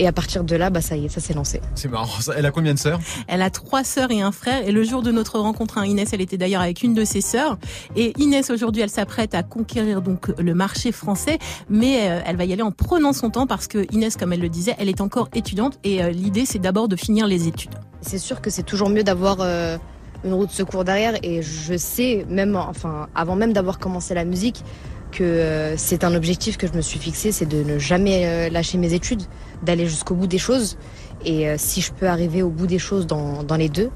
et 0.00 0.06
à 0.06 0.12
partir 0.12 0.44
de 0.44 0.56
là 0.56 0.70
bah 0.70 0.80
ça 0.80 0.96
y 0.96 1.04
est 1.04 1.08
ça 1.08 1.20
s'est 1.20 1.34
lancé 1.34 1.60
C'est 1.74 1.88
marrant. 1.88 2.08
Elle 2.36 2.46
a 2.46 2.50
combien 2.50 2.74
de 2.74 2.78
sœurs? 2.78 2.98
Elle 3.28 3.42
a 3.42 3.50
trois 3.50 3.84
sœurs 3.84 4.10
et 4.10 4.22
un 4.22 4.32
frère. 4.32 4.66
Et 4.66 4.72
le 4.72 4.82
jour 4.82 5.02
de 5.02 5.10
notre 5.10 5.38
rencontre, 5.38 5.78
hein, 5.78 5.84
Inès, 5.84 6.12
elle 6.12 6.20
était 6.20 6.38
d'ailleurs 6.38 6.62
avec 6.62 6.82
une 6.82 6.94
de 6.94 7.04
ses 7.04 7.20
sœurs. 7.20 7.58
Et 7.96 8.12
Inès, 8.18 8.50
aujourd'hui, 8.50 8.82
elle 8.82 8.90
s'apprête 8.90 9.34
à 9.34 9.42
conquérir 9.42 10.02
donc 10.02 10.28
le 10.38 10.54
marché 10.54 10.92
français, 10.92 11.38
mais 11.68 12.10
euh, 12.10 12.20
elle 12.26 12.36
va 12.36 12.44
y 12.44 12.52
aller 12.52 12.62
en 12.62 12.72
prenant 12.72 13.12
son 13.12 13.30
temps 13.30 13.46
parce 13.46 13.66
que 13.66 13.86
Inès, 13.92 14.16
comme 14.16 14.32
elle 14.32 14.40
le 14.40 14.48
disait, 14.48 14.74
elle 14.78 14.88
est 14.88 15.00
encore 15.00 15.28
étudiante 15.34 15.78
et 15.84 16.02
euh, 16.02 16.10
l'idée, 16.10 16.46
c'est 16.46 16.58
d'abord 16.58 16.88
de 16.88 16.96
finir 16.96 17.26
les 17.26 17.46
études. 17.46 17.74
C'est 18.00 18.18
sûr 18.18 18.40
que 18.40 18.50
c'est 18.50 18.62
toujours 18.62 18.88
mieux 18.88 19.02
d'avoir 19.02 19.38
euh, 19.40 19.76
une 20.24 20.32
roue 20.32 20.46
de 20.46 20.52
secours 20.52 20.84
derrière 20.84 21.14
et 21.22 21.42
je 21.42 21.76
sais 21.76 22.24
même 22.28 22.56
enfin 22.56 23.08
avant 23.14 23.36
même 23.36 23.52
d'avoir 23.52 23.78
commencé 23.78 24.14
la 24.14 24.24
musique 24.24 24.64
que 25.12 25.74
c'est 25.76 26.04
un 26.04 26.14
objectif 26.14 26.56
que 26.56 26.68
je 26.68 26.72
me 26.72 26.80
suis 26.80 27.00
fixé, 27.00 27.32
c'est 27.32 27.46
de 27.46 27.64
ne 27.64 27.80
jamais 27.80 28.48
lâcher 28.48 28.78
mes 28.78 28.94
études, 28.94 29.22
d'aller 29.62 29.86
jusqu'au 29.86 30.14
bout 30.14 30.26
des 30.26 30.38
choses 30.38 30.76
et 31.24 31.48
euh, 31.48 31.56
si 31.58 31.80
je 31.80 31.92
peux 31.92 32.08
arriver 32.08 32.42
au 32.42 32.50
bout 32.50 32.66
des 32.66 32.78
choses 32.78 33.06
dans, 33.06 33.42
dans 33.42 33.56
les 33.56 33.68
deux, 33.68 33.90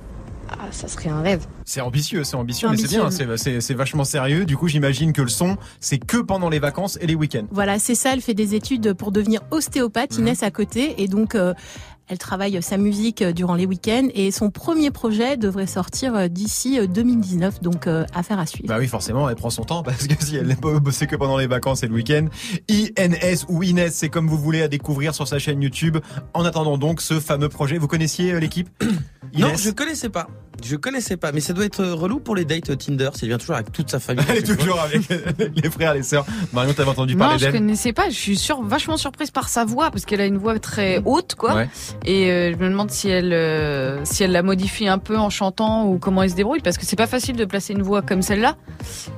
ah, 0.51 0.57
ça 0.71 0.89
serait 0.89 1.09
un 1.09 1.23
rêve. 1.23 1.47
C'est 1.65 1.81
ambitieux, 1.81 2.23
c'est 2.23 2.37
ambitieux, 2.37 2.69
mais 2.71 2.77
c'est 2.77 2.89
bien, 2.89 3.11
c'est- 3.11 3.37
c'est 3.39 3.61
c'est 3.63 3.73
vachement 3.75 4.05
sérieux. 4.05 4.45
Du 4.45 4.57
coup, 4.59 4.69
j'imagine 4.69 5.13
que 5.15 5.23
le 5.23 5.29
son, 5.29 5.57
c'est 5.81 5.97
que 5.99 6.19
pendant 6.19 6.51
les 6.51 6.59
vacances 6.59 6.99
et 7.01 7.07
les 7.07 7.15
week-ends. 7.15 7.47
Voilà, 7.51 7.79
c'est 7.79 7.95
ça. 7.95 8.13
Elle 8.13 8.21
fait 8.21 8.35
des 8.35 8.55
études 8.55 8.93
pour 8.93 9.11
devenir 9.11 9.41
ostéopathe, 9.51 10.13
Mhm. 10.13 10.21
Inès 10.21 10.43
à 10.43 10.51
côté, 10.51 11.03
et 11.03 11.09
donc 11.09 11.35
euh, 11.35 11.55
elle 12.09 12.19
travaille 12.19 12.63
sa 12.63 12.77
musique 12.77 13.23
euh, 13.23 13.33
durant 13.33 13.55
les 13.55 13.67
week-ends. 13.67 14.09
Et 14.15 14.31
son 14.31 14.51
premier 14.51 14.91
projet 14.91 15.37
devrait 15.37 15.67
sortir 15.67 16.15
euh, 16.15 16.29
d'ici 16.29 16.79
euh, 16.79 16.87
2019, 16.87 17.63
donc 17.63 17.87
euh, 17.87 18.05
affaire 18.15 18.39
à 18.39 18.47
suivre. 18.47 18.69
Bah 18.69 18.77
oui, 18.79 18.87
forcément, 18.87 19.29
elle 19.29 19.37
prend 19.37 19.51
son 19.51 19.65
temps 19.65 19.83
parce 19.85 20.07
que 20.07 20.23
si 20.23 20.37
elle 20.37 20.47
n'est 20.47 20.57
pas 20.57 20.79
bossée 20.79 21.07
que 21.07 21.17
pendant 21.17 21.39
les 21.39 21.47
vacances 21.47 21.83
et 21.83 21.87
le 21.87 21.95
week-end, 21.95 22.27
INS 22.71 23.45
ou 23.49 23.63
Inès, 23.63 23.95
c'est 23.95 24.09
comme 24.09 24.29
vous 24.29 24.39
voulez 24.39 24.63
à 24.63 24.69
découvrir 24.69 25.15
sur 25.15 25.27
sa 25.27 25.39
chaîne 25.39 25.63
YouTube. 25.63 25.99
En 26.35 26.45
attendant 26.45 26.79
donc 26.79 27.01
ce 27.01 27.21
fameux 27.21 27.49
projet, 27.49 27.79
vous 27.79 27.89
connaissiez 27.89 28.39
l'équipe 28.41 28.69
Non, 29.37 29.49
Inès 29.49 29.63
je 29.63 29.71
connaissais 29.71 30.11
pas. 30.11 30.29
Je 30.63 30.77
connaissais 30.77 31.17
pas, 31.17 31.33
mais 31.33 31.41
ça 31.41 31.53
doit 31.53 31.65
être 31.65 31.85
relou 31.85 32.21
pour 32.21 32.37
les 32.37 32.45
dates 32.45 32.79
Tinder. 32.79 33.11
S'il 33.15 33.29
vient 33.29 33.39
toujours 33.39 33.57
avec 33.57 33.73
toute 33.73 33.91
sa 33.91 33.99
famille. 33.99 34.25
Elle 34.29 34.39
est 34.39 34.57
toujours 34.57 34.81
avec 34.81 35.03
les 35.57 35.71
frères, 35.71 35.95
les 35.95 36.03
sœurs. 36.03 36.25
Marion, 36.53 36.73
t'avais 36.73 36.91
entendu 36.91 37.15
Non, 37.15 37.25
parler 37.25 37.39
je 37.39 37.45
d'elle 37.47 37.55
connaissais 37.55 37.93
pas. 37.93 38.09
Je 38.09 38.15
suis 38.15 38.37
sur, 38.37 38.63
vachement 38.63 38.97
surprise 38.97 39.31
par 39.31 39.49
sa 39.49 39.65
voix 39.65 39.91
parce 39.91 40.05
qu'elle 40.05 40.21
a 40.21 40.27
une 40.27 40.39
voix 40.39 40.59
très 40.59 41.03
haute, 41.05 41.35
quoi. 41.35 41.55
Ouais. 41.55 41.69
Et 42.07 42.31
euh, 42.31 42.53
je 42.53 42.57
me 42.63 42.69
demande 42.69 42.91
si 42.91 43.09
elle, 43.09 43.33
euh, 43.33 44.05
si 44.05 44.23
elle 44.25 44.33
la 44.33 44.43
modifie 44.43 44.89
un 44.89 44.99
peu 44.99 45.17
en 45.17 45.31
chantant 45.31 45.87
ou 45.87 45.99
comment 45.99 46.23
elle 46.23 46.31
se 46.31 46.35
débrouille 46.37 46.61
parce 46.61 46.77
que 46.77 46.85
c'est 46.85 46.97
pas 46.97 47.07
facile 47.07 47.37
de 47.37 47.45
placer 47.45 47.73
une 47.73 47.83
voix 47.83 48.03
comme 48.03 48.21
celle-là. 48.23 48.57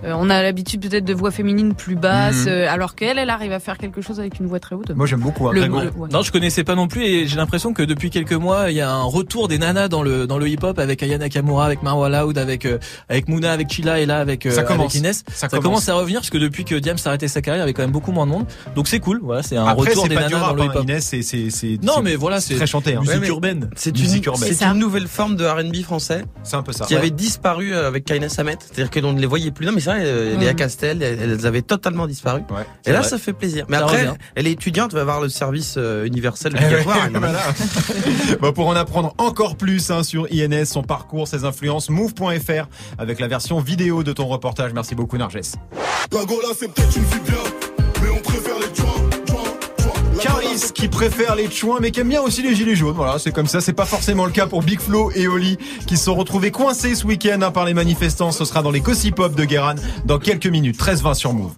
Euh, 0.05 0.13
on 0.17 0.31
a 0.31 0.43
l'habitude 0.43 0.83
peut-être 0.89 1.05
de 1.05 1.15
voix 1.15 1.31
féminines 1.31 1.75
plus 1.75 1.97
basses, 1.97 2.45
euh, 2.47 2.67
alors 2.69 2.95
qu'elle, 2.95 3.19
elle 3.19 3.31
arrive 3.31 3.53
à 3.53 3.59
faire 3.59 3.77
quelque 3.79 4.01
chose 4.01 4.21
avec 4.21 4.39
une 4.39 4.47
voix 4.47 4.61
très 4.61 4.77
haute. 4.77 4.91
Moi, 4.91 5.07
j'aime 5.07 5.21
beaucoup. 5.21 5.49
Hein, 5.49 5.53
Le- 5.55 5.67
le- 5.67 5.69
ouais. 5.73 6.09
Non, 6.13 6.23
je 6.23 6.31
connaissais 6.31 6.63
pas 6.65 6.75
non 6.75 6.87
plus 6.89 7.05
et 7.05 7.27
j'ai 7.27 7.37
l'impression 7.37 7.73
que 7.73 7.83
depuis 7.83 8.11
quelques 8.11 8.33
mois, 8.33 8.71
il 8.71 8.77
y 8.77 8.81
a 8.81 8.91
un 8.91 9.03
retour 9.03 9.49
des 9.49 9.59
nanas 9.59 9.89
dans 9.89 10.03
le 10.03 10.27
dans 10.27 10.39
le 10.39 10.49
hip-hop 10.49 10.79
avec 10.79 11.03
Ayana 11.03 11.25
Nakamura, 11.25 11.67
avec 11.67 11.83
Marwa 11.83 12.09
Loud, 12.09 12.39
avec 12.39 12.67
euh, 12.67 12.79
avec 13.09 13.29
Mouna, 13.29 13.53
avec 13.53 13.69
Chila 13.71 13.99
et 14.01 14.07
là 14.07 14.19
avec, 14.19 14.47
euh, 14.47 14.51
Ça 14.51 14.63
commence. 14.63 14.93
avec 14.93 14.95
Inès. 14.95 15.25
Ça 15.29 15.35
Ça, 15.35 15.49
commence. 15.49 15.65
commence. 15.65 15.89
à 15.89 15.95
revenir 15.95 16.21
parce 16.21 16.31
que 16.31 16.39
depuis 16.39 16.65
que 16.65 16.75
Diam 16.77 16.99
s'est 16.99 17.09
arrêté 17.09 17.27
sa 17.29 17.43
carrière, 17.43 17.59
il 17.59 17.63
y 17.63 17.63
avait 17.65 17.73
quand 17.73 17.83
même 17.83 17.91
beaucoup 17.91 18.13
moins 18.13 18.27
de 18.27 18.31
monde. 18.33 18.47
Donc 18.75 18.87
c'est 18.89 19.01
cool. 19.01 19.21
Voilà, 19.23 19.43
c'est 19.43 19.57
un 19.57 19.65
Après, 19.67 19.89
retour 19.91 20.09
des 20.09 20.15
pas 20.15 20.23
nanas 20.29 20.39
dans 20.41 20.55
le 20.55 20.63
hein, 20.63 20.67
hip-hop. 20.67 20.83
Inès, 20.85 21.05
c'est, 21.05 21.23
c'est, 21.23 21.51
c'est, 21.51 21.79
Non, 21.83 22.01
mais 22.03 22.15
voilà, 22.17 22.41
c'est 22.41 22.66
très 22.67 22.71
chanté, 22.73 22.95
hein. 22.95 23.01
musique 23.01 23.21
Ouais, 23.23 23.29
urbaine. 23.29 23.71
C'est 23.77 23.91
une, 23.97 24.03
Musique 24.03 24.27
urbaine. 24.27 24.53
c'est 24.53 24.65
une 24.65 24.79
nouvelle 24.79 25.07
forme 25.09 25.37
de 25.37 25.45
R&B 25.47 25.83
français 25.85 26.25
C'est 26.43 26.57
un 26.57 26.63
peu 26.63 26.73
ça. 26.73 26.85
qui 26.85 26.95
avait 26.97 27.11
disparu 27.11 27.73
euh, 27.75 27.87
avec 27.89 28.05
Kaina 28.05 28.29
Samet. 28.29 28.57
C'est-à-dire 28.61 28.91
que 28.91 29.01
l'on 29.01 29.13
ne 29.13 29.21
les 29.21 29.27
voyait 29.27 29.51
plus. 29.51 29.67
Non, 29.67 29.73
mais 29.73 29.81
c'est 29.81 29.91
vrai, 29.91 30.03
euh, 30.05 30.37
Mm. 30.37 30.41
Léa 30.41 30.55
Castel, 30.55 31.03
elles, 31.03 31.47
avaient 31.47 31.63
totalement 31.63 32.07
disparu. 32.07 32.41
Ouais. 32.51 32.67
Et 32.85 32.93
là, 32.93 33.01
vrai. 33.01 33.09
ça 33.09 33.19
fait 33.19 33.33
plaisir. 33.33 33.65
Mais 33.69 33.77
Ça 33.79 33.85
après, 33.85 34.03
revient. 34.07 34.15
elle 34.35 34.47
est 34.47 34.53
étudiante, 34.53 34.93
va 34.93 35.01
avoir 35.03 35.21
le 35.21 35.29
service 35.29 35.75
euh, 35.79 36.05
universel 36.05 36.53
Eh 36.57 36.59
ouais, 36.59 36.65
obligatoire. 36.67 37.07
Elle- 37.07 37.19
voilà. 37.19 37.41
Bon, 38.41 38.53
pour 38.53 38.67
en 38.69 38.77
apprendre 38.77 39.15
encore 39.19 39.57
plus 39.57 39.91
hein, 39.91 40.03
sur 40.03 40.27
INS, 40.33 40.65
son 40.67 40.83
parcours, 40.83 41.29
ses 41.29 41.45
influences, 41.45 41.89
move.fr 41.91 42.67
avec 42.99 43.21
la 43.21 43.29
version 43.29 43.61
vidéo 43.61 44.03
de 44.03 44.13
ton 44.13 44.27
reportage. 44.27 44.73
Merci 44.75 44.95
beaucoup 44.95 45.17
Narges. 45.17 45.37
La 46.13 46.25
Gola, 46.25 46.49
c'est 46.59 46.73
peut-être 46.73 46.97
une 46.97 47.05
vie 47.05 47.21
bien, 47.27 47.35
mais 48.03 48.09
on 48.11 48.21
préfère 48.21 48.55
les 48.59 48.75
joints, 48.75 48.96
Caris 50.21 50.73
qui 50.75 50.89
préfère 50.89 51.35
les 51.35 51.51
chouins 51.51 51.79
mais 51.81 51.91
qui 51.91 52.01
aime 52.01 52.09
bien 52.09 52.23
aussi 52.23 52.43
les 52.43 52.55
gilets 52.55 52.77
jaunes. 52.77 52.95
Voilà, 52.97 53.19
c'est 53.19 53.33
comme 53.33 53.47
ça. 53.47 53.61
C'est 53.61 53.73
pas 53.73 53.87
forcément 53.87 54.25
le 54.25 54.33
cas 54.33 54.47
pour 54.47 54.63
Big 54.63 54.81
Flo 54.81 55.11
et 55.15 55.27
Oli 55.29 55.59
qui 55.87 55.97
se 55.97 56.05
sont 56.05 56.15
retrouvés 56.15 56.51
coincés 56.51 56.95
ce 56.95 57.07
week-end 57.07 57.41
hein, 57.43 57.51
par 57.51 57.65
les 57.65 57.75
manifestants. 57.75 58.33
Ce 58.33 58.45
sera 58.45 58.63
dans 58.63 58.71
les 58.71 58.81
Gossip 58.81 59.17
Pop 59.17 59.35
de 59.35 59.45
Guéran 59.45 59.75
dans 60.05 60.19
quelques 60.19 60.47
minutes. 60.47 60.79
13-20 60.79 61.15
sur 61.15 61.33
Move. 61.33 61.53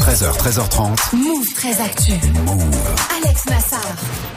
13h, 0.00 0.38
13h30. 0.38 1.16
Move 1.16 1.54
très 1.54 1.80
actu. 1.80 2.12
Alex 3.16 3.46
Nassar. 3.46 3.80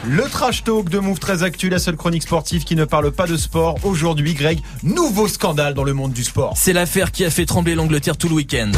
Le 0.04 0.24
trash 0.24 0.64
talk 0.64 0.88
de 0.88 0.98
Move 0.98 1.18
très 1.18 1.44
Actu, 1.44 1.68
la 1.68 1.78
seule 1.78 1.96
chronique 1.96 2.24
sportive 2.24 2.64
qui 2.64 2.76
ne 2.76 2.84
parle 2.84 3.12
pas 3.12 3.26
de 3.26 3.36
sport. 3.36 3.76
Aujourd'hui, 3.84 4.34
Greg, 4.34 4.60
nouveau 4.82 5.28
scandale 5.28 5.74
dans 5.74 5.84
le 5.84 5.94
monde 5.94 6.12
du 6.12 6.24
sport. 6.24 6.54
C'est 6.56 6.72
l'affaire 6.72 7.12
qui 7.12 7.24
a 7.24 7.30
fait 7.30 7.46
trembler 7.46 7.74
l'Angleterre 7.74 8.16
tout 8.16 8.28
le 8.28 8.34
week-end. 8.34 8.72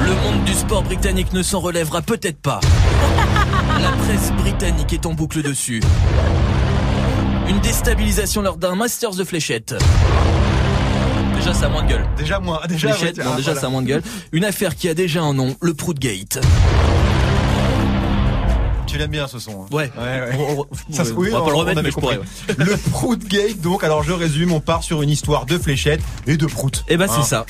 Le 0.00 0.10
monde 0.10 0.44
du 0.44 0.52
sport 0.52 0.82
britannique 0.82 1.32
ne 1.32 1.42
s'en 1.42 1.60
relèvera 1.60 2.02
peut-être 2.02 2.38
pas. 2.38 2.60
La 3.80 3.90
presse 3.92 4.32
britannique 4.32 4.92
est 4.92 5.06
en 5.06 5.14
boucle 5.14 5.42
dessus. 5.42 5.82
Une 7.48 7.60
déstabilisation 7.60 8.42
lors 8.42 8.56
d'un 8.56 8.74
Masters 8.74 9.14
de 9.14 9.24
fléchettes. 9.24 9.74
Déjà, 11.36 11.52
ça 11.52 11.66
a 11.66 11.68
moins 11.68 11.82
de 11.82 11.88
gueule. 11.88 12.06
Déjà 12.16 12.40
moins, 12.40 12.60
déjà, 12.68 12.88
ouais, 12.88 13.12
bon, 13.12 13.22
ah, 13.26 13.36
déjà 13.36 13.52
voilà. 13.52 13.60
ça 13.60 13.66
a 13.66 13.70
moins 13.70 13.82
de 13.82 13.86
gueule. 13.86 14.02
Une 14.32 14.44
affaire 14.44 14.74
qui 14.76 14.88
a 14.88 14.94
déjà 14.94 15.22
un 15.22 15.34
nom, 15.34 15.54
le 15.60 15.74
Proudgate. 15.74 16.40
Tu 18.94 18.98
l'aimes 18.98 19.10
bien 19.10 19.26
ce 19.26 19.40
son. 19.40 19.62
hein. 19.64 19.66
Ouais. 19.72 19.90
Ouais, 19.98 20.36
ouais. 20.38 20.56
On, 20.56 20.92
Ça 20.94 21.04
se- 21.04 21.10
oui, 21.14 21.30
on 21.32 21.38
va 21.38 21.44
pas 21.44 21.50
le 21.50 21.56
remettre, 21.56 21.82
mais 21.82 21.90
je 21.90 21.96
pourrais. 21.96 22.20
Le 22.56 22.76
Proutgate, 22.92 23.60
donc, 23.60 23.82
alors 23.82 24.04
je 24.04 24.12
résume, 24.12 24.52
on 24.52 24.60
part 24.60 24.84
sur 24.84 25.02
une 25.02 25.10
histoire 25.10 25.46
de 25.46 25.58
fléchettes 25.58 26.00
et 26.28 26.36
de 26.36 26.46
prout. 26.46 26.84
Eh 26.86 26.96
ben 26.96 27.06
Hein. 27.10 27.12
c'est 27.16 27.28
ça. 27.28 27.44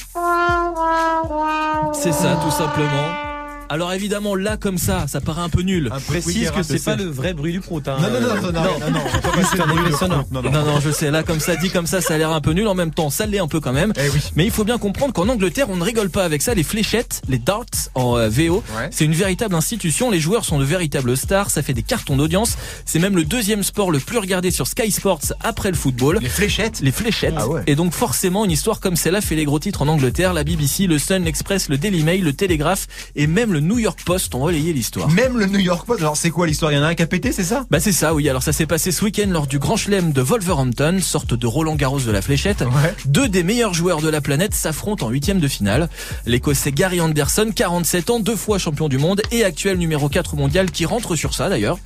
C'est 1.93 2.13
ça, 2.13 2.41
tout 2.43 2.51
simplement. 2.51 3.24
Alors 3.71 3.93
évidemment, 3.93 4.35
là 4.35 4.57
comme 4.57 4.79
ça, 4.79 5.07
ça 5.09 5.21
paraît 5.21 5.41
un 5.41 5.49
peu 5.49 5.63
nul. 5.63 5.89
Un 5.93 5.97
peu 5.99 6.05
Précise 6.21 6.51
que 6.51 6.63
c'est 6.63 6.85
pas 6.85 6.97
le 6.97 7.05
vrai 7.05 7.33
bruit 7.35 7.53
du 7.53 7.61
prout. 7.61 7.87
Hein. 7.89 7.97
Non, 8.01 8.09
non, 8.09 8.21
non, 8.21 8.35
non, 8.43 8.53
non, 8.53 10.43
non, 10.43 10.51
non, 10.51 10.65
non, 10.65 10.81
je 10.81 10.91
sais, 10.91 11.11
là 11.11 11.23
comme 11.23 11.41
ça, 11.41 11.57
dit 11.57 11.71
comme 11.71 11.87
ça, 11.87 12.01
ça 12.01 12.15
a 12.15 12.19
l'air 12.19 12.31
un 12.31 12.41
peu 12.41 12.53
nul. 12.53 12.69
En 12.69 12.75
même 12.75 12.93
temps, 12.93 13.11
ça 13.11 13.27
l'est 13.27 13.39
un 13.39 13.49
peu 13.49 13.61
quand 13.61 13.73
même. 13.73 13.93
Eh 13.97 14.09
oui. 14.11 14.21
Mais 14.37 14.45
il 14.45 14.51
faut 14.51 14.65
bien 14.65 14.79
comprendre 14.79 15.13
qu'en 15.13 15.29
Angleterre, 15.29 15.67
on 15.71 15.77
ne 15.77 15.83
rigole 15.83 16.11
pas 16.11 16.25
avec 16.25 16.43
ça. 16.43 16.55
Les 16.55 16.63
fléchettes, 16.63 17.23
les 17.29 17.39
darts 17.39 17.65
en 17.95 18.17
euh, 18.19 18.29
VO, 18.29 18.63
Ouais. 18.77 18.89
c'est 18.91 19.05
une 19.07 19.15
véritable 19.15 19.55
institution. 19.55 20.11
Les 20.11 20.21
joueurs 20.21 20.45
sont 20.45 20.59
de 20.59 20.65
véritables 20.65 21.17
stars. 21.17 21.51
Ça 21.51 21.63
fait 21.63 21.75
des 21.75 21.83
cartons 21.83 22.17
d'audience. 22.17 22.57
C'est 22.85 22.99
même 22.99 23.17
le 23.17 23.25
deuxième 23.25 23.63
sport 23.63 23.91
le 23.91 23.99
plus 23.99 24.19
regardé 24.19 24.51
sur 24.51 24.67
Sky 24.67 24.91
Sports 24.91 25.21
après 25.41 25.71
le 25.71 25.77
football. 25.77 26.19
Les 26.21 26.29
fléchettes 26.29 26.81
Les 26.81 26.93
fléchettes. 26.93 27.35
Ah 27.37 27.49
ouais. 27.49 27.63
Et 27.67 27.77
donc 27.77 27.93
forcément, 27.93 28.45
une 28.45 28.51
histoire 28.51 28.81
comme 28.81 28.97
celle-là 28.97 29.21
fait 29.23 29.35
les 29.37 29.45
gros 29.45 29.59
titres 29.59 29.83
en 29.83 29.89
Angleterre. 29.89 30.33
La 30.35 30.45
BBC, 30.45 30.87
le 30.87 30.99
Sun, 30.99 31.25
l'Express, 31.25 31.69
le 31.71 31.79
Daily 31.79 32.03
Mail, 32.03 32.23
le 32.25 32.33
Télégraphe 32.35 32.87
et 33.17 33.27
même 33.27 33.53
le 33.55 33.61
New 33.61 33.79
York 33.79 34.01
Post 34.05 34.35
ont 34.35 34.41
relayé 34.41 34.73
l'histoire. 34.73 35.09
Même 35.11 35.39
le 35.39 35.47
New 35.47 35.61
York 35.61 35.87
Post, 35.87 36.01
alors 36.01 36.17
c'est 36.17 36.31
quoi 36.31 36.49
l'histoire? 36.49 36.73
Il 36.73 36.75
y 36.75 36.79
en 36.79 36.83
a 36.83 36.89
un 36.89 36.95
qui 36.97 37.05
a 37.05 37.07
pété, 37.07 37.31
c'est 37.31 37.45
ça? 37.45 37.65
Bah 37.71 37.79
c'est 37.79 37.93
ça, 37.93 38.13
oui. 38.13 38.29
Alors 38.29 38.43
ça 38.43 38.53
s'est 38.53 38.67
passé 38.67 38.91
ce 38.91 39.05
week-end 39.05 39.29
lors 39.29 39.47
du 39.47 39.61
Grand 39.61 39.77
Chelem 39.77 40.11
de 40.11 40.21
Wolverhampton, 40.21 40.99
sorte 41.01 41.35
de 41.35 41.47
Roland 41.47 41.77
Garros 41.77 42.01
de 42.01 42.11
la 42.11 42.21
fléchette. 42.21 42.63
Ouais. 42.63 42.95
Deux 43.07 43.29
des 43.29 43.45
meilleurs 43.45 43.73
joueurs 43.73 44.01
de 44.01 44.09
la 44.09 44.21
planète 44.21 44.55
s'affrontent 44.55 45.07
en 45.07 45.11
huitième 45.11 45.39
de 45.39 45.47
finale. 45.47 45.89
L'Écossais 46.27 46.73
Gary 46.73 47.01
Anderson, 47.01 47.53
47 47.55 48.11
ans, 48.11 48.19
deux 48.19 48.35
fois 48.35 48.59
champion 48.59 48.89
du 48.89 48.99
monde 48.99 49.23
et 49.31 49.45
actuel 49.45 49.79
numéro 49.79 50.09
4 50.09 50.35
mondial, 50.35 50.73
qui 50.73 50.85
rentre 50.85 51.15
sur 51.15 51.33
ça 51.33 51.49
d'ailleurs. 51.49 51.79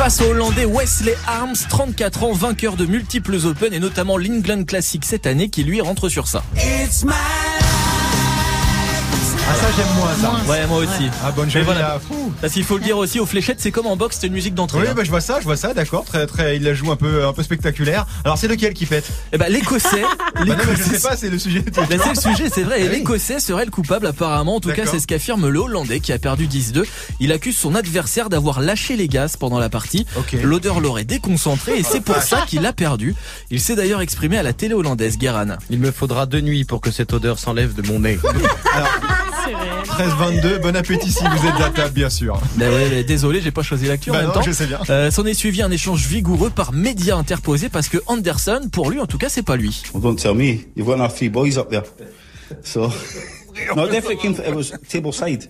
Face 0.00 0.22
au 0.22 0.30
Hollandais 0.30 0.64
Wesley 0.64 1.14
Arms, 1.26 1.56
34 1.68 2.22
ans, 2.22 2.32
vainqueur 2.32 2.76
de 2.76 2.86
multiples 2.86 3.36
Open 3.44 3.74
et 3.74 3.80
notamment 3.80 4.16
l'England 4.16 4.64
Classic 4.64 5.04
cette 5.04 5.26
année, 5.26 5.50
qui 5.50 5.62
lui 5.62 5.82
rentre 5.82 6.08
sur 6.08 6.26
ça. 6.26 6.42
Ah 9.48 9.54
ça 9.54 9.66
j'aime 9.76 9.86
moins 9.96 10.14
ça. 10.14 10.30
Moins. 10.30 10.44
Ouais, 10.54 10.66
moi 10.66 10.78
aussi. 10.78 11.10
Ah 11.24 11.32
bonne 11.32 11.46
Mais 11.46 11.50
journée 11.50 11.64
voilà. 11.64 11.80
là. 11.80 12.00
Fou. 12.06 12.32
Parce 12.40 12.52
qu'il 12.52 12.62
faut 12.64 12.76
le 12.78 12.84
dire 12.84 12.96
aussi, 12.98 13.18
aux 13.18 13.26
fléchettes, 13.26 13.60
c'est 13.60 13.72
comme 13.72 13.86
en 13.86 13.96
boxe, 13.96 14.18
c'est 14.20 14.28
une 14.28 14.32
musique 14.32 14.54
d'entrée. 14.54 14.78
Oui, 14.80 14.86
hein. 14.88 14.94
bah 14.94 15.02
je 15.04 15.10
vois 15.10 15.20
ça, 15.20 15.38
je 15.40 15.44
vois 15.44 15.56
ça, 15.56 15.74
d'accord, 15.74 16.04
très 16.04 16.26
très, 16.26 16.56
il 16.56 16.62
la 16.62 16.72
joue 16.74 16.90
un 16.92 16.96
peu 16.96 17.26
un 17.26 17.32
peu 17.32 17.42
spectaculaire. 17.42 18.06
Alors 18.24 18.38
c'est 18.38 18.46
lequel 18.48 18.74
qui 18.74 18.86
pète 18.86 19.04
Eh 19.32 19.38
ben, 19.38 19.48
l'Écossais, 19.50 20.02
Bah 20.34 20.44
non, 20.44 20.54
mais 20.56 20.76
je 20.76 20.82
sais 20.82 21.08
pas, 21.08 21.16
c'est 21.16 21.30
le 21.30 21.38
sujet. 21.38 21.62
Ben, 21.74 21.86
c'est 21.88 22.14
le 22.14 22.20
sujet, 22.36 22.48
c'est 22.52 22.62
vrai. 22.62 22.80
Et 22.82 22.84
Ah 22.86 22.90
oui. 22.90 22.98
l'Écossais 22.98 23.40
serait 23.40 23.64
le 23.64 23.70
coupable 23.70 24.06
apparemment. 24.06 24.56
En 24.56 24.60
tout 24.60 24.72
cas, 24.72 24.86
c'est 24.86 25.00
ce 25.00 25.06
qu'affirme 25.06 25.48
le 25.48 25.58
Hollandais 25.58 26.00
qui 26.00 26.12
a 26.12 26.18
perdu 26.18 26.46
10-2. 26.46 26.84
Il 27.18 27.32
accuse 27.32 27.56
son 27.56 27.74
adversaire 27.74 28.28
d'avoir 28.30 28.60
lâché 28.60 28.96
les 28.96 29.08
gaz 29.08 29.36
pendant 29.36 29.58
la 29.58 29.68
partie. 29.68 30.06
Ok. 30.16 30.36
L'odeur 30.42 30.80
l'aurait 30.80 31.04
déconcentré 31.04 31.78
et 31.78 31.82
c'est 31.82 32.00
pour 32.00 32.16
ça 32.22 32.44
qu'il 32.46 32.64
a 32.66 32.72
perdu. 32.72 33.14
Il 33.50 33.60
s'est 33.60 33.74
d'ailleurs 33.74 34.00
exprimé 34.00 34.38
à 34.38 34.42
la 34.42 34.52
télé 34.52 34.74
hollandaise, 34.74 35.18
Guéran. 35.18 35.56
Il 35.70 35.78
me 35.80 35.90
faudra 35.90 36.26
deux 36.26 36.40
nuits 36.40 36.64
pour 36.64 36.80
que 36.80 36.90
cette 36.90 37.12
odeur 37.12 37.38
s'enlève 37.38 37.74
de 37.74 37.86
mon 37.88 38.00
nez. 38.00 38.18
13-22, 39.84 40.58
bon 40.60 40.76
appétit 40.76 41.10
si 41.10 41.22
vous 41.24 41.46
êtes 41.46 41.60
à 41.60 41.70
table 41.70 41.94
bien 41.94 42.10
sûr. 42.10 42.40
Ben 42.56 42.70
ouais, 42.72 42.88
mais 42.90 43.04
désolé, 43.04 43.40
j'ai 43.40 43.50
pas 43.50 43.62
choisi 43.62 43.86
l'actu 43.86 44.10
en 44.10 44.14
Bah 44.14 44.22
même 44.22 44.32
temps. 44.32 44.42
je 44.42 44.52
sais 44.52 44.66
bien. 44.66 44.78
Euh, 44.90 45.10
S'en 45.10 45.24
est 45.26 45.34
suivi 45.34 45.62
un 45.62 45.70
échange 45.70 46.06
vigoureux 46.06 46.50
par 46.50 46.72
médias 46.72 47.16
interposés 47.16 47.68
parce 47.68 47.88
que 47.88 47.98
Anderson, 48.06 48.68
pour 48.72 48.90
lui 48.90 49.00
en 49.00 49.06
tout 49.06 49.18
cas, 49.18 49.28
c'est 49.28 49.42
pas 49.42 49.56
lui. 49.56 49.82
Well, 49.94 50.02
don't 50.02 50.16
tell 50.16 50.34
me. 50.34 50.60
You've 50.76 50.86
got 50.86 50.94
enough 50.96 51.14
three 51.16 51.28
boys 51.30 51.56
up 51.58 51.70
there. 51.70 51.82
So, 52.62 52.90
no, 53.76 53.86
it 53.86 53.92
definitely 53.92 54.16
came. 54.18 54.32
It 54.32 54.54
was 54.54 54.72
table 54.88 55.12
side. 55.12 55.48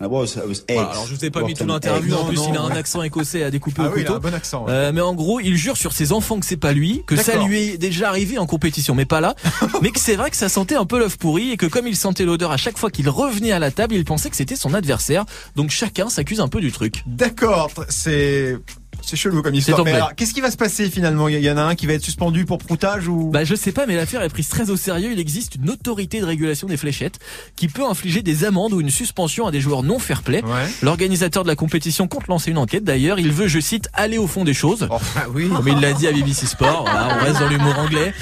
Was. 0.00 0.08
Was. 0.36 0.62
Voilà, 0.68 0.90
alors 0.90 1.06
je 1.06 1.14
vous 1.14 1.24
ai 1.24 1.30
pas 1.30 1.42
mis 1.42 1.54
tout 1.54 1.64
l'interview, 1.66 2.14
en 2.14 2.24
plus 2.24 2.36
non, 2.36 2.48
il 2.50 2.56
a 2.56 2.62
un 2.62 2.70
accent 2.70 3.02
écossais 3.02 3.42
à 3.42 3.50
découper 3.50 3.82
Ah 3.84 3.88
au 3.88 3.94
oui, 3.94 4.00
il 4.00 4.02
a 4.02 4.04
couteau. 4.06 4.16
un 4.26 4.30
bon 4.30 4.34
accent. 4.34 4.64
ouais. 4.64 4.70
Euh, 4.72 4.92
mais 4.94 5.00
en 5.00 5.14
gros, 5.14 5.40
il 5.40 5.56
jure 5.56 5.76
sur 5.76 5.92
ses 5.92 6.12
enfants 6.12 6.38
que 6.40 6.46
c'est 6.46 6.56
pas 6.56 6.72
lui, 6.72 7.02
que 7.06 7.16
ça 7.16 7.36
lui 7.44 7.70
est 7.70 7.78
déjà 7.78 8.08
arrivé 8.08 8.38
en 8.38 8.46
compétition, 8.46 8.94
mais 8.94 9.04
pas 9.06 9.20
là. 9.20 9.34
mais 9.82 9.90
que 9.90 10.00
c'est 10.00 10.16
vrai 10.16 10.30
que 10.30 10.36
ça 10.36 10.48
sentait 10.48 10.76
un 10.76 10.84
peu 10.84 10.98
l'œuf 10.98 11.16
pourri 11.16 11.50
et 11.52 11.56
que 11.56 11.66
comme 11.66 11.86
il 11.86 11.96
sentait 11.96 12.24
l'odeur 12.24 12.50
à 12.50 12.56
chaque 12.56 12.78
fois 12.78 12.90
qu'il 12.90 13.08
revenait 13.08 13.52
à 13.52 13.58
la 13.58 13.70
table, 13.70 13.94
il 13.94 14.04
pensait 14.04 14.30
que 14.30 14.36
c'était 14.36 14.56
son 14.56 14.74
adversaire. 14.74 15.24
Donc 15.56 15.70
chacun 15.70 16.08
s'accuse 16.08 16.40
un 16.40 16.48
peu 16.48 16.60
du 16.60 16.72
truc. 16.72 17.02
D'accord, 17.06 17.70
c'est 17.88 18.58
c'est 19.06 19.16
chelou 19.16 19.42
comme 19.42 19.54
histoire. 19.54 19.80
anglais. 19.80 19.92
Mais 19.92 19.96
alors, 19.98 20.14
qu'est-ce 20.14 20.34
qui 20.34 20.40
va 20.40 20.50
se 20.50 20.56
passer 20.56 20.88
finalement? 20.90 21.28
Il 21.28 21.38
y 21.40 21.50
en 21.50 21.56
a 21.56 21.62
un 21.62 21.74
qui 21.74 21.86
va 21.86 21.92
être 21.94 22.02
suspendu 22.04 22.44
pour 22.44 22.58
proutage 22.58 23.08
ou? 23.08 23.30
Bah 23.30 23.44
je 23.44 23.54
sais 23.54 23.72
pas, 23.72 23.86
mais 23.86 23.96
l'affaire 23.96 24.22
est 24.22 24.28
prise 24.28 24.48
très 24.48 24.70
au 24.70 24.76
sérieux. 24.76 25.10
Il 25.12 25.18
existe 25.20 25.56
une 25.56 25.70
autorité 25.70 26.20
de 26.20 26.24
régulation 26.26 26.66
des 26.68 26.76
fléchettes 26.76 27.18
qui 27.56 27.68
peut 27.68 27.84
infliger 27.84 28.22
des 28.22 28.44
amendes 28.44 28.72
ou 28.72 28.80
une 28.80 28.90
suspension 28.90 29.46
à 29.46 29.50
des 29.50 29.60
joueurs 29.60 29.82
non 29.82 29.98
fair-play. 29.98 30.42
Ouais. 30.44 30.68
L'organisateur 30.82 31.42
de 31.42 31.48
la 31.48 31.56
compétition 31.56 32.08
compte 32.08 32.26
lancer 32.28 32.50
une 32.50 32.58
enquête. 32.58 32.84
D'ailleurs, 32.84 33.18
il 33.18 33.32
veut, 33.32 33.48
je 33.48 33.60
cite, 33.60 33.88
aller 33.94 34.18
au 34.18 34.26
fond 34.26 34.44
des 34.44 34.54
choses. 34.54 34.88
Oh, 34.90 34.96
Ah 35.16 35.24
oui. 35.32 35.48
Comme 35.48 35.68
il 35.68 35.80
l'a 35.80 35.92
dit 35.92 36.06
à 36.08 36.12
BBC 36.12 36.46
Sport, 36.46 36.82
voilà, 36.90 37.16
on 37.20 37.24
reste 37.24 37.40
dans 37.40 37.48
l'humour 37.48 37.78
anglais. 37.78 38.12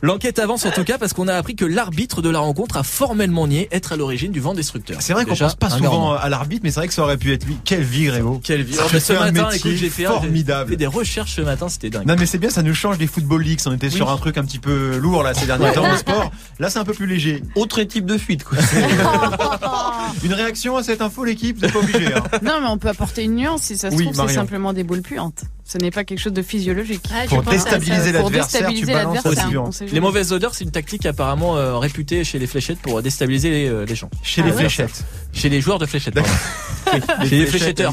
L'enquête 0.00 0.38
avance 0.38 0.64
en 0.64 0.70
tout 0.70 0.84
cas 0.84 0.96
parce 0.98 1.12
qu'on 1.12 1.26
a 1.28 1.34
appris 1.34 1.56
que 1.56 1.64
l'arbitre 1.64 2.22
de 2.22 2.30
la 2.30 2.38
rencontre 2.38 2.76
a 2.76 2.82
formellement 2.82 3.46
nié 3.48 3.68
être 3.72 3.92
à 3.92 3.96
l'origine 3.96 4.30
du 4.30 4.40
vent 4.40 4.54
destructeur. 4.54 4.98
C'est 5.00 5.12
vrai 5.12 5.24
qu'on 5.24 5.34
pense 5.34 5.56
pas 5.56 5.70
souvent 5.70 6.12
à 6.12 6.28
l'arbitre, 6.28 6.62
mais 6.64 6.70
c'est 6.70 6.80
vrai 6.80 6.88
que 6.88 6.94
ça 6.94 7.02
aurait 7.02 7.16
pu 7.16 7.32
être 7.32 7.44
lui. 7.44 7.56
Quelle 7.64 7.82
vie, 7.82 8.06
Grégo. 8.06 8.40
Quelle 8.42 8.62
vie. 8.62 8.76
Oh, 8.78 8.88
bah, 8.92 9.00
ce 9.00 9.12
un 9.12 9.30
matin, 9.32 9.50
écoute, 9.50 9.72
j'ai 9.72 9.90
fait, 9.90 10.04
formidable. 10.04 10.68
j'ai 10.68 10.74
fait 10.74 10.78
des 10.78 10.86
recherches 10.86 11.34
ce 11.34 11.40
matin, 11.40 11.68
c'était 11.68 11.90
dingue. 11.90 12.06
Non 12.06 12.14
mais 12.18 12.26
c'est 12.26 12.38
bien, 12.38 12.50
ça 12.50 12.62
nous 12.62 12.74
change 12.74 12.98
des 12.98 13.06
football 13.06 13.42
leagues. 13.42 13.60
On 13.66 13.72
était 13.72 13.90
sur 13.90 14.10
un 14.10 14.16
truc 14.16 14.38
un 14.38 14.44
petit 14.44 14.58
peu 14.58 14.96
lourd 14.98 15.22
là 15.22 15.34
ces 15.34 15.46
derniers 15.46 15.72
temps 15.72 15.90
au 15.90 15.96
sport. 15.96 16.30
Là 16.58 16.70
c'est 16.70 16.78
un 16.78 16.84
peu 16.84 16.94
plus 16.94 17.06
léger. 17.06 17.42
Autre 17.56 17.82
type 17.82 18.06
de 18.06 18.18
fuite, 18.18 18.44
quoi. 18.44 18.58
Une 20.24 20.32
réaction 20.32 20.76
à 20.76 20.82
cette 20.82 21.02
info 21.02 21.24
l'équipe, 21.24 21.58
vous 21.58 21.64
êtes 21.64 21.72
pas 21.72 21.78
obligé. 21.80 22.14
Hein. 22.14 22.22
Non, 22.42 22.60
mais 22.60 22.68
on 22.68 22.78
peut 22.78 22.88
apporter 22.88 23.24
une 23.24 23.34
nuance. 23.34 23.62
Si 23.62 23.76
ça 23.76 23.90
se 23.90 23.96
Oui, 23.96 24.04
trouve, 24.10 24.28
c'est 24.28 24.34
simplement 24.34 24.72
des 24.72 24.84
boules 24.84 25.02
puantes. 25.02 25.44
Ce 25.70 25.76
n'est 25.76 25.90
pas 25.90 26.02
quelque 26.04 26.18
chose 26.18 26.32
de 26.32 26.40
physiologique. 26.40 27.10
Pour 27.28 27.42
déstabiliser 27.42 28.12
l'adversaire, 28.12 28.70
tu 28.72 28.86
balances 28.86 29.26
au. 29.26 29.38
Hein. 29.38 29.86
Les 29.92 30.00
mauvaises 30.00 30.32
odeurs, 30.32 30.54
c'est 30.54 30.64
une 30.64 30.70
tactique 30.70 31.04
apparemment 31.04 31.58
euh, 31.58 31.76
réputée 31.76 32.24
chez 32.24 32.38
les 32.38 32.46
fléchettes 32.46 32.78
pour 32.78 33.02
déstabiliser 33.02 33.50
les, 33.50 33.68
euh, 33.68 33.94
gens. 33.94 34.08
Chez 34.22 34.42
les 34.42 34.50
fléchettes 34.50 35.04
Chez 35.34 35.50
les 35.50 35.60
joueurs 35.60 35.78
de 35.78 35.84
fléchettes. 35.84 36.14
les, 37.22 37.28
les 37.28 37.46
fléchetteurs. 37.46 37.92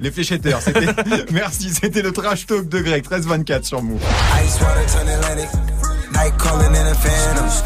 Les 0.00 0.10
fléchetteurs. 0.10 0.60
Merci, 1.32 1.70
c'était 1.70 2.02
le 2.02 2.12
trash 2.12 2.44
talk 2.44 2.68
de 2.68 2.80
Greg, 2.80 3.02
13-24 3.02 3.62
sur 3.64 3.82
Mou. 3.82 3.98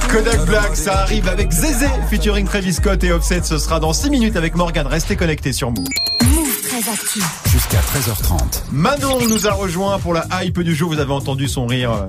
Kodak 0.09 0.47
Black, 0.47 0.77
ça 0.77 1.01
arrive 1.01 1.27
avec 1.27 1.51
Zézé, 1.51 1.89
featuring 2.09 2.47
Travis 2.47 2.75
Scott 2.75 3.03
et 3.03 3.11
Offset. 3.11 3.43
Ce 3.43 3.59
sera 3.59 3.81
dans 3.81 3.93
6 3.93 4.11
minutes 4.11 4.37
avec 4.37 4.55
Morgan. 4.55 4.87
Restez 4.87 5.17
connectés 5.17 5.53
sur 5.53 5.73
Mou. 5.73 5.85
Jusqu'à 7.51 7.81
13h30. 7.81 8.63
Manon 8.73 9.19
nous 9.29 9.47
a 9.47 9.53
rejoint 9.53 9.99
pour 9.99 10.15
la 10.15 10.27
hype 10.41 10.59
du 10.61 10.75
jour. 10.75 10.91
Vous 10.91 11.01
avez 11.01 11.13
entendu 11.13 11.47
son 11.47 11.67
rire. 11.67 11.93
Euh, 11.93 12.09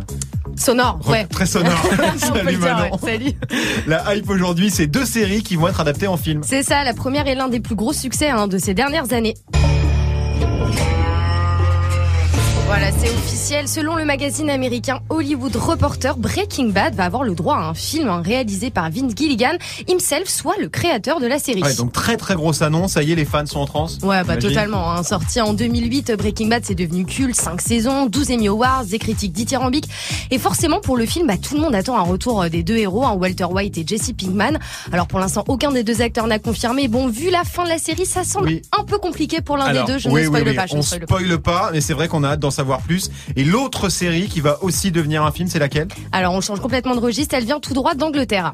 sonore, 0.56 1.02
ouais. 1.10 1.26
Très 1.26 1.46
sonore. 1.46 1.78
salut, 2.18 2.56
Manon. 2.56 2.98
Salut. 2.98 3.34
La 3.88 4.16
hype 4.16 4.30
aujourd'hui, 4.30 4.72
c'est 4.72 4.88
deux 4.88 5.04
séries 5.04 5.44
qui 5.44 5.58
vont 5.58 5.68
être 5.68 5.82
adaptées 5.82 6.08
en 6.08 6.16
film. 6.16 6.44
C'est 6.46 6.64
ça, 6.64 6.86
la 6.86 6.94
première 6.94 7.28
est 7.28 7.36
l'un 7.36 7.50
des 7.50 7.60
plus 7.60 7.76
gros 7.76 7.92
succès 7.92 8.30
hein, 8.30 8.48
de 8.48 8.58
ces 8.58 8.74
dernières 8.74 9.12
années. 9.12 9.34
Voilà, 12.76 12.92
c'est 12.92 13.14
officiel. 13.14 13.68
Selon 13.68 13.96
le 13.96 14.04
magazine 14.04 14.50
américain 14.50 15.02
Hollywood 15.10 15.56
Reporter, 15.56 16.18
Breaking 16.18 16.70
Bad 16.70 16.96
va 16.96 17.06
avoir 17.06 17.24
le 17.24 17.36
droit 17.36 17.56
à 17.56 17.60
un 17.60 17.76
film 17.76 18.10
hein, 18.10 18.24
réalisé 18.26 18.72
par 18.72 18.90
Vince 18.90 19.14
Gilligan, 19.16 19.58
himself, 19.88 20.28
soit 20.28 20.56
le 20.60 20.70
créateur 20.70 21.20
de 21.20 21.28
la 21.28 21.38
série. 21.38 21.62
Ouais, 21.62 21.76
donc 21.76 21.92
très 21.92 22.18
très 22.18 22.34
grosse 22.34 22.64
annonce. 22.64 22.94
Ça 22.94 23.04
y 23.04 23.12
est, 23.12 23.16
les 23.16 23.26
fans 23.26 23.46
sont 23.46 23.60
en 23.60 23.68
transe. 23.68 24.00
Ouais, 24.02 24.24
bah 24.24 24.38
totalement. 24.38 24.92
Hein. 24.92 25.04
Sorti 25.04 25.40
en 25.40 25.54
2008, 25.54 26.14
Breaking 26.14 26.48
Bad 26.48 26.66
c'est 26.66 26.74
devenu 26.74 27.06
culte, 27.06 27.36
5 27.36 27.62
saisons, 27.62 28.08
12 28.08 28.32
Emmy 28.32 28.48
Awards, 28.48 28.86
des 28.86 28.98
critiques 28.98 29.34
dithyrambiques. 29.34 29.90
Et 30.32 30.40
forcément 30.40 30.80
pour 30.82 30.98
le 30.98 31.06
film, 31.06 31.28
bah, 31.28 31.38
tout 31.38 31.54
le 31.54 31.62
monde 31.62 31.76
attend 31.76 31.96
un 31.96 32.02
retour 32.02 32.42
euh, 32.42 32.50
des 32.50 32.64
deux 32.64 32.78
héros, 32.78 33.06
hein, 33.06 33.14
Walter 33.14 33.46
White 33.46 33.78
et 33.78 33.86
Jesse 33.86 34.14
Pinkman. 34.20 34.58
Alors 34.92 35.06
pour 35.06 35.20
l'instant, 35.20 35.44
aucun 35.48 35.72
des 35.72 35.84
deux 35.84 36.02
acteurs 36.02 36.26
n'a 36.26 36.40
confirmé. 36.40 36.88
Bon, 36.88 37.08
vu 37.08 37.30
la 37.30 37.44
fin 37.44 37.66
de 37.66 37.70
la 37.70 37.78
série, 37.78 38.08
ça 38.08 38.24
semble 38.24 38.48
Oui. 38.48 38.62
un 38.76 38.84
peu 38.84 38.98
compliqué 38.98 39.42
pour 39.42 39.58
l'un 39.58 39.72
des 39.72 39.84
deux. 39.84 40.00
Je 40.00 40.10
oui, 40.10 40.24
ne 40.24 40.30
oui, 40.30 40.56
pas. 40.56 40.66
Je 40.66 40.74
on 40.74 40.78
ne 40.78 40.82
spoile 40.82 41.38
pas, 41.38 41.70
mais 41.72 41.80
c'est 41.80 41.94
vrai 41.94 42.08
qu'on 42.08 42.24
a 42.24 42.30
hâte 42.30 42.40
d'en 42.40 42.50
savoir 42.50 42.63
plus. 42.82 43.10
Et 43.36 43.44
l'autre 43.44 43.90
série 43.90 44.28
qui 44.28 44.42
va 44.42 44.64
aussi 44.64 44.92
devenir 44.92 45.24
un 45.24 45.32
film, 45.32 45.48
c'est 45.48 45.60
laquelle? 45.60 45.88
Alors 46.12 46.34
on 46.34 46.42
change 46.42 46.60
complètement 46.60 46.96
de 46.96 47.00
registre. 47.00 47.36
Elle 47.36 47.46
vient 47.46 47.60
tout 47.60 47.74
droit 47.74 47.94
d'Angleterre. 47.94 48.54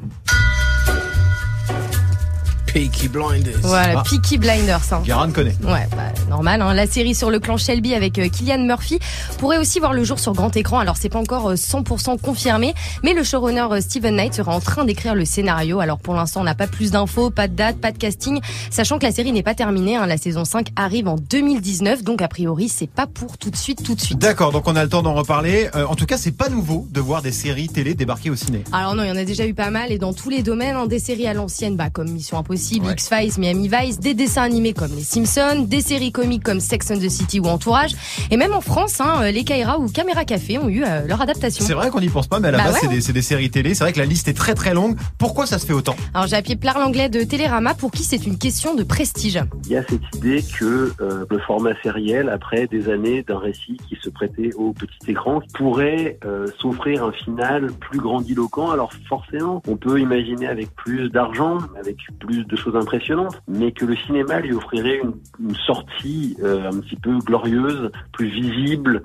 Peaky 2.72 3.08
Blinders. 3.08 3.58
Voilà, 3.62 3.98
Ah. 3.98 4.02
Peaky 4.04 4.38
Blinders. 4.38 4.80
hein. 4.92 5.02
Garan 5.04 5.30
connaît. 5.32 5.56
Ouais, 5.64 5.88
bah, 5.96 6.12
normal. 6.28 6.62
Hein. 6.62 6.72
La 6.72 6.86
série 6.86 7.14
sur 7.16 7.28
le 7.30 7.40
clan 7.40 7.56
Shelby 7.56 7.94
avec 7.94 8.16
euh, 8.18 8.28
Killian 8.28 8.58
Murphy 8.64 9.00
pourrait 9.38 9.58
aussi 9.58 9.80
voir 9.80 9.92
le 9.92 10.04
jour 10.04 10.20
sur 10.20 10.34
grand 10.34 10.56
écran. 10.56 10.78
Alors 10.78 10.96
c'est 10.96 11.08
pas 11.08 11.18
encore 11.18 11.50
euh, 11.50 11.54
100% 11.56 12.20
confirmé, 12.20 12.74
mais 13.02 13.12
le 13.12 13.24
showrunner 13.24 13.66
euh, 13.72 13.80
Steven 13.80 14.14
Knight 14.14 14.34
sera 14.34 14.54
en 14.54 14.60
train 14.60 14.84
d'écrire 14.84 15.16
le 15.16 15.24
scénario. 15.24 15.80
Alors 15.80 15.98
pour 15.98 16.14
l'instant, 16.14 16.42
on 16.42 16.44
n'a 16.44 16.54
pas 16.54 16.68
plus 16.68 16.92
d'infos, 16.92 17.30
pas 17.30 17.48
de 17.48 17.54
date, 17.54 17.78
pas 17.78 17.90
de 17.90 17.98
casting, 17.98 18.40
sachant 18.70 18.98
que 19.00 19.04
la 19.06 19.12
série 19.12 19.32
n'est 19.32 19.42
pas 19.42 19.54
terminée. 19.54 19.96
Hein. 19.96 20.06
La 20.06 20.16
saison 20.16 20.44
5 20.44 20.68
arrive 20.76 21.08
en 21.08 21.16
2019, 21.16 22.04
donc 22.04 22.22
a 22.22 22.28
priori 22.28 22.68
c'est 22.68 22.88
pas 22.90 23.06
pour 23.08 23.36
tout 23.36 23.50
de 23.50 23.56
suite, 23.56 23.82
tout 23.82 23.96
de 23.96 24.00
suite. 24.00 24.18
D'accord, 24.18 24.52
donc 24.52 24.68
on 24.68 24.76
a 24.76 24.82
le 24.84 24.88
temps 24.88 25.02
d'en 25.02 25.14
reparler. 25.14 25.68
Euh, 25.74 25.86
en 25.86 25.96
tout 25.96 26.06
cas, 26.06 26.16
c'est 26.18 26.30
pas 26.36 26.48
nouveau 26.48 26.86
de 26.92 27.00
voir 27.00 27.20
des 27.22 27.32
séries 27.32 27.68
télé 27.68 27.94
débarquer 27.94 28.30
au 28.30 28.36
ciné. 28.36 28.62
Alors 28.72 28.94
non, 28.94 29.02
il 29.02 29.08
y 29.08 29.12
en 29.12 29.16
a 29.16 29.24
déjà 29.24 29.44
eu 29.46 29.54
pas 29.54 29.70
mal 29.70 29.90
et 29.90 29.98
dans 29.98 30.12
tous 30.12 30.30
les 30.30 30.42
domaines, 30.44 30.76
hein, 30.76 30.86
des 30.86 31.00
séries 31.00 31.26
à 31.26 31.34
l'ancienne, 31.34 31.74
bah, 31.76 31.90
comme 31.90 32.08
Mission 32.10 32.38
Impossible, 32.38 32.59
Ouais. 32.82 32.92
X-Files, 32.92 33.32
Miami 33.38 33.68
Vice, 33.68 33.98
des 33.98 34.14
dessins 34.14 34.42
animés 34.42 34.72
comme 34.72 34.92
Les 34.94 35.02
Simpsons, 35.02 35.66
des 35.66 35.80
séries 35.80 36.12
comiques 36.12 36.42
comme 36.42 36.60
Sex 36.60 36.90
and 36.90 36.98
the 36.98 37.08
City 37.08 37.40
ou 37.40 37.46
Entourage, 37.46 37.92
et 38.30 38.36
même 38.36 38.52
en 38.52 38.60
France, 38.60 39.00
hein, 39.00 39.22
euh, 39.22 39.30
les 39.30 39.44
Kaira 39.44 39.78
ou 39.78 39.88
Caméra 39.88 40.24
Café 40.24 40.58
ont 40.58 40.68
eu 40.68 40.84
euh, 40.84 41.06
leur 41.06 41.20
adaptation. 41.20 41.64
C'est 41.64 41.74
vrai 41.74 41.90
qu'on 41.90 42.00
n'y 42.00 42.08
pense 42.08 42.26
pas, 42.26 42.40
mais 42.40 42.48
à 42.48 42.50
la 42.50 42.58
Bah 42.58 42.64
base, 42.64 42.74
ouais, 42.74 42.78
c'est 42.82 42.86
hein. 42.86 42.90
des, 42.90 43.00
c'est 43.00 43.12
des 43.12 43.22
séries 43.22 43.50
télé. 43.50 43.74
C'est 43.74 43.84
vrai 43.84 43.92
que 43.92 43.98
la 43.98 44.06
liste 44.06 44.28
est 44.28 44.34
très 44.34 44.54
très 44.54 44.74
longue. 44.74 44.96
Pourquoi 45.18 45.46
ça 45.46 45.58
se 45.58 45.66
fait 45.66 45.72
autant? 45.72 45.96
Alors 46.14 46.26
j'ai 46.26 46.36
appelé 46.36 46.56
Plar 46.56 46.78
l'anglais 46.78 47.08
de 47.08 47.22
Télérama 47.22 47.74
pour 47.74 47.90
qui 47.90 48.04
c'est 48.04 48.26
une 48.26 48.38
question 48.38 48.74
de 48.74 48.82
prestige? 48.82 49.40
Il 49.64 49.70
y 49.70 49.76
a 49.76 49.82
cette 49.88 50.14
idée 50.16 50.44
que 50.58 50.92
euh, 51.00 51.24
le 51.28 51.38
format 51.40 51.72
sériel, 51.82 52.28
après 52.28 52.66
des 52.66 52.88
années 52.88 53.22
d'un 53.22 53.38
récit 53.38 53.76
qui 53.88 53.96
se 54.02 54.10
prêtait 54.10 54.50
au 54.54 54.72
petit 54.72 55.10
écran, 55.10 55.40
pourrait 55.54 56.18
euh, 56.24 56.46
s'offrir 56.60 57.04
un 57.04 57.12
final 57.12 57.72
plus 57.72 57.98
grandiloquent. 57.98 58.70
Alors 58.70 58.90
forcément, 59.08 59.62
on 59.66 59.76
peut 59.76 60.00
imaginer 60.00 60.46
avec 60.46 60.74
plus 60.74 61.08
d'argent, 61.10 61.58
avec 61.78 61.96
plus 62.18 62.44
de 62.50 62.56
choses 62.56 62.76
impressionnantes, 62.76 63.40
mais 63.48 63.72
que 63.72 63.84
le 63.84 63.96
cinéma 63.96 64.40
lui 64.40 64.52
offrirait 64.54 65.00
une, 65.02 65.12
une 65.48 65.56
sortie 65.66 66.36
euh, 66.42 66.68
un 66.70 66.78
petit 66.80 66.96
peu 66.96 67.18
glorieuse, 67.18 67.90
plus 68.12 68.28
visible, 68.28 69.02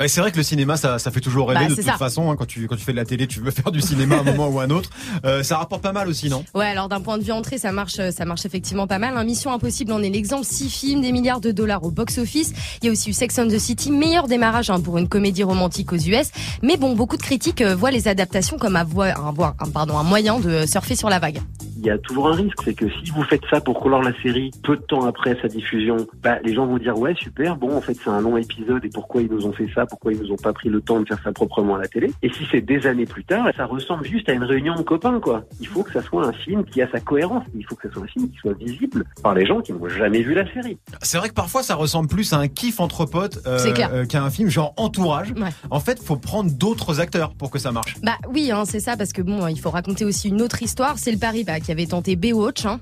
Ouais, 0.00 0.06
c'est 0.06 0.20
vrai 0.20 0.30
que 0.30 0.36
le 0.36 0.44
cinéma, 0.44 0.76
ça, 0.76 1.00
ça 1.00 1.10
fait 1.10 1.18
toujours 1.20 1.48
rêver 1.48 1.62
Bah, 1.64 1.70
de 1.70 1.74
toute 1.74 1.82
ça. 1.82 1.94
façon. 1.94 2.30
hein, 2.30 2.36
quand 2.36 2.46
tu 2.46 2.68
quand 2.68 2.76
tu 2.76 2.84
fais 2.84 2.92
de 2.92 2.96
la 2.98 3.04
télé, 3.04 3.26
tu 3.26 3.40
veux 3.40 3.50
faire 3.50 3.72
du 3.72 3.80
cinéma 3.80 4.16
à 4.16 4.20
un 4.20 4.22
moment 4.22 4.46
ou 4.48 4.60
à 4.60 4.62
un 4.62 4.70
autre. 4.70 4.90
Euh, 5.24 5.42
ça 5.42 5.56
rapporte 5.58 5.82
pas 5.82 5.90
mal 5.90 6.06
aussi, 6.06 6.28
non? 6.30 6.44
Ouais, 6.54 6.66
alors 6.66 6.88
d'un 6.88 7.00
point 7.00 7.18
de 7.18 7.24
vue 7.24 7.32
entrée, 7.32 7.58
ça 7.58 7.72
marche, 7.72 7.96
ça 8.12 8.24
marche 8.24 8.46
effectivement 8.46 8.86
pas 8.86 9.00
mal. 9.00 9.16
Un 9.16 9.24
Mission 9.24 9.52
Impossible 9.52 9.90
en 9.90 10.00
est 10.00 10.08
l'exemple. 10.10 10.44
Six 10.44 10.70
films, 10.70 11.00
des 11.00 11.10
milliards 11.10 11.40
de 11.40 11.50
dollars 11.50 11.82
au 11.82 11.90
box-office. 11.90 12.52
Il 12.80 12.86
y 12.86 12.88
a 12.90 12.92
aussi 12.92 13.10
eu 13.10 13.12
Sex 13.12 13.36
and 13.40 13.48
the 13.48 13.58
City, 13.58 13.90
meilleur 13.90 14.28
démarrage 14.28 14.70
hein, 14.70 14.78
pour 14.80 14.98
une 14.98 15.08
comédie 15.08 15.42
romantique 15.42 15.92
aux 15.92 15.96
US. 15.96 16.30
Mais 16.62 16.76
bon, 16.76 16.94
beaucoup 16.94 17.16
de 17.16 17.22
critiques 17.22 17.62
euh, 17.62 17.74
voient 17.74 17.90
les 17.90 18.06
adaptations 18.06 18.56
comme 18.56 18.76
un, 18.76 18.82
un- 18.86 19.70
pardon, 19.74 19.98
un 19.98 20.04
moyen 20.04 20.38
de 20.38 20.64
surfer 20.64 20.94
sur 20.94 21.08
la 21.10 21.18
vague. 21.18 21.40
Il 21.78 21.86
y 21.86 21.90
a 21.90 21.98
toujours 21.98 22.28
un 22.28 22.34
risque, 22.34 22.58
c'est 22.64 22.74
que 22.74 22.86
si 22.88 23.10
vous 23.10 23.22
faites 23.22 23.42
ça 23.50 23.60
pour 23.60 23.80
clore 23.80 24.02
la 24.02 24.12
série 24.22 24.50
peu 24.62 24.76
de 24.76 24.82
temps 24.82 25.06
après 25.06 25.36
sa 25.40 25.48
diffusion, 25.48 25.96
bah, 26.22 26.38
les 26.44 26.54
gens 26.54 26.66
vont 26.66 26.78
dire 26.78 26.98
ouais 26.98 27.14
super, 27.14 27.56
bon 27.56 27.76
en 27.76 27.80
fait 27.80 27.94
c'est 27.94 28.10
un 28.10 28.20
long 28.20 28.36
épisode 28.36 28.84
et 28.84 28.88
pourquoi 28.88 29.22
ils 29.22 29.30
nous 29.30 29.46
ont 29.46 29.52
fait 29.52 29.68
ça, 29.74 29.86
pourquoi 29.86 30.12
ils 30.12 30.20
nous 30.20 30.32
ont 30.32 30.36
pas 30.36 30.52
pris 30.52 30.68
le 30.68 30.80
temps 30.80 31.00
de 31.00 31.06
faire 31.06 31.20
ça 31.22 31.32
proprement 31.32 31.76
à 31.76 31.78
la 31.78 31.88
télé? 31.88 32.10
Et 32.22 32.32
si 32.32 32.46
c'est 32.50 32.60
des 32.60 32.86
années 32.86 33.06
plus 33.06 33.24
tard, 33.24 33.48
ça 33.56 33.66
ressemble 33.66 34.04
juste 34.04 34.28
à 34.28 34.32
une 34.32 34.44
réunion 34.44 34.74
de 34.74 34.82
copains 34.82 35.20
quoi. 35.20 35.44
Il 35.60 35.66
faut 35.66 35.82
que 35.82 35.92
ça 35.92 36.02
soit 36.02 36.26
un 36.26 36.32
film 36.32 36.64
qui 36.64 36.82
a 36.82 36.90
sa 36.90 37.00
cohérence, 37.00 37.44
il 37.54 37.64
faut 37.64 37.76
que 37.76 37.88
ça 37.88 37.94
soit 37.94 38.02
un 38.02 38.08
film 38.08 38.28
qui 38.28 38.36
soit 38.38 38.54
visible 38.54 39.04
par 39.22 39.34
les 39.34 39.46
gens 39.46 39.60
qui 39.60 39.72
n'ont 39.72 39.88
jamais 39.88 40.22
vu 40.22 40.34
la 40.34 40.50
série. 40.52 40.78
C'est 41.02 41.18
vrai 41.18 41.28
que 41.28 41.34
parfois 41.34 41.62
ça 41.62 41.74
ressemble 41.74 42.08
plus 42.08 42.32
à 42.32 42.38
un 42.38 42.48
kiff 42.48 42.80
entre 42.80 43.04
potes 43.04 43.40
euh, 43.46 43.58
euh, 43.92 44.04
qu'à 44.04 44.22
un 44.22 44.30
film 44.30 44.48
genre 44.48 44.74
entourage. 44.76 45.32
Ouais. 45.32 45.50
En 45.70 45.80
fait, 45.80 46.02
faut 46.02 46.16
prendre 46.16 46.50
d'autres 46.50 47.00
acteurs 47.00 47.34
pour 47.34 47.50
que 47.50 47.58
ça 47.58 47.72
marche. 47.72 47.96
Bah 48.02 48.16
oui, 48.32 48.50
hein, 48.50 48.64
c'est 48.64 48.80
ça, 48.80 48.96
parce 48.96 49.12
que 49.12 49.22
bon, 49.22 49.46
il 49.48 49.60
faut 49.60 49.70
raconter 49.70 50.04
aussi 50.04 50.28
une 50.28 50.42
autre 50.42 50.62
histoire. 50.62 50.98
C'est 50.98 51.12
le 51.12 51.18
Paris 51.18 51.44
bah, 51.44 51.60
qui 51.68 51.72
avait 51.72 51.86
tenté 51.86 52.16
Baywatch, 52.16 52.64
hein, 52.64 52.80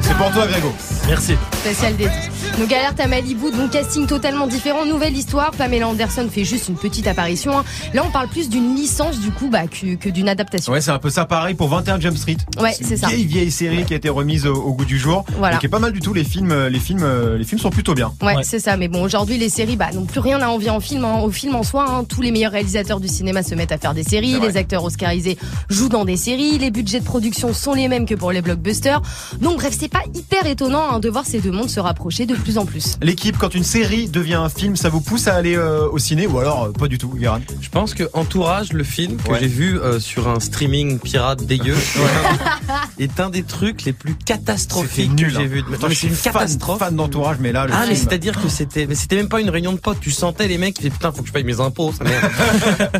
C'est 0.00 0.16
pour 0.16 0.30
toi, 0.32 0.46
Grégo. 0.46 0.72
Merci. 1.08 1.34
spécial 1.60 1.96
dédié. 1.96 2.10
Donc 2.58 2.70
alerte 2.72 3.00
à 3.00 3.06
Malibu, 3.06 3.50
donc 3.50 3.70
casting 3.70 4.06
totalement 4.06 4.46
différent, 4.46 4.84
nouvelle 4.84 5.16
histoire. 5.16 5.50
Pamela 5.52 5.88
Anderson 5.88 6.28
fait 6.30 6.44
juste 6.44 6.68
une 6.68 6.74
petite 6.76 7.06
apparition. 7.06 7.58
hein. 7.58 7.64
Là, 7.94 8.02
on 8.06 8.10
parle 8.10 8.28
plus 8.28 8.48
d'une 8.50 8.74
licence 8.76 9.18
du 9.20 9.30
coup 9.30 9.48
bah, 9.50 9.62
que, 9.66 9.94
que 9.94 10.08
d'une 10.10 10.28
adaptation. 10.28 10.72
Ouais, 10.72 10.80
c'est 10.80 10.90
un 10.90 10.98
peu 10.98 11.08
ça 11.10 11.24
pareil 11.24 11.54
pour 11.54 11.68
21 11.68 11.98
Jump 12.00 12.16
Street. 12.18 12.36
Ouais, 12.60 12.74
c'est 12.80 12.96
ça. 12.96 13.08
Vieille 13.08 13.24
vieille 13.24 13.50
série 13.50 13.84
qui 13.84 13.94
a 13.94 13.96
été 13.96 14.08
remise 14.10 14.46
au, 14.46 14.54
au 14.54 14.72
goût 14.74 14.84
du 14.84 14.98
jour. 14.98 15.24
Voilà. 15.38 15.56
Et 15.56 15.58
qui 15.60 15.66
est 15.66 15.70
pas 15.70 15.78
mal 15.78 15.92
du 15.92 16.00
tout. 16.00 16.12
Les 16.12 16.24
films, 16.24 16.52
euh, 16.52 16.68
les 16.68 16.78
films, 16.80 17.02
euh, 17.02 17.38
les 17.38 17.44
films 17.44 17.60
sont 17.60 17.70
plutôt 17.70 17.94
bien. 17.94 18.12
Ouais, 18.22 18.34
c'est 18.42 18.58
ça. 18.60 18.76
Mais 18.76 18.88
bon, 18.88 19.02
aujourd'hui, 19.02 19.38
les 19.38 19.48
séries, 19.48 19.76
bah, 19.76 19.90
n'ont 19.94 20.04
plus 20.04 20.20
rien 20.20 20.40
à 20.42 20.48
envier 20.48 20.70
en 20.70 20.80
film, 20.80 21.04
hein. 21.04 21.20
au 21.24 21.30
film 21.30 21.54
en 21.54 21.62
soi. 21.62 21.86
hein. 21.88 22.04
Tous 22.04 22.20
les 22.20 22.30
meilleurs 22.30 22.52
réalisateurs 22.52 23.00
du 23.00 23.08
cinéma 23.08 23.42
se 23.42 23.54
mettent 23.54 23.72
à 23.72 23.78
faire 23.78 23.94
des 23.94 24.04
séries. 24.04 24.38
Les 24.40 24.56
acteurs 24.56 24.84
oscarisés 24.84 25.38
jouent 25.70 25.88
dans 25.88 26.04
des 26.04 26.16
séries. 26.16 26.58
Les 26.58 26.70
budgets 26.70 27.00
de 27.00 27.04
production 27.04 27.54
sont 27.54 27.72
les 27.72 27.88
mêmes 27.88 28.04
que 28.06 28.14
pour 28.14 28.30
les 28.32 28.42
blockbusters. 28.42 29.00
Donc, 29.40 29.61
bref, 29.62 29.76
c'est 29.78 29.88
pas 29.88 30.02
hyper 30.14 30.46
étonnant 30.46 30.92
hein, 30.92 30.98
de 30.98 31.08
voir 31.08 31.24
ces 31.24 31.40
deux 31.40 31.52
mondes 31.52 31.70
se 31.70 31.78
rapprocher 31.80 32.26
de 32.26 32.34
plus 32.34 32.58
en 32.58 32.66
plus. 32.66 32.96
L'équipe, 33.00 33.36
quand 33.38 33.54
une 33.54 33.62
série 33.64 34.08
devient 34.08 34.34
un 34.34 34.48
film, 34.48 34.74
ça 34.76 34.88
vous 34.88 35.00
pousse 35.00 35.28
à 35.28 35.34
aller 35.34 35.56
euh, 35.56 35.88
au 35.88 35.98
ciné 35.98 36.26
ou 36.26 36.38
alors 36.40 36.64
euh, 36.64 36.72
pas 36.72 36.88
du 36.88 36.98
tout, 36.98 37.08
Guérin 37.08 37.40
Je 37.60 37.68
pense 37.68 37.94
que 37.94 38.08
Entourage, 38.12 38.72
le 38.72 38.82
film 38.84 39.16
que 39.18 39.30
Ouais. 39.32 39.38
j'ai 39.40 39.46
vu 39.46 39.78
euh, 39.78 40.00
sur 40.00 40.28
un 40.28 40.40
streaming 40.40 40.98
pirate 40.98 41.44
dégueu, 41.46 41.76
est 42.98 43.20
un 43.20 43.30
des 43.30 43.44
trucs 43.44 43.84
les 43.84 43.92
plus 43.92 44.14
catastrophiques 44.16 45.12
nul, 45.12 45.28
que 45.28 45.32
j'ai 45.38 45.44
hein. 45.44 45.46
vu. 45.46 45.62
Pourtant, 45.62 45.88
mais 45.88 45.94
je 45.94 46.00
c'est 46.00 46.06
une 46.08 46.14
suis 46.14 46.22
fan- 46.24 46.32
catastrophe. 46.34 46.78
fan 46.80 46.96
d'entourage, 46.96 47.36
mais 47.40 47.52
là, 47.52 47.66
le 47.66 47.72
ah 47.72 47.84
mais 47.88 47.94
c'est-à-dire 47.94 48.40
que 48.42 48.48
c'était, 48.48 48.86
mais 48.86 48.94
c'était 48.96 49.16
même 49.16 49.28
pas 49.28 49.40
une 49.40 49.50
réunion 49.50 49.72
de 49.72 49.78
potes. 49.78 50.00
Tu 50.00 50.10
sentais 50.10 50.48
les 50.48 50.58
mecs 50.58 50.74
qui 50.74 50.82
disaient 50.82 50.90
putain 50.92 51.12
faut 51.12 51.22
que 51.22 51.28
je 51.28 51.32
paye 51.32 51.44
mes 51.44 51.60
impôts. 51.60 51.92
Ça. 51.96 52.04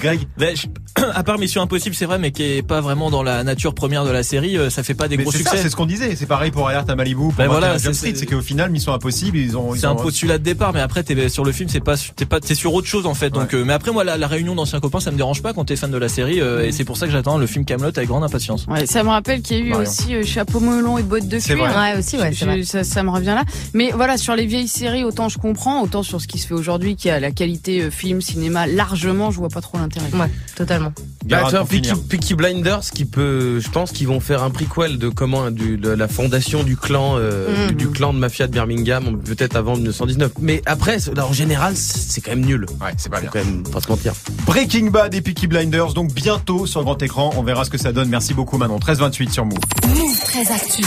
Greg, 0.00 0.20
Ben, 0.36 0.56
je- 0.56 0.66
à 1.14 1.22
part 1.22 1.38
Mission 1.38 1.62
Impossible, 1.62 1.94
c'est 1.94 2.06
vrai, 2.06 2.18
mais 2.18 2.32
qui 2.32 2.42
est 2.42 2.62
pas 2.62 2.80
vraiment 2.80 3.10
dans 3.10 3.22
la 3.22 3.44
nature 3.44 3.74
première 3.74 4.04
de 4.04 4.10
la 4.10 4.22
série, 4.22 4.56
ça 4.70 4.82
fait 4.82 4.94
pas 4.94 5.08
des 5.08 5.16
mais 5.16 5.22
gros 5.24 5.32
ça, 5.32 5.38
succès. 5.38 5.56
Qu'on 5.84 5.90
disait. 5.90 6.16
C'est 6.16 6.26
pareil 6.26 6.50
pour 6.50 6.68
Alerte 6.68 6.88
à 6.90 6.96
Malibu, 6.96 7.20
pour 7.20 7.32
Ben 7.32 7.46
21 7.46 7.58
voilà, 7.60 7.78
Jump 7.78 7.94
Street, 7.94 8.12
c'est- 8.14 8.26
qu'au 8.26 8.40
final, 8.40 8.70
Mission 8.70 8.92
Impossible, 8.94 9.36
ils 9.38 9.56
ont. 9.56 9.74
C'est 9.74 9.86
un 9.86 9.94
postulat 9.94 10.38
de 10.38 10.42
départ, 10.44 10.72
mais 10.72 10.80
après 10.80 11.02
t'es 11.02 11.28
sur 11.28 11.44
le 11.44 11.52
film, 11.52 11.68
c'est 11.68 11.80
pas, 11.80 11.94
t'es 12.16 12.24
pas, 12.26 12.40
t'es 12.40 12.54
sur 12.54 12.74
autre 12.74 12.86
chose 12.88 13.06
en 13.06 13.14
fait. 13.14 13.30
Donc, 13.30 13.54
euh, 13.54 13.64
mais 13.64 13.72
après 13.72 13.92
moi, 13.92 14.04
la, 14.04 14.16
la 14.16 14.26
réunion 14.26 14.54
d'anciens 14.54 14.80
copains, 14.80 15.00
ça 15.00 15.10
me 15.10 15.16
dérange 15.16 15.42
pas 15.42 15.52
quand 15.52 15.64
t'es 15.64 15.76
fan 15.76 15.90
de 15.90 15.96
la 15.98 16.08
série, 16.08 16.40
euh, 16.40 16.64
et 16.66 16.72
c'est 16.72 16.84
pour 16.84 16.96
ça 16.96 17.06
que 17.06 17.12
j'attends 17.12 17.38
le 17.38 17.46
film 17.46 17.64
Camelot 17.64 17.88
avec 17.96 18.08
grande 18.08 18.24
impatience. 18.24 18.66
Ouais, 18.68 18.86
ça 18.86 19.02
me 19.02 19.08
rappelle 19.10 19.42
qu'il 19.42 19.56
y 19.58 19.60
a 19.60 19.64
eu 19.64 19.68
Marion. 19.70 19.88
aussi 19.90 20.14
euh, 20.14 20.22
chapeau 20.24 20.60
melon 20.60 20.98
et 20.98 21.02
bottes 21.02 21.28
de 21.28 21.38
cuir. 21.38 21.56
vrai. 21.56 21.74
Ouais, 21.92 21.98
aussi, 21.98 22.16
ouais, 22.18 22.32
Je- 22.32 22.62
ça, 22.62 22.84
ça 22.84 23.02
me 23.02 23.10
revient 23.10 23.26
là. 23.26 23.42
Mais 23.74 23.90
voilà, 23.94 24.16
sur 24.16 24.34
les 24.36 24.46
vieilles 24.46 24.68
séries, 24.68 25.04
autant 25.04 25.28
je 25.28 25.38
comprends, 25.38 25.82
autant 25.82 26.02
sur 26.02 26.20
ce 26.20 26.26
qui 26.28 26.38
se 26.38 26.46
fait 26.46 26.54
aujourd'hui, 26.54 26.96
qui 26.96 27.10
a 27.10 27.20
la 27.20 27.30
qualité 27.30 27.82
euh, 27.82 27.90
film, 27.90 28.20
cinéma, 28.20 28.66
largement, 28.66 29.30
je 29.30 29.38
vois 29.38 29.48
pas 29.48 29.60
trop 29.60 29.78
l'intérêt. 29.78 30.06
Ouais, 30.14 30.30
totalement. 30.56 30.92
Bah, 31.26 31.42
tu 31.44 31.50
vois, 31.56 31.64
Peaky. 31.64 31.90
Peaky 32.08 32.34
Blinders 32.34 32.80
qui 32.92 33.04
peut, 33.06 33.58
je 33.60 33.70
pense 33.70 33.92
qu'ils 33.92 34.06
vont 34.08 34.20
faire 34.20 34.42
un 34.42 34.50
prequel 34.50 34.98
de 34.98 35.08
comment 35.08 35.50
du, 35.50 35.73
de 35.76 35.90
la 35.90 36.08
fondation 36.08 36.62
du 36.62 36.76
clan 36.76 37.16
euh, 37.18 37.48
Mhm. 37.64 37.68
du, 37.68 37.74
du 37.74 37.88
clan 37.90 38.12
de 38.12 38.18
mafia 38.18 38.46
de 38.46 38.52
Birmingham 38.52 39.18
peut-être 39.20 39.56
avant 39.56 39.74
1919. 39.76 40.32
Mais 40.40 40.62
après 40.66 40.98
c'est- 40.98 41.18
en 41.18 41.32
général 41.32 41.76
c'est 41.76 42.20
quand 42.20 42.30
même 42.32 42.44
nul. 42.44 42.66
Ouais, 42.80 42.92
c'est 42.96 43.10
pas 43.10 43.20
bien. 43.20 43.30
Quand 43.32 43.44
même 43.44 43.62
pas 43.64 43.80
se 43.80 43.88
mentir. 43.88 44.12
Breaking 44.46 44.90
Bad 44.90 45.14
et 45.14 45.20
Peaky 45.20 45.46
Blinders, 45.46 45.92
donc 45.94 46.12
bientôt 46.12 46.66
sur 46.66 46.82
grand 46.82 47.00
écran. 47.02 47.32
On 47.36 47.42
verra 47.42 47.64
ce 47.64 47.70
que 47.70 47.78
ça 47.78 47.92
donne. 47.92 48.08
Merci 48.08 48.34
beaucoup, 48.34 48.58
Manon. 48.58 48.78
13-28 48.78 49.30
sur 49.32 49.44
Move. 49.44 49.58
Move 49.88 50.20
très 50.24 50.40
actu. 50.52 50.82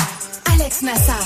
Alex 0.60 0.82
Nassar. 0.82 1.24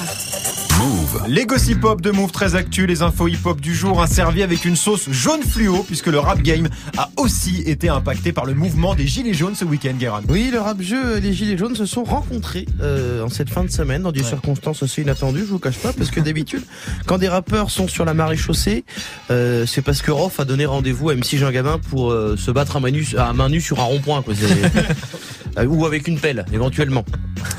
Move. 0.80 1.24
Les 1.28 1.46
gossip 1.46 1.84
hop 1.86 2.02
de 2.02 2.12
Move 2.12 2.32
très 2.32 2.56
actu, 2.56 2.86
les 2.86 3.02
infos 3.02 3.30
hip 3.30 3.38
hop 3.46 3.62
du 3.62 3.74
jour, 3.74 4.06
servi 4.08 4.44
avec 4.44 4.66
une 4.66 4.76
sauce 4.76 5.10
jaune 5.10 5.42
fluo, 5.42 5.84
puisque 5.84 6.08
le 6.08 6.20
rap 6.20 6.42
game 6.42 6.68
a 6.98 7.10
aussi 7.16 7.62
été 7.62 7.88
impacté 7.88 8.34
par 8.34 8.46
le 8.46 8.54
mouvement 8.54 8.94
des 8.94 9.08
gilets 9.08 9.34
jaunes 9.34 9.56
ce 9.56 9.64
week-end, 9.64 9.94
Guérin. 9.98 10.22
Oui, 10.28 10.50
le 10.52 10.60
rap 10.60 10.82
jeu, 10.82 11.18
les 11.20 11.32
gilets 11.32 11.58
jaunes 11.58 11.76
se 11.76 11.86
sont 11.86 12.04
rencontrés 12.04 12.66
euh, 12.82 13.24
en 13.24 13.30
cette 13.30 13.50
fin 13.50 13.64
de 13.64 13.72
semaine 13.72 14.02
dans 14.02 14.12
des 14.12 14.24
circonstances 14.24 14.84
assez 14.84 15.02
inattendues, 15.02 15.42
je 15.42 15.52
vous 15.52 15.60
cache 15.60 15.78
pas, 15.78 15.94
parce 15.94 16.12
que 16.12 16.20
d'habitude, 16.20 16.64
quand 17.06 17.18
des 17.18 17.30
rappeurs 17.30 17.70
sont 17.70 17.88
sur 17.88 18.04
la 18.04 18.14
marée 18.14 18.38
chaussée, 18.38 18.84
euh, 19.30 19.66
c'est 19.66 19.82
parce 19.82 20.02
que 20.02 20.12
Rof 20.12 20.40
a 20.42 20.46
donné 20.46 20.66
rendez-vous 20.66 21.10
à 21.10 21.16
MC 21.16 21.38
Jean 21.38 21.52
Gabin 21.52 21.80
pour 21.90 22.12
euh, 22.12 22.36
se 22.38 22.52
battre 22.52 22.76
à 22.76 22.80
main 22.82 22.92
nue, 22.92 23.08
à 23.18 23.32
main 23.32 23.48
nue 23.48 23.62
sur 23.62 23.80
un 23.80 23.84
rond-point, 23.84 24.24
euh, 25.58 25.66
ou 25.66 25.86
avec 25.86 26.08
une 26.08 26.20
pelle, 26.20 26.46
éventuellement. 26.54 27.04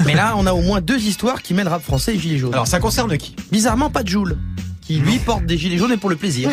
Mais 0.04 0.14
là, 0.14 0.34
on 0.36 0.46
a 0.46 0.52
au 0.52 0.62
moins 0.62 0.80
deux 0.80 1.00
histoires 1.00 1.42
qui 1.42 1.54
mêlent 1.54 1.68
rap 1.68 1.82
français 1.82 2.14
et 2.14 2.18
gilets 2.18 2.38
jaunes. 2.38 2.54
Alors, 2.54 2.66
ça 2.66 2.80
concerne 2.80 3.16
qui? 3.16 3.34
Bizarrement, 3.50 3.90
pas 3.90 4.02
de 4.02 4.08
Joule. 4.08 4.36
Qui 4.82 4.98
lui 4.98 5.18
porte 5.18 5.46
des 5.46 5.56
gilets 5.56 5.78
jaunes 5.78 5.92
et 5.92 5.96
pour 5.96 6.10
le 6.10 6.16
plaisir. 6.16 6.50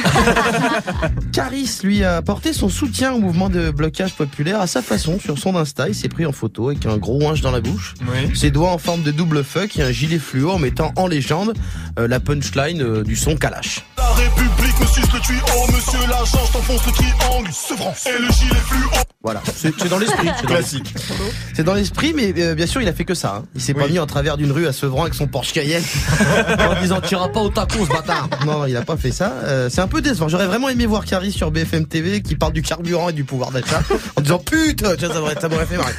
Caris 1.33 1.79
lui 1.83 2.03
a 2.03 2.17
apporté 2.17 2.53
son 2.53 2.69
soutien 2.69 3.13
au 3.13 3.19
mouvement 3.19 3.49
de 3.49 3.71
blocage 3.71 4.13
populaire 4.13 4.61
à 4.61 4.67
sa 4.67 4.81
façon 4.81 5.19
sur 5.19 5.37
son 5.37 5.55
Insta. 5.55 5.87
Il 5.89 5.95
s'est 5.95 6.09
pris 6.09 6.25
en 6.25 6.31
photo 6.31 6.69
avec 6.69 6.85
un 6.85 6.97
gros 6.97 7.21
hanche 7.27 7.41
dans 7.41 7.51
la 7.51 7.61
bouche, 7.61 7.95
ses 8.35 8.51
doigts 8.51 8.71
en 8.71 8.77
forme 8.77 9.01
de 9.03 9.11
double 9.11 9.43
fuck 9.43 9.77
et 9.77 9.83
un 9.83 9.91
gilet 9.91 10.19
fluo 10.19 10.51
en 10.51 10.59
mettant 10.59 10.91
en 10.95 11.07
légende 11.07 11.53
euh, 11.97 12.07
la 12.07 12.19
punchline 12.19 12.81
euh, 12.81 13.03
du 13.03 13.15
son 13.15 13.35
Kalash. 13.35 13.83
La 13.97 14.09
République 14.09 14.79
me 14.79 14.85
suce 14.85 15.11
le 15.13 15.19
tuyau, 15.21 15.43
monsieur 15.73 15.99
l'agent, 16.07 16.45
je 16.47 16.51
t'enfonce 16.53 16.85
le 16.85 16.91
triangle, 16.91 17.49
Sevran, 17.51 17.93
et 18.05 18.21
le 18.21 18.29
gilet 18.31 18.55
fluo. 18.65 18.89
Voilà, 19.23 19.41
c'est 19.53 19.73
c'est 19.77 19.89
dans 19.89 19.97
l'esprit. 19.97 20.29
c'est 20.39 20.45
Classique. 20.45 20.93
C'est 21.53 21.63
dans 21.63 21.73
l'esprit, 21.73 22.13
mais 22.15 22.33
euh, 22.37 22.55
bien 22.55 22.65
sûr, 22.65 22.81
il 22.81 22.87
a 22.87 22.93
fait 22.93 23.05
que 23.05 23.13
ça. 23.15 23.37
hein. 23.39 23.45
Il 23.55 23.61
s'est 23.61 23.73
pas 23.73 23.87
mis 23.87 23.99
en 23.99 24.05
travers 24.05 24.37
d'une 24.37 24.51
rue 24.51 24.65
à 24.67 24.71
Sevran 24.73 25.01
avec 25.03 25.13
son 25.13 25.27
Porsche 25.27 25.51
Cayenne 25.53 25.83
en 26.59 26.81
disant 26.81 27.01
t'iras 27.01 27.27
pas 27.29 27.41
au 27.41 27.49
taco, 27.49 27.85
ce 27.85 27.89
bâtard. 27.91 28.18
Non, 28.45 28.65
il 28.65 28.75
a 28.75 28.81
pas 28.81 28.97
fait 28.97 29.11
ça. 29.11 29.33
Euh, 29.43 29.69
c'est 29.69 29.81
un 29.81 29.87
peu 29.87 30.01
décevant. 30.01 30.27
J'aurais 30.27 30.47
vraiment 30.47 30.69
aimé 30.69 30.85
voir 30.85 31.05
Carrie 31.05 31.31
sur 31.31 31.51
BFM 31.51 31.85
TV 31.85 32.21
qui 32.21 32.35
parle 32.35 32.53
du 32.53 32.61
carburant 32.61 33.09
et 33.09 33.13
du 33.13 33.23
pouvoir 33.23 33.51
d'achat 33.51 33.81
en 34.15 34.21
disant 34.21 34.39
putain, 34.39 34.95
ça 34.97 35.49
m'aurait 35.49 35.65
fait 35.65 35.77
marrer. 35.77 35.93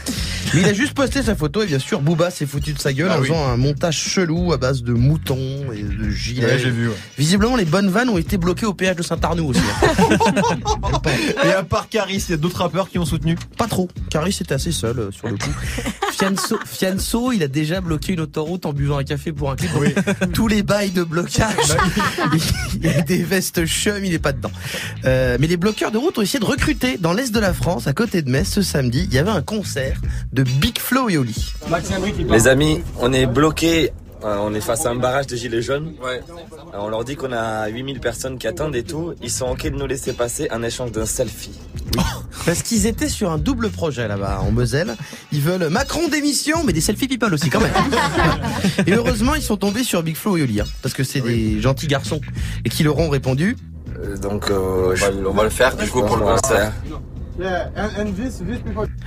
Mais 0.54 0.60
il 0.62 0.66
a 0.68 0.72
juste 0.72 0.94
posté 0.94 1.22
sa 1.22 1.34
photo 1.34 1.62
et 1.62 1.66
bien 1.66 1.78
sûr, 1.78 2.00
Booba 2.00 2.30
s'est 2.30 2.46
foutu 2.46 2.72
de 2.72 2.78
sa 2.78 2.92
gueule 2.92 3.08
Ah 3.10 3.18
en 3.18 3.20
oui. 3.20 3.28
faisant 3.28 3.46
un 3.48 3.56
montage 3.56 3.96
chelou 3.98 4.52
à 4.52 4.56
base 4.56 4.82
de 4.82 4.92
moutons 4.92 5.72
et 5.72 5.82
de 5.82 6.10
gilets. 6.10 6.44
Ouais, 6.44 6.58
j'ai 6.58 6.70
vu, 6.70 6.88
ouais. 6.88 6.94
Visiblement, 7.18 7.56
les 7.56 7.64
bonnes 7.64 7.88
vannes 7.88 8.08
ont 8.08 8.18
été 8.18 8.36
bloquées 8.36 8.66
au 8.66 8.74
péage 8.74 8.96
de 8.96 9.02
Saint-Arnoux 9.02 9.48
aussi. 9.48 9.60
Et 11.44 11.52
à 11.52 11.62
part 11.62 11.88
Caris, 11.88 12.24
il 12.28 12.30
y 12.30 12.34
a 12.34 12.36
d'autres 12.36 12.58
rappeurs 12.62 12.88
qui 12.88 12.98
ont 12.98 13.04
soutenu? 13.04 13.36
Pas 13.56 13.66
trop. 13.66 13.88
Caris 14.10 14.36
était 14.40 14.54
assez 14.54 14.72
seul 14.72 14.98
euh, 14.98 15.10
sur 15.10 15.28
le 15.28 15.36
coup. 15.36 15.50
Fianso, 16.12 16.58
Fianso, 16.66 17.32
il 17.32 17.42
a 17.42 17.48
déjà 17.48 17.80
bloqué 17.80 18.12
une 18.12 18.20
autoroute 18.20 18.66
en 18.66 18.72
buvant 18.72 18.98
un 18.98 19.04
café 19.04 19.32
pour 19.32 19.50
un 19.50 19.56
clip. 19.56 19.70
Donc, 19.72 20.32
Tous 20.32 20.48
les 20.48 20.62
bails 20.62 20.90
de 20.90 21.02
blocage. 21.02 21.76
il 22.74 22.84
y 22.84 22.88
a 22.88 23.00
des 23.02 23.22
vestes 23.22 23.64
chum, 23.66 24.04
il 24.04 24.12
est 24.12 24.18
pas 24.18 24.32
dedans. 24.32 24.50
Euh, 25.04 25.36
mais 25.40 25.46
les 25.46 25.56
bloqueurs 25.56 25.90
de 25.90 25.98
route 25.98 26.18
ont 26.18 26.22
essayé 26.22 26.38
de 26.40 26.44
recruter 26.44 26.98
dans 26.98 27.12
l'est 27.12 27.32
de 27.32 27.40
la 27.40 27.54
France, 27.54 27.86
à 27.86 27.92
côté 27.92 28.22
de 28.22 28.30
Metz, 28.30 28.48
ce 28.48 28.62
samedi. 28.62 29.06
Il 29.10 29.14
y 29.14 29.18
avait 29.18 29.30
un 29.30 29.42
concert 29.42 30.00
de 30.32 30.39
Big 30.42 30.78
Flo 30.78 31.08
et 31.08 31.18
Oli. 31.18 31.52
Les 32.28 32.48
amis, 32.48 32.82
on 32.98 33.12
est 33.12 33.26
bloqués, 33.26 33.92
euh, 34.24 34.36
on 34.40 34.54
est 34.54 34.60
face 34.60 34.84
à 34.84 34.90
un 34.90 34.96
barrage 34.96 35.26
de 35.26 35.36
gilets 35.36 35.62
jaunes. 35.62 35.94
Euh, 36.04 36.20
On 36.74 36.88
leur 36.88 37.04
dit 37.04 37.16
qu'on 37.16 37.32
a 37.32 37.68
8000 37.68 38.00
personnes 38.00 38.38
qui 38.38 38.46
attendent 38.46 38.76
et 38.76 38.82
tout. 38.82 39.14
Ils 39.22 39.30
sont 39.30 39.46
ok 39.46 39.64
de 39.64 39.76
nous 39.76 39.86
laisser 39.86 40.12
passer 40.12 40.48
un 40.50 40.62
échange 40.62 40.92
d'un 40.92 41.06
selfie. 41.06 41.58
Parce 42.44 42.62
qu'ils 42.62 42.86
étaient 42.86 43.08
sur 43.08 43.30
un 43.30 43.38
double 43.38 43.70
projet 43.70 44.06
là-bas 44.08 44.40
en 44.40 44.50
Moselle. 44.50 44.96
Ils 45.32 45.40
veulent 45.40 45.68
Macron 45.68 46.08
démission, 46.08 46.64
mais 46.64 46.72
des 46.72 46.80
selfies 46.80 47.08
people 47.08 47.32
aussi 47.32 47.48
quand 47.48 47.60
même. 47.60 47.72
et 48.86 48.92
heureusement, 48.92 49.34
ils 49.34 49.42
sont 49.42 49.56
tombés 49.56 49.84
sur 49.84 50.02
Big 50.02 50.16
Flo 50.16 50.36
et 50.36 50.42
Oli, 50.42 50.60
hein, 50.60 50.66
parce 50.82 50.94
que 50.94 51.02
c'est 51.02 51.20
des 51.20 51.60
gentils 51.60 51.86
garçons 51.86 52.20
et 52.64 52.68
qui 52.68 52.82
leur 52.82 52.98
ont 52.98 53.08
répondu. 53.08 53.56
donc 54.20 54.50
euh, 54.50 54.94
on, 55.26 55.32
va, 55.32 55.44
le 55.44 55.50
faire 55.50 55.76
du 55.76 55.88
coup 55.88 56.02
pour 56.02 56.16
le 56.16 56.24
concert. 56.24 56.72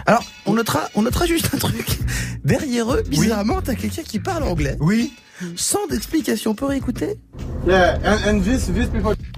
Alors, 0.05 0.23
on 0.45 0.53
notera, 0.53 0.89
on 0.95 1.01
notera 1.01 1.25
juste 1.25 1.49
un 1.53 1.57
truc. 1.57 1.99
Derrière 2.43 2.91
eux, 2.93 3.03
bizarrement, 3.07 3.61
t'as 3.61 3.75
quelqu'un 3.75 4.03
qui 4.03 4.19
parle 4.19 4.43
anglais. 4.43 4.77
Oui. 4.79 5.13
Sans 5.55 5.85
d'explication. 5.87 6.51
On 6.51 6.55
peut 6.55 6.65
réécouter? 6.65 7.17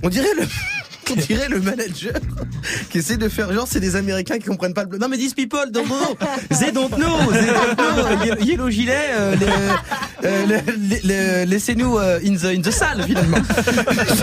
On 0.04 0.10
dirait 0.10 0.34
le. 0.38 0.46
On 1.12 1.16
dirait 1.16 1.50
le 1.50 1.60
manager 1.62 2.14
qui 2.90 2.98
essaie 2.98 3.18
de 3.18 3.30
faire 3.30 3.52
genre 3.54 3.68
c'est 3.70 3.80
des 3.80 3.96
Américains 3.96 4.38
qui 4.40 4.46
comprennent 4.46 4.74
pas 4.74 4.84
le 4.84 4.90
bleu. 4.90 4.98
Non 4.98 5.08
mais 5.08 5.18
these 5.18 5.34
people 5.34 5.60
don't 5.72 5.86
know, 5.86 6.18
they 6.60 6.72
don't 6.72 6.90
know, 6.90 7.32
they 7.32 7.46
don't 7.48 7.76
know. 7.76 8.26
Ye- 8.42 8.46
Yellow 8.52 8.70
gilet, 8.70 9.10
euh, 9.12 9.36
le- 9.36 10.28
euh, 10.28 10.46
le- 10.48 10.72
le- 10.72 11.08
le- 11.44 11.46
laissez-nous 11.50 11.98
euh, 11.98 12.20
in 12.26 12.36
the 12.36 12.46
in 12.58 12.62
the 12.62 12.72
salle 12.72 13.04
finalement. 13.06 13.38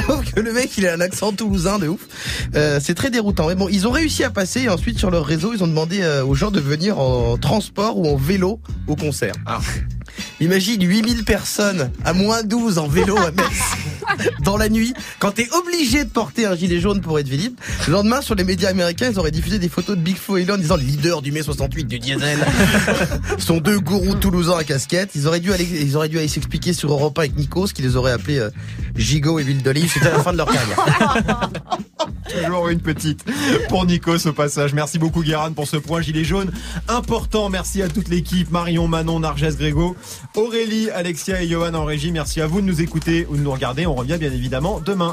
Sauf 0.06 0.32
que 0.34 0.40
le 0.40 0.52
mec 0.52 0.76
il 0.78 0.86
a 0.88 0.94
un 0.94 1.00
accent 1.00 1.32
toulousain 1.32 1.78
de 1.78 1.88
ouf. 1.88 2.00
Euh, 2.54 2.80
c'est 2.82 2.94
très 2.94 3.10
déroutant. 3.10 3.48
Mais 3.48 3.54
bon, 3.54 3.68
ils 3.68 3.86
ont 3.86 3.90
réussi 3.92 4.24
à 4.24 4.30
passer 4.30 4.62
et 4.62 4.68
ensuite 4.68 4.98
sur 4.98 5.10
leur 5.10 5.24
réseau 5.24 5.52
ils 5.54 5.62
ont 5.62 5.68
demandé 5.68 6.00
euh, 6.02 6.24
aux 6.24 6.34
gens 6.34 6.50
de 6.50 6.60
venir 6.60 6.98
en 6.98 7.36
transport 7.38 7.98
ou 7.98 8.06
en 8.08 8.16
vélo 8.16 8.60
au 8.88 8.96
concert. 8.96 9.34
Imagine 10.40 10.82
8000 10.86 11.24
personnes 11.24 11.90
à 12.04 12.12
moins 12.12 12.42
12 12.42 12.78
en 12.78 12.88
vélo 12.88 13.16
à 13.16 13.30
Metz 13.30 13.62
dans 14.44 14.56
la 14.56 14.68
nuit. 14.68 14.94
Quand 15.18 15.32
t'es 15.32 15.48
obligé 15.52 16.04
de 16.04 16.10
porter 16.10 16.46
un 16.46 16.54
gilet 16.54 16.80
jaune 16.80 17.00
pour 17.00 17.18
être 17.18 17.28
visible, 17.28 17.56
le 17.86 17.92
lendemain 17.92 18.20
sur 18.20 18.34
les 18.34 18.44
médias 18.44 18.70
américains, 18.70 19.10
ils 19.10 19.18
auraient 19.18 19.30
diffusé 19.30 19.58
des 19.58 19.68
photos 19.68 19.96
de 19.96 20.02
Big 20.02 20.16
Flo 20.16 20.36
et 20.36 20.50
en 20.50 20.56
disant 20.56 20.76
le 20.76 20.82
leader 20.82 21.22
du 21.22 21.32
mai 21.32 21.42
68 21.42 21.84
du 21.84 21.98
diesel. 21.98 22.38
sont 23.38 23.58
deux 23.58 23.78
gourous 23.78 24.14
toulousains 24.14 24.58
à 24.58 24.64
casquette. 24.64 25.10
Ils 25.14 25.26
auraient 25.26 25.40
dû 25.40 25.52
aller, 25.52 25.66
ils 25.80 25.96
auraient 25.96 26.08
dû 26.08 26.18
aller 26.18 26.28
s'expliquer 26.28 26.72
sur 26.72 26.92
Europe 26.92 27.18
1 27.18 27.22
avec 27.22 27.36
Nikos, 27.36 27.68
qui 27.68 27.82
les 27.82 27.96
aurait 27.96 28.12
appelés 28.12 28.38
euh, 28.38 28.50
Gigot 28.96 29.38
et 29.38 29.42
Ville 29.42 29.62
d'Olive. 29.62 29.90
C'était 29.92 30.10
la 30.10 30.22
fin 30.22 30.32
de 30.32 30.38
leur 30.38 30.46
carrière. 30.46 31.50
Toujours 32.44 32.68
une 32.68 32.80
petite 32.80 33.24
pour 33.68 33.84
Nikos 33.84 34.26
au 34.26 34.32
passage. 34.32 34.72
Merci 34.72 34.98
beaucoup 34.98 35.22
Guérin 35.22 35.52
pour 35.52 35.66
ce 35.66 35.76
point 35.76 36.00
gilet 36.00 36.24
jaune 36.24 36.50
important. 36.88 37.50
Merci 37.50 37.82
à 37.82 37.88
toute 37.88 38.08
l'équipe, 38.08 38.50
Marion, 38.50 38.88
Manon, 38.88 39.20
Narges, 39.20 39.56
Grégo, 39.56 39.96
Aurélie, 40.34 40.90
Alexia 40.90 41.42
et 41.42 41.48
Johan 41.48 41.74
en 41.74 41.84
régie. 41.84 42.12
Merci 42.12 42.40
à 42.40 42.46
vous 42.46 42.60
de 42.60 42.66
nous 42.66 42.80
écouter 42.80 43.26
ou 43.28 43.36
de 43.36 43.42
nous 43.42 43.52
regarder. 43.52 43.86
On 43.92 43.94
revient 43.94 44.16
bien 44.18 44.32
évidemment 44.32 44.80
demain. 44.80 45.10